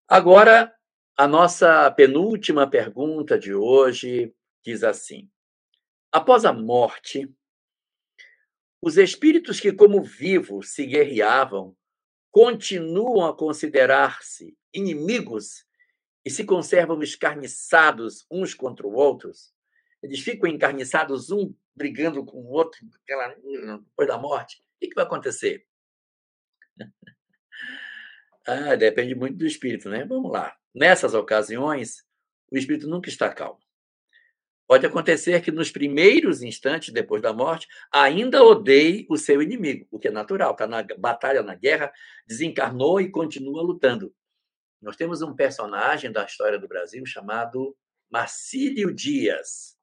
Agora, 0.09 0.75
a 1.17 1.27
nossa 1.27 1.91
penúltima 1.91 2.69
pergunta 2.69 3.39
de 3.39 3.55
hoje 3.55 4.35
diz 4.65 4.83
assim: 4.83 5.31
Após 6.11 6.45
a 6.45 6.53
morte, 6.53 7.29
os 8.81 8.97
espíritos 8.97 9.61
que, 9.61 9.73
como 9.73 10.03
vivos, 10.03 10.71
se 10.71 10.87
guerreavam, 10.87 11.77
continuam 12.33 13.27
a 13.27 13.37
considerar-se 13.37 14.57
inimigos 14.75 15.65
e 16.25 16.31
se 16.31 16.45
conservam 16.45 17.01
escarniçados 17.03 18.27
uns 18.31 18.55
contra 18.55 18.87
os 18.87 18.95
outros? 18.95 19.55
Eles 20.03 20.21
ficam 20.21 20.51
encarniçados, 20.51 21.31
um 21.31 21.55
brigando 21.77 22.25
com 22.25 22.39
o 22.39 22.51
outro 22.51 22.81
aquela, 23.03 23.29
depois 23.29 24.09
da 24.09 24.19
morte? 24.19 24.61
O 24.83 24.89
que 24.89 24.95
vai 24.95 25.05
acontecer? 25.05 25.65
Ah, 28.45 28.75
depende 28.75 29.15
muito 29.15 29.39
do 29.39 29.47
espírito, 29.47 29.89
né? 29.89 30.05
Vamos 30.05 30.33
lá. 30.33 30.53
Nessas 30.75 31.15
ocasiões, 31.15 32.05
o 32.51 32.59
espírito 32.59 32.89
nunca 32.89 33.09
está 33.09 33.33
calmo. 33.33 33.62
Pode 34.67 34.87
acontecer 34.87 35.43
que 35.43 35.51
nos 35.51 35.71
primeiros 35.71 36.43
instantes 36.43 36.93
depois 36.93 37.21
da 37.21 37.33
morte, 37.33 37.67
ainda 37.93 38.43
odeie 38.43 39.07
o 39.11 39.17
seu 39.17 39.43
inimigo, 39.43 39.87
o 39.91 39.99
que 39.99 40.09
é 40.09 40.11
natural, 40.11 40.53
está 40.53 40.67
na 40.67 40.83
batalha, 40.99 41.43
na 41.43 41.55
guerra, 41.55 41.93
desencarnou 42.27 43.01
e 43.01 43.11
continua 43.11 43.63
lutando. 43.63 44.15
Nós 44.81 44.97
temos 44.97 45.23
um 45.23 45.35
personagem 45.35 46.11
da 46.11 46.25
história 46.25 46.59
do 46.59 46.67
Brasil 46.67 47.05
chamado 47.07 47.77
Marcílio 48.11 48.93
Dias. 48.93 49.77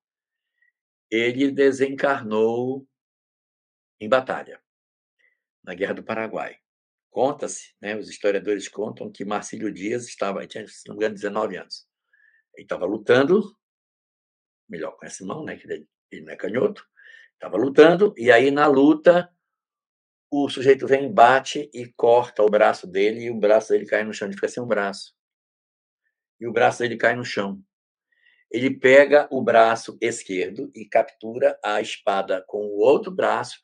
Ele 1.09 1.51
desencarnou 1.51 2.85
em 3.99 4.07
batalha, 4.07 4.61
na 5.63 5.73
Guerra 5.73 5.93
do 5.95 6.03
Paraguai. 6.03 6.57
Conta-se, 7.09 7.73
né, 7.81 7.95
os 7.95 8.09
historiadores 8.09 8.67
contam 8.67 9.11
que 9.11 9.25
Marcílio 9.25 9.71
Dias 9.71 10.07
estava, 10.07 10.45
tinha, 10.45 10.67
se 10.67 10.87
não 10.87 10.95
me 10.95 10.99
engano, 10.99 11.15
19 11.15 11.57
anos. 11.57 11.87
Ele 12.55 12.65
estava 12.65 12.85
lutando, 12.85 13.57
melhor 14.69 14.91
com 14.91 15.05
essa 15.05 15.25
mão, 15.25 15.43
né, 15.43 15.57
que 15.57 15.67
ele 15.67 15.87
não 16.23 16.33
é 16.33 16.35
canhoto, 16.35 16.85
estava 17.33 17.57
lutando, 17.57 18.13
e 18.17 18.31
aí 18.31 18.51
na 18.51 18.67
luta 18.67 19.29
o 20.31 20.47
sujeito 20.47 20.85
vem, 20.85 21.11
bate 21.11 21.69
e 21.73 21.87
corta 21.93 22.43
o 22.43 22.49
braço 22.49 22.85
dele, 22.85 23.23
e 23.23 23.31
o 23.31 23.39
braço 23.39 23.69
dele 23.69 23.85
cai 23.85 24.03
no 24.03 24.13
chão, 24.13 24.27
ele 24.27 24.35
fica 24.35 24.47
sem 24.47 24.61
um 24.61 24.67
braço. 24.67 25.15
E 26.39 26.47
o 26.47 26.53
braço 26.53 26.79
dele 26.79 26.97
cai 26.97 27.15
no 27.15 27.25
chão. 27.25 27.61
Ele 28.51 28.69
pega 28.79 29.27
o 29.31 29.43
braço 29.43 29.97
esquerdo 30.01 30.71
e 30.73 30.85
captura 30.85 31.59
a 31.63 31.81
espada 31.81 32.43
com 32.47 32.65
o 32.65 32.79
outro 32.79 33.11
braço 33.11 33.59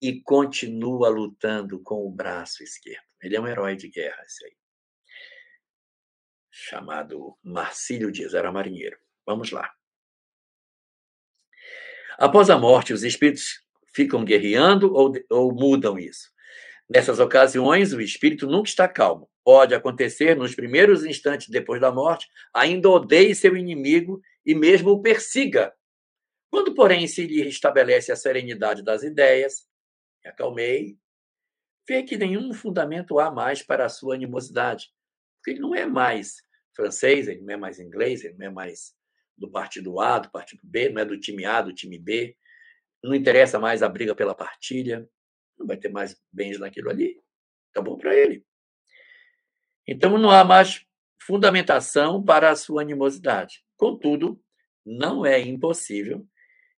e 0.00 0.20
continua 0.22 1.08
lutando 1.08 1.82
com 1.82 2.06
o 2.06 2.10
braço 2.10 2.62
esquerdo. 2.62 3.02
Ele 3.22 3.36
é 3.36 3.40
um 3.40 3.48
herói 3.48 3.76
de 3.76 3.88
guerra, 3.88 4.22
esse 4.24 4.44
aí. 4.44 4.56
Chamado 6.50 7.36
Marcílio 7.42 8.12
Dias, 8.12 8.34
era 8.34 8.52
marinheiro. 8.52 8.98
Vamos 9.26 9.50
lá. 9.50 9.77
Após 12.18 12.50
a 12.50 12.58
morte, 12.58 12.92
os 12.92 13.04
espíritos 13.04 13.62
ficam 13.94 14.24
guerreando 14.24 14.92
ou, 14.92 15.12
ou 15.30 15.54
mudam 15.54 15.96
isso? 15.96 16.28
Nessas 16.90 17.20
ocasiões, 17.20 17.92
o 17.92 18.00
espírito 18.00 18.48
nunca 18.48 18.68
está 18.68 18.88
calmo. 18.88 19.30
Pode 19.44 19.72
acontecer 19.72 20.34
nos 20.34 20.52
primeiros 20.52 21.04
instantes 21.04 21.48
depois 21.48 21.80
da 21.80 21.92
morte, 21.92 22.26
ainda 22.52 22.88
odeie 22.88 23.36
seu 23.36 23.56
inimigo 23.56 24.20
e 24.44 24.52
mesmo 24.52 24.90
o 24.90 25.00
persiga. 25.00 25.72
Quando, 26.50 26.74
porém, 26.74 27.06
se 27.06 27.24
lhe 27.24 27.40
restabelece 27.40 28.10
a 28.10 28.16
serenidade 28.16 28.82
das 28.82 29.04
ideias, 29.04 29.68
me 30.24 30.30
acalmei, 30.30 30.98
vê 31.86 32.02
que 32.02 32.16
nenhum 32.16 32.52
fundamento 32.52 33.20
há 33.20 33.30
mais 33.30 33.62
para 33.62 33.84
a 33.84 33.88
sua 33.88 34.16
animosidade. 34.16 34.88
Porque 35.36 35.52
ele 35.52 35.60
não 35.60 35.72
é 35.72 35.86
mais 35.86 36.42
francês, 36.74 37.28
ele 37.28 37.42
não 37.42 37.54
é 37.54 37.56
mais 37.56 37.78
inglês, 37.78 38.24
ele 38.24 38.34
não 38.36 38.46
é 38.46 38.50
mais 38.50 38.97
do 39.38 39.50
partido 39.50 40.00
A, 40.00 40.18
do 40.18 40.30
partido 40.30 40.60
B, 40.64 40.88
não 40.90 41.02
é 41.02 41.04
do 41.04 41.18
time 41.18 41.44
A, 41.44 41.62
do 41.62 41.72
time 41.72 41.98
B. 41.98 42.36
Não 43.02 43.14
interessa 43.14 43.58
mais 43.58 43.82
a 43.82 43.88
briga 43.88 44.14
pela 44.14 44.34
partilha, 44.34 45.08
não 45.58 45.66
vai 45.66 45.76
ter 45.76 45.88
mais 45.88 46.20
bens 46.32 46.58
naquilo 46.58 46.90
ali. 46.90 47.20
Acabou 47.70 47.96
para 47.96 48.14
ele. 48.14 48.44
Então 49.86 50.18
não 50.18 50.30
há 50.30 50.44
mais 50.44 50.84
fundamentação 51.22 52.22
para 52.22 52.50
a 52.50 52.56
sua 52.56 52.82
animosidade. 52.82 53.62
Contudo, 53.76 54.42
não 54.84 55.24
é 55.24 55.40
impossível 55.40 56.26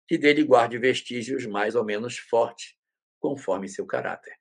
que 0.07 0.17
dele 0.17 0.43
guarde 0.43 0.77
vestígios 0.77 1.45
mais 1.45 1.75
ou 1.75 1.85
menos 1.85 2.17
fortes 2.17 2.75
conforme 3.19 3.69
seu 3.69 3.85
caráter. 3.85 4.35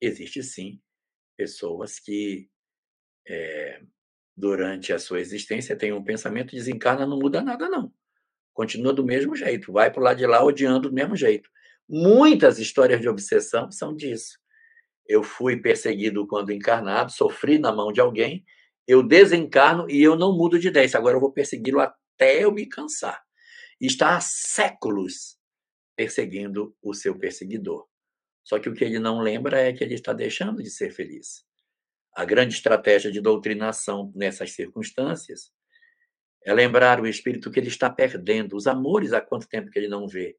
Existe 0.00 0.42
sim 0.42 0.80
pessoas 1.36 1.98
que, 1.98 2.48
é, 3.26 3.82
durante 4.36 4.92
a 4.92 4.98
sua 4.98 5.20
existência, 5.20 5.76
têm 5.76 5.92
um 5.92 6.04
pensamento 6.04 6.54
desencarna, 6.54 7.06
não 7.06 7.18
muda 7.18 7.42
nada, 7.42 7.68
não. 7.68 7.92
Continua 8.52 8.92
do 8.92 9.04
mesmo 9.04 9.34
jeito, 9.34 9.72
vai 9.72 9.90
para 9.90 10.00
o 10.00 10.04
lado 10.04 10.18
de 10.18 10.26
lá 10.26 10.44
odiando 10.44 10.88
do 10.88 10.94
mesmo 10.94 11.16
jeito. 11.16 11.48
Muitas 11.88 12.58
histórias 12.58 13.00
de 13.00 13.08
obsessão 13.08 13.70
são 13.70 13.94
disso. 13.94 14.38
Eu 15.06 15.22
fui 15.22 15.56
perseguido 15.56 16.26
quando 16.26 16.52
encarnado, 16.52 17.12
sofri 17.12 17.58
na 17.58 17.72
mão 17.72 17.92
de 17.92 18.00
alguém, 18.00 18.44
eu 18.86 19.02
desencarno 19.02 19.88
e 19.90 20.02
eu 20.02 20.16
não 20.16 20.36
mudo 20.36 20.58
de 20.58 20.68
ideia. 20.68 20.88
Agora 20.94 21.16
eu 21.16 21.20
vou 21.20 21.32
persegui-lo 21.32 21.80
até 21.80 22.42
eu 22.42 22.52
me 22.52 22.66
cansar. 22.66 23.22
Está 23.80 24.16
há 24.16 24.20
séculos 24.20 25.36
perseguindo 25.94 26.74
o 26.82 26.94
seu 26.94 27.18
perseguidor. 27.18 27.86
Só 28.44 28.58
que 28.58 28.68
o 28.68 28.74
que 28.74 28.84
ele 28.84 28.98
não 28.98 29.20
lembra 29.20 29.60
é 29.60 29.72
que 29.72 29.82
ele 29.82 29.94
está 29.94 30.12
deixando 30.12 30.62
de 30.62 30.70
ser 30.70 30.92
feliz. 30.92 31.44
A 32.16 32.24
grande 32.24 32.54
estratégia 32.54 33.12
de 33.12 33.20
doutrinação 33.20 34.10
nessas 34.16 34.52
circunstâncias 34.52 35.52
é 36.42 36.54
lembrar 36.54 36.98
o 36.98 37.06
espírito 37.06 37.50
que 37.50 37.60
ele 37.60 37.68
está 37.68 37.90
perdendo, 37.90 38.56
os 38.56 38.66
amores 38.66 39.12
há 39.12 39.20
quanto 39.20 39.46
tempo 39.46 39.70
que 39.70 39.78
ele 39.78 39.86
não 39.86 40.08
vê. 40.08 40.34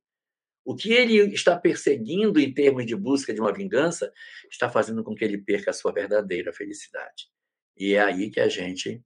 O 0.65 0.75
que 0.75 0.91
ele 0.91 1.19
está 1.31 1.55
perseguindo 1.55 2.39
em 2.39 2.51
termos 2.51 2.83
de 2.83 2.95
busca 2.95 3.31
de 3.31 3.39
uma 3.39 3.53
vingança 3.53 4.11
está 4.51 4.67
fazendo 4.67 5.03
com 5.03 5.13
que 5.13 5.23
ele 5.23 5.37
perca 5.37 5.69
a 5.69 5.73
sua 5.73 5.93
verdadeira 5.93 6.51
felicidade. 6.51 7.27
E 7.77 7.93
é 7.93 8.01
aí 8.01 8.31
que 8.31 8.39
a 8.39 8.49
gente 8.49 8.99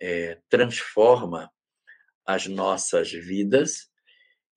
é, 0.00 0.40
transforma 0.48 1.52
as 2.24 2.46
nossas 2.46 3.12
vidas 3.12 3.90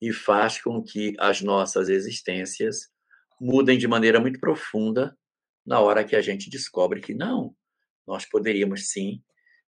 e 0.01 0.13
faz 0.13 0.61
com 0.61 0.81
que 0.81 1.15
as 1.19 1.41
nossas 1.41 1.89
existências 1.89 2.89
mudem 3.41 3.77
de 3.77 3.89
maneira 3.89 4.21
muito 4.21 4.39
profunda 4.39 5.17
na 5.65 5.79
hora 5.79 6.03
que 6.03 6.15
a 6.15 6.21
gente 6.21 6.49
descobre 6.49 7.01
que 7.01 7.13
não, 7.13 7.55
nós 8.07 8.25
poderíamos 8.25 8.89
sim 8.89 9.23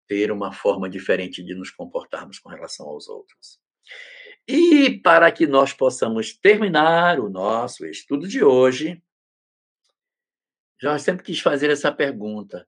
ter 0.07 0.31
uma 0.31 0.51
forma 0.51 0.89
diferente 0.89 1.43
de 1.43 1.55
nos 1.55 1.69
comportarmos 1.69 2.39
com 2.39 2.49
relação 2.49 2.87
aos 2.87 3.07
outros. 3.07 3.59
E 4.47 4.99
para 4.99 5.31
que 5.31 5.45
nós 5.45 5.73
possamos 5.73 6.33
terminar 6.33 7.19
o 7.19 7.29
nosso 7.29 7.85
estudo 7.85 8.27
de 8.27 8.43
hoje, 8.43 9.01
já 10.81 10.97
sempre 10.97 11.23
quis 11.23 11.39
fazer 11.39 11.69
essa 11.69 11.91
pergunta. 11.91 12.67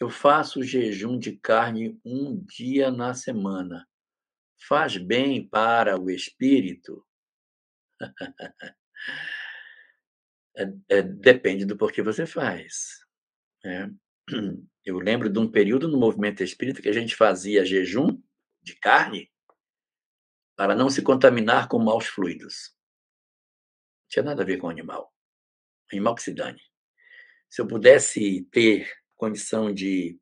Eu 0.00 0.08
faço 0.08 0.62
jejum 0.62 1.18
de 1.18 1.36
carne 1.36 2.00
um 2.04 2.42
dia 2.44 2.90
na 2.90 3.14
semana 3.14 3.86
faz 4.66 4.96
bem 4.96 5.46
para 5.46 5.98
o 6.00 6.10
espírito? 6.10 7.04
é, 10.56 10.72
é, 10.88 11.02
depende 11.02 11.64
do 11.64 11.76
porquê 11.76 12.02
você 12.02 12.26
faz. 12.26 13.04
Né? 13.64 13.92
Eu 14.84 14.98
lembro 14.98 15.30
de 15.30 15.38
um 15.38 15.50
período 15.50 15.86
no 15.86 15.98
movimento 15.98 16.42
espírita 16.42 16.82
que 16.82 16.88
a 16.88 16.92
gente 16.92 17.14
fazia 17.14 17.64
jejum 17.64 18.20
de 18.60 18.74
carne 18.76 19.30
para 20.56 20.74
não 20.74 20.90
se 20.90 21.02
contaminar 21.02 21.68
com 21.68 21.78
maus 21.78 22.06
fluidos. 22.06 22.74
Não 24.02 24.08
tinha 24.08 24.22
nada 24.24 24.42
a 24.42 24.46
ver 24.46 24.58
com 24.58 24.68
animal. 24.68 25.12
O 25.90 25.94
animal 25.94 26.14
que 26.14 26.22
se 26.22 26.34
dane. 26.34 26.60
Se 27.48 27.60
eu 27.60 27.66
pudesse 27.66 28.42
ter 28.50 28.90
condição 29.16 29.72
de 29.72 30.18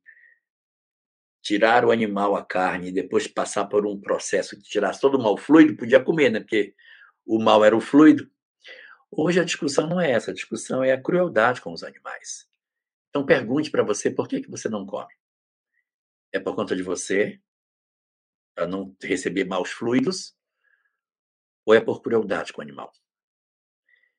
tirar 1.42 1.84
o 1.84 1.90
animal, 1.90 2.36
a 2.36 2.44
carne, 2.44 2.88
e 2.88 2.92
depois 2.92 3.26
passar 3.26 3.64
por 3.66 3.86
um 3.86 3.98
processo 3.98 4.56
que 4.56 4.62
tirasse 4.62 5.00
todo 5.00 5.16
o 5.16 5.22
mal 5.22 5.36
fluido, 5.38 5.76
podia 5.76 6.02
comer, 6.02 6.30
né? 6.30 6.40
Porque 6.40 6.74
o 7.24 7.38
mal 7.38 7.64
era 7.64 7.76
o 7.76 7.80
fluido. 7.80 8.30
Hoje 9.12 9.40
a 9.40 9.44
discussão 9.44 9.88
não 9.88 10.00
é 10.00 10.12
essa, 10.12 10.30
a 10.30 10.34
discussão 10.34 10.84
é 10.84 10.92
a 10.92 11.02
crueldade 11.02 11.60
com 11.60 11.72
os 11.72 11.82
animais. 11.82 12.48
Então 13.08 13.26
pergunte 13.26 13.70
para 13.70 13.82
você 13.82 14.08
por 14.08 14.28
que, 14.28 14.40
que 14.40 14.50
você 14.50 14.68
não 14.68 14.86
come. 14.86 15.12
É 16.32 16.38
por 16.38 16.54
conta 16.54 16.76
de 16.76 16.82
você, 16.82 17.40
para 18.54 18.68
não 18.68 18.96
receber 19.02 19.44
maus 19.44 19.70
fluidos, 19.70 20.36
ou 21.66 21.74
é 21.74 21.80
por 21.80 22.00
crueldade 22.00 22.52
com 22.52 22.60
o 22.60 22.62
animal? 22.62 22.92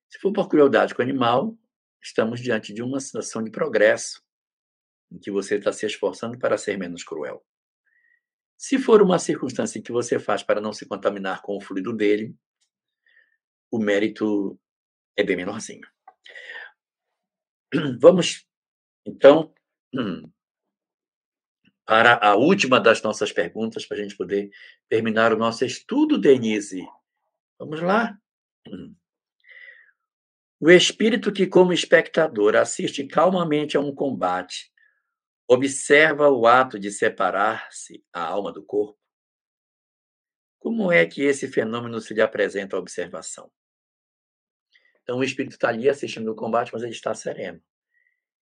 Se 0.09 0.19
for 0.19 0.33
por 0.33 0.49
crueldade 0.49 0.93
com 0.93 1.01
o 1.01 1.05
animal, 1.05 1.57
estamos 2.01 2.41
diante 2.41 2.73
de 2.73 2.83
uma 2.83 2.99
situação 2.99 3.41
de 3.41 3.49
progresso 3.49 4.21
em 5.09 5.17
que 5.17 5.31
você 5.31 5.55
está 5.55 5.71
se 5.71 5.85
esforçando 5.85 6.37
para 6.37 6.57
ser 6.57 6.77
menos 6.77 7.01
cruel. 7.03 7.45
Se 8.57 8.77
for 8.77 9.01
uma 9.01 9.17
circunstância 9.17 9.81
que 9.81 9.91
você 9.91 10.19
faz 10.19 10.43
para 10.43 10.59
não 10.59 10.73
se 10.73 10.85
contaminar 10.85 11.41
com 11.41 11.55
o 11.55 11.61
fluido 11.61 11.95
dele, 11.95 12.35
o 13.71 13.79
mérito 13.79 14.59
é 15.17 15.23
bem 15.23 15.35
menorzinho. 15.35 15.87
Vamos, 17.99 18.45
então, 19.05 19.53
para 21.85 22.19
a 22.25 22.35
última 22.35 22.79
das 22.79 23.01
nossas 23.01 23.31
perguntas, 23.31 23.85
para 23.85 23.97
a 23.97 24.01
gente 24.01 24.15
poder 24.15 24.49
terminar 24.89 25.33
o 25.33 25.37
nosso 25.37 25.65
estudo, 25.65 26.17
Denise. 26.17 26.85
Vamos 27.59 27.81
lá. 27.81 28.17
O 30.59 30.69
espírito 30.69 31.33
que, 31.33 31.47
como 31.47 31.73
espectador, 31.73 32.55
assiste 32.55 33.05
calmamente 33.07 33.75
a 33.77 33.79
um 33.79 33.93
combate, 33.93 34.71
observa 35.47 36.29
o 36.29 36.45
ato 36.45 36.79
de 36.79 36.91
separar-se 36.91 38.03
a 38.13 38.21
alma 38.21 38.53
do 38.53 38.63
corpo. 38.63 38.99
Como 40.59 40.91
é 40.91 41.05
que 41.05 41.23
esse 41.23 41.47
fenômeno 41.47 41.99
se 41.99 42.13
lhe 42.13 42.21
apresenta 42.21 42.75
à 42.75 42.79
observação? 42.79 43.51
Então, 45.11 45.19
o 45.19 45.25
espírito 45.25 45.51
está 45.51 45.67
ali 45.67 45.89
assistindo 45.89 46.31
o 46.31 46.35
combate, 46.35 46.71
mas 46.71 46.83
ele 46.83 46.93
está 46.93 47.13
sereno. 47.13 47.61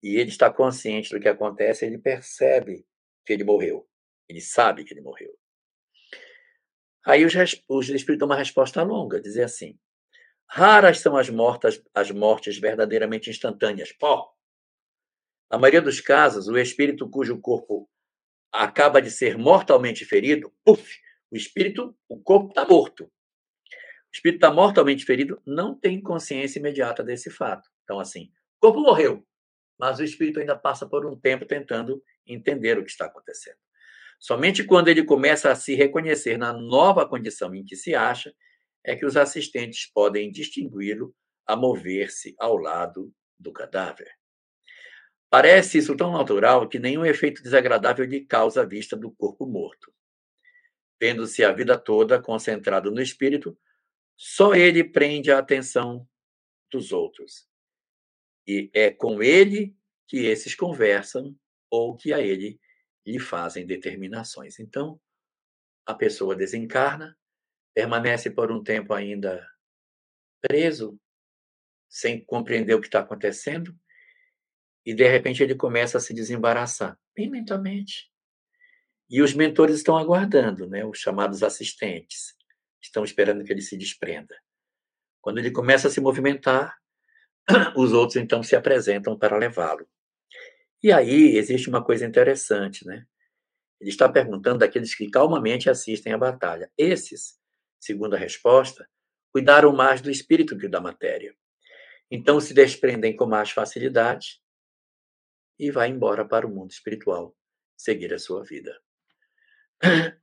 E 0.02 0.16
ele 0.16 0.32
está 0.32 0.52
consciente 0.52 1.12
do 1.12 1.20
que 1.20 1.28
acontece, 1.28 1.86
ele 1.86 2.00
percebe 2.00 2.84
que 3.24 3.32
ele 3.32 3.44
morreu. 3.44 3.88
Ele 4.28 4.42
sabe 4.42 4.84
que 4.84 4.92
ele 4.92 5.02
morreu. 5.02 5.38
Aí 7.06 7.24
os, 7.24 7.34
os 7.70 7.90
espíritos 7.90 8.18
dão 8.18 8.28
uma 8.28 8.36
resposta 8.36 8.82
longa, 8.82 9.22
dizer 9.22 9.44
assim: 9.44 9.78
Raras 10.50 10.98
são 10.98 11.16
as 11.16 11.30
mortas, 11.30 11.80
as 11.94 12.10
mortes 12.10 12.58
verdadeiramente 12.58 13.30
instantâneas. 13.30 13.92
Pó. 13.92 14.34
Na 15.52 15.60
maioria 15.60 15.82
dos 15.84 16.02
casos, 16.02 16.48
o 16.48 16.58
espírito 16.58 17.08
cujo 17.08 17.40
corpo 17.40 17.88
acaba 18.52 19.00
de 19.00 19.12
ser 19.12 19.38
mortalmente 19.38 20.04
ferido, 20.06 20.52
puf, 20.66 20.98
o 21.30 21.38
espírito, 21.38 21.96
o 22.10 22.20
corpo 22.20 22.50
está 22.50 22.66
morto. 22.66 23.12
O 24.12 24.16
espírito 24.16 24.38
está 24.38 24.54
mortalmente 24.54 25.06
ferido, 25.06 25.42
não 25.46 25.76
tem 25.76 26.02
consciência 26.02 26.60
imediata 26.60 27.04
desse 27.04 27.30
fato. 27.30 27.70
Então, 27.84 28.00
assim, 28.00 28.32
o 28.58 28.60
corpo 28.62 28.80
morreu, 28.80 29.26
mas 29.78 30.00
o 30.00 30.04
espírito 30.04 30.40
ainda 30.40 30.56
passa 30.56 30.88
por 30.88 31.06
um 31.06 31.16
tempo 31.16 31.46
tentando 31.46 32.02
entender 32.26 32.78
o 32.78 32.84
que 32.84 32.90
está 32.90 33.06
acontecendo. 33.06 33.58
Somente 34.20 34.64
quando 34.64 34.88
ele 34.88 35.04
começa 35.04 35.52
a 35.52 35.56
se 35.56 35.76
reconhecer 35.76 36.38
na 36.38 36.52
nova 36.52 37.08
condição 37.08 37.54
em 37.54 37.64
que 37.64 37.76
se 37.76 37.94
acha, 37.94 38.34
é 38.84 38.96
que 38.96 39.06
os 39.06 39.16
assistentes 39.16 39.92
podem 39.92 40.32
distingui-lo 40.32 41.14
a 41.46 41.56
mover-se 41.56 42.36
ao 42.40 42.58
lado 42.58 43.14
do 43.40 43.52
cadáver. 43.52 44.10
Parece 45.30 45.78
isso 45.78 45.96
tão 45.96 46.14
natural 46.14 46.68
que 46.68 46.80
nenhum 46.80 47.06
efeito 47.06 47.44
desagradável 47.44 48.06
lhe 48.06 48.26
causa 48.26 48.62
a 48.62 48.66
vista 48.66 48.96
do 48.96 49.12
corpo 49.12 49.46
morto. 49.46 49.94
Vendo-se 51.00 51.44
a 51.44 51.52
vida 51.52 51.78
toda 51.78 52.22
concentrado 52.22 52.90
no 52.90 53.02
espírito, 53.02 53.58
só 54.18 54.56
ele 54.56 54.84
prende 54.84 55.32
a 55.32 55.38
atenção 55.38 56.08
dos 56.72 56.92
outros. 56.92 57.48
E 58.48 58.70
é 58.74 58.90
com 58.90 59.22
ele 59.22 59.76
que 60.08 60.26
esses 60.26 60.56
conversam 60.56 61.38
ou 61.70 61.96
que 61.96 62.12
a 62.12 62.20
ele 62.20 62.60
lhe 63.06 63.20
fazem 63.20 63.66
determinações. 63.66 64.60
Então, 64.60 65.00
a 65.86 65.94
pessoa 65.94 66.36
desencarna, 66.36 67.18
permanece 67.74 68.32
por 68.32 68.52
um 68.52 68.64
tempo 68.64 68.94
ainda 68.94 69.48
preso, 70.42 71.00
sem 71.90 72.24
compreender 72.24 72.74
o 72.74 72.82
que 72.82 72.88
está 72.88 73.00
acontecendo, 73.00 73.78
e 74.86 74.94
de 74.94 75.08
repente 75.08 75.44
ele 75.44 75.56
começa 75.56 75.98
a 75.98 76.02
se 76.02 76.14
desembaraçar, 76.14 76.98
bem 77.16 77.30
lentamente. 77.30 78.12
E 79.10 79.22
os 79.22 79.34
mentores 79.34 79.78
estão 79.78 79.98
aguardando, 79.98 80.68
né? 80.68 80.86
os 80.86 81.00
chamados 81.00 81.44
assistentes, 81.44 82.37
estão 82.82 83.04
esperando 83.04 83.44
que 83.44 83.52
ele 83.52 83.62
se 83.62 83.78
desprenda. 83.78 84.36
Quando 85.22 85.40
ele 85.40 85.52
começa 85.52 85.88
a 85.88 85.92
se 85.92 86.00
movimentar, 86.00 86.78
os 87.76 87.94
outros 87.94 88.18
então 88.18 88.44
se 88.44 88.56
apresentam 88.56 89.18
para 89.18 89.38
levá-lo. 89.38 89.88
E 90.84 90.92
aí 90.92 91.38
existe 91.38 91.70
uma 91.70 91.84
coisa 91.84 92.06
interessante, 92.06 92.86
né? 92.86 93.06
Ele 93.80 93.90
está 93.90 94.08
perguntando 94.10 94.60
daqueles 94.60 94.96
que 94.96 95.10
calmamente 95.10 95.70
assistem 95.70 96.14
à 96.14 96.18
batalha. 96.18 96.72
Esses 96.78 97.38
segundo 97.80 98.16
a 98.16 98.18
resposta, 98.18 98.88
cuidaram 99.32 99.74
mais 99.74 100.02
do 100.02 100.10
espírito 100.10 100.58
que 100.58 100.68
da 100.68 100.82
matéria. 100.82 101.36
Então 102.10 102.40
se 102.40 102.54
desprendem 102.54 103.16
com 103.16 103.26
mais 103.26 103.52
facilidade 103.52 104.42
e 105.60 105.72
vai 105.72 105.90
embora 105.90 106.26
para 106.26 106.48
o 106.48 106.50
mundo 106.50 106.72
espiritual, 106.72 107.36
seguir 107.76 108.14
a 108.14 108.20
sua 108.20 108.44
vida. 108.44 108.80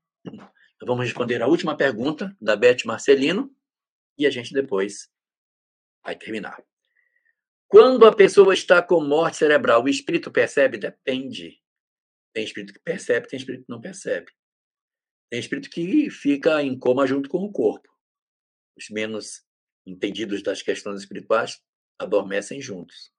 Vamos 0.87 1.05
responder 1.05 1.43
a 1.43 1.47
última 1.47 1.76
pergunta 1.76 2.37
da 2.41 2.55
Beth 2.57 2.85
Marcelino 2.85 3.55
e 4.18 4.26
a 4.26 4.30
gente 4.30 4.53
depois 4.53 5.09
vai 6.05 6.16
terminar. 6.16 6.62
Quando 7.66 8.07
a 8.07 8.14
pessoa 8.14 8.53
está 8.53 8.82
com 8.82 9.01
morte 9.01 9.39
cerebral, 9.39 9.82
o 9.82 9.89
espírito 9.89 10.30
percebe? 10.30 10.78
Depende. 10.78 11.59
Tem 12.32 12.45
espírito 12.45 12.74
que 12.74 12.80
percebe, 12.80 13.26
tem 13.26 13.39
espírito 13.39 13.64
que 13.64 13.72
não 13.72 13.80
percebe. 13.80 14.30
Tem 15.30 15.41
espírito 15.41 15.70
que 15.70 16.11
fica 16.11 16.62
em 16.62 16.78
coma 16.78 17.07
junto 17.07 17.28
com 17.28 17.39
o 17.39 17.51
corpo. 17.51 17.89
Os 18.76 18.91
menos 18.91 19.43
entendidos 19.87 20.43
das 20.43 20.62
questões 20.62 21.01
espirituais 21.01 21.61
adormecem 21.99 22.61
juntos, 22.61 23.11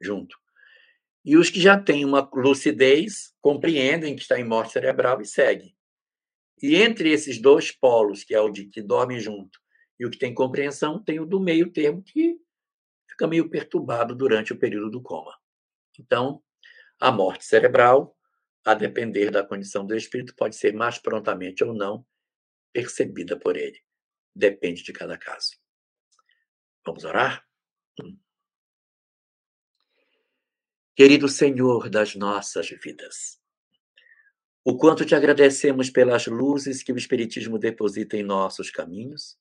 junto. 0.00 0.36
E 1.24 1.36
os 1.36 1.50
que 1.50 1.60
já 1.60 1.78
têm 1.78 2.04
uma 2.04 2.28
lucidez 2.32 3.34
compreendem 3.40 4.16
que 4.16 4.22
está 4.22 4.40
em 4.40 4.44
morte 4.44 4.72
cerebral 4.72 5.20
e 5.20 5.26
seguem. 5.26 5.76
E 6.62 6.76
entre 6.76 7.10
esses 7.10 7.40
dois 7.40 7.70
polos, 7.70 8.24
que 8.24 8.34
é 8.34 8.40
o 8.40 8.50
de 8.50 8.66
que 8.66 8.82
dorme 8.82 9.18
junto 9.18 9.58
e 9.98 10.06
o 10.06 10.10
que 10.10 10.18
tem 10.18 10.34
compreensão, 10.34 11.02
tem 11.02 11.20
o 11.20 11.26
do 11.26 11.40
meio 11.40 11.70
termo 11.72 12.02
que 12.02 12.38
fica 13.08 13.26
meio 13.26 13.48
perturbado 13.48 14.14
durante 14.14 14.52
o 14.52 14.58
período 14.58 14.90
do 14.90 15.02
coma. 15.02 15.36
Então, 15.98 16.42
a 16.98 17.10
morte 17.10 17.44
cerebral 17.44 18.16
a 18.64 18.74
depender 18.74 19.30
da 19.30 19.44
condição 19.44 19.86
do 19.86 19.96
espírito, 19.96 20.34
pode 20.34 20.56
ser 20.56 20.74
mais 20.74 20.98
prontamente 20.98 21.64
ou 21.64 21.72
não 21.72 22.06
percebida 22.72 23.38
por 23.38 23.56
ele. 23.56 23.80
Depende 24.34 24.82
de 24.82 24.92
cada 24.92 25.18
caso. 25.18 25.56
Vamos 26.84 27.04
orar? 27.04 27.44
Querido 30.94 31.28
Senhor 31.28 31.88
das 31.88 32.14
nossas 32.14 32.68
vidas, 32.68 33.39
o 34.64 34.76
quanto 34.76 35.04
te 35.04 35.14
agradecemos 35.14 35.90
pelas 35.90 36.26
luzes 36.26 36.82
que 36.82 36.92
o 36.92 36.96
Espiritismo 36.96 37.58
deposita 37.58 38.16
em 38.16 38.22
nossos 38.22 38.70
caminhos, 38.70 39.38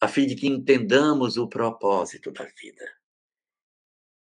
a 0.00 0.08
fim 0.08 0.26
de 0.26 0.34
que 0.34 0.46
entendamos 0.46 1.36
o 1.36 1.48
propósito 1.48 2.30
da 2.30 2.44
vida. 2.44 2.84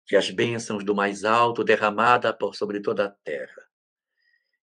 Que 0.07 0.17
as 0.17 0.31
bênçãos 0.31 0.85
do 0.85 0.95
mais 0.95 1.25
alto 1.25 1.65
derramada 1.65 2.33
por 2.33 2.55
sobre 2.55 2.81
toda 2.81 3.07
a 3.07 3.11
terra 3.11 3.73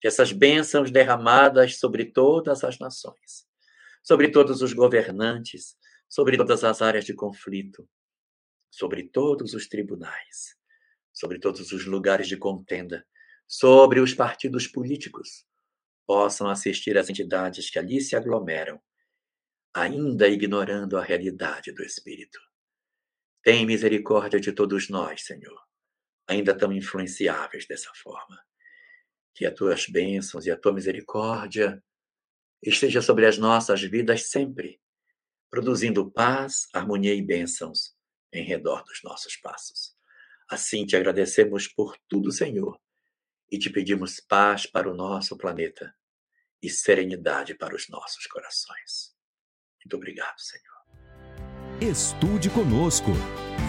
que 0.03 0.09
essas 0.09 0.32
bênçãos 0.32 0.90
derramadas 0.90 1.78
sobre 1.78 2.05
todas 2.05 2.64
as 2.64 2.76
nações, 2.80 3.47
sobre 4.03 4.32
todos 4.32 4.61
os 4.61 4.72
governantes, 4.72 5.76
sobre 6.09 6.36
todas 6.36 6.64
as 6.64 6.82
áreas 6.82 7.05
de 7.05 7.14
conflito, 7.14 7.88
sobre 8.68 9.05
todos 9.05 9.55
os 9.55 9.68
tribunais, 9.68 10.57
sobre 11.12 11.38
todos 11.38 11.70
os 11.70 11.86
lugares 11.86 12.26
de 12.26 12.36
contenda, 12.36 13.07
sobre 13.53 14.00
os 14.00 14.14
partidos 14.14 14.66
políticos, 14.66 15.44
possam 16.07 16.48
assistir 16.48 16.96
às 16.96 17.11
entidades 17.11 17.68
que 17.68 17.78
ali 17.78 18.00
se 18.00 18.16
aglomeram, 18.16 18.80
ainda 19.74 20.26
ignorando 20.26 20.96
a 20.96 21.05
realidade 21.05 21.70
do 21.70 21.82
Espírito. 21.82 22.40
Tem 23.42 23.66
misericórdia 23.66 24.40
de 24.40 24.53
todos 24.53 24.88
nós, 24.88 25.26
Senhor, 25.26 25.61
ainda 26.26 26.57
tão 26.57 26.72
influenciáveis 26.72 27.66
dessa 27.66 27.92
forma 28.03 28.42
que 29.34 29.44
as 29.44 29.55
tuas 29.55 29.86
bênçãos 29.86 30.46
e 30.46 30.50
a 30.50 30.57
tua 30.57 30.72
misericórdia 30.72 31.84
esteja 32.62 33.03
sobre 33.03 33.26
as 33.26 33.36
nossas 33.36 33.82
vidas 33.82 34.30
sempre, 34.30 34.80
produzindo 35.50 36.11
paz, 36.11 36.68
harmonia 36.72 37.14
e 37.14 37.20
bênçãos 37.20 37.94
em 38.32 38.44
redor 38.44 38.82
dos 38.84 39.03
nossos 39.05 39.36
passos. 39.36 39.94
Assim 40.48 40.86
te 40.86 40.96
agradecemos 40.96 41.68
por 41.68 41.98
tudo, 42.09 42.32
Senhor, 42.32 42.80
e 43.53 43.59
te 43.59 43.68
pedimos 43.68 44.18
paz 44.18 44.64
para 44.64 44.90
o 44.90 44.94
nosso 44.94 45.36
planeta 45.36 45.94
e 46.62 46.70
serenidade 46.70 47.55
para 47.55 47.76
os 47.76 47.88
nossos 47.90 48.26
corações. 48.26 49.12
Muito 49.84 49.96
obrigado, 49.96 50.38
Senhor. 50.38 50.72
Estude 51.80 52.48
conosco. 52.48 53.11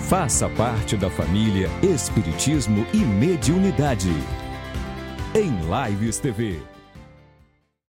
Faça 0.08 0.50
parte 0.50 0.96
da 0.96 1.10
família 1.10 1.68
Espiritismo 1.84 2.86
e 2.94 2.98
Mediunidade 2.98 4.10
em 5.36 5.90
Lives 5.90 6.20
TV. 6.20 6.73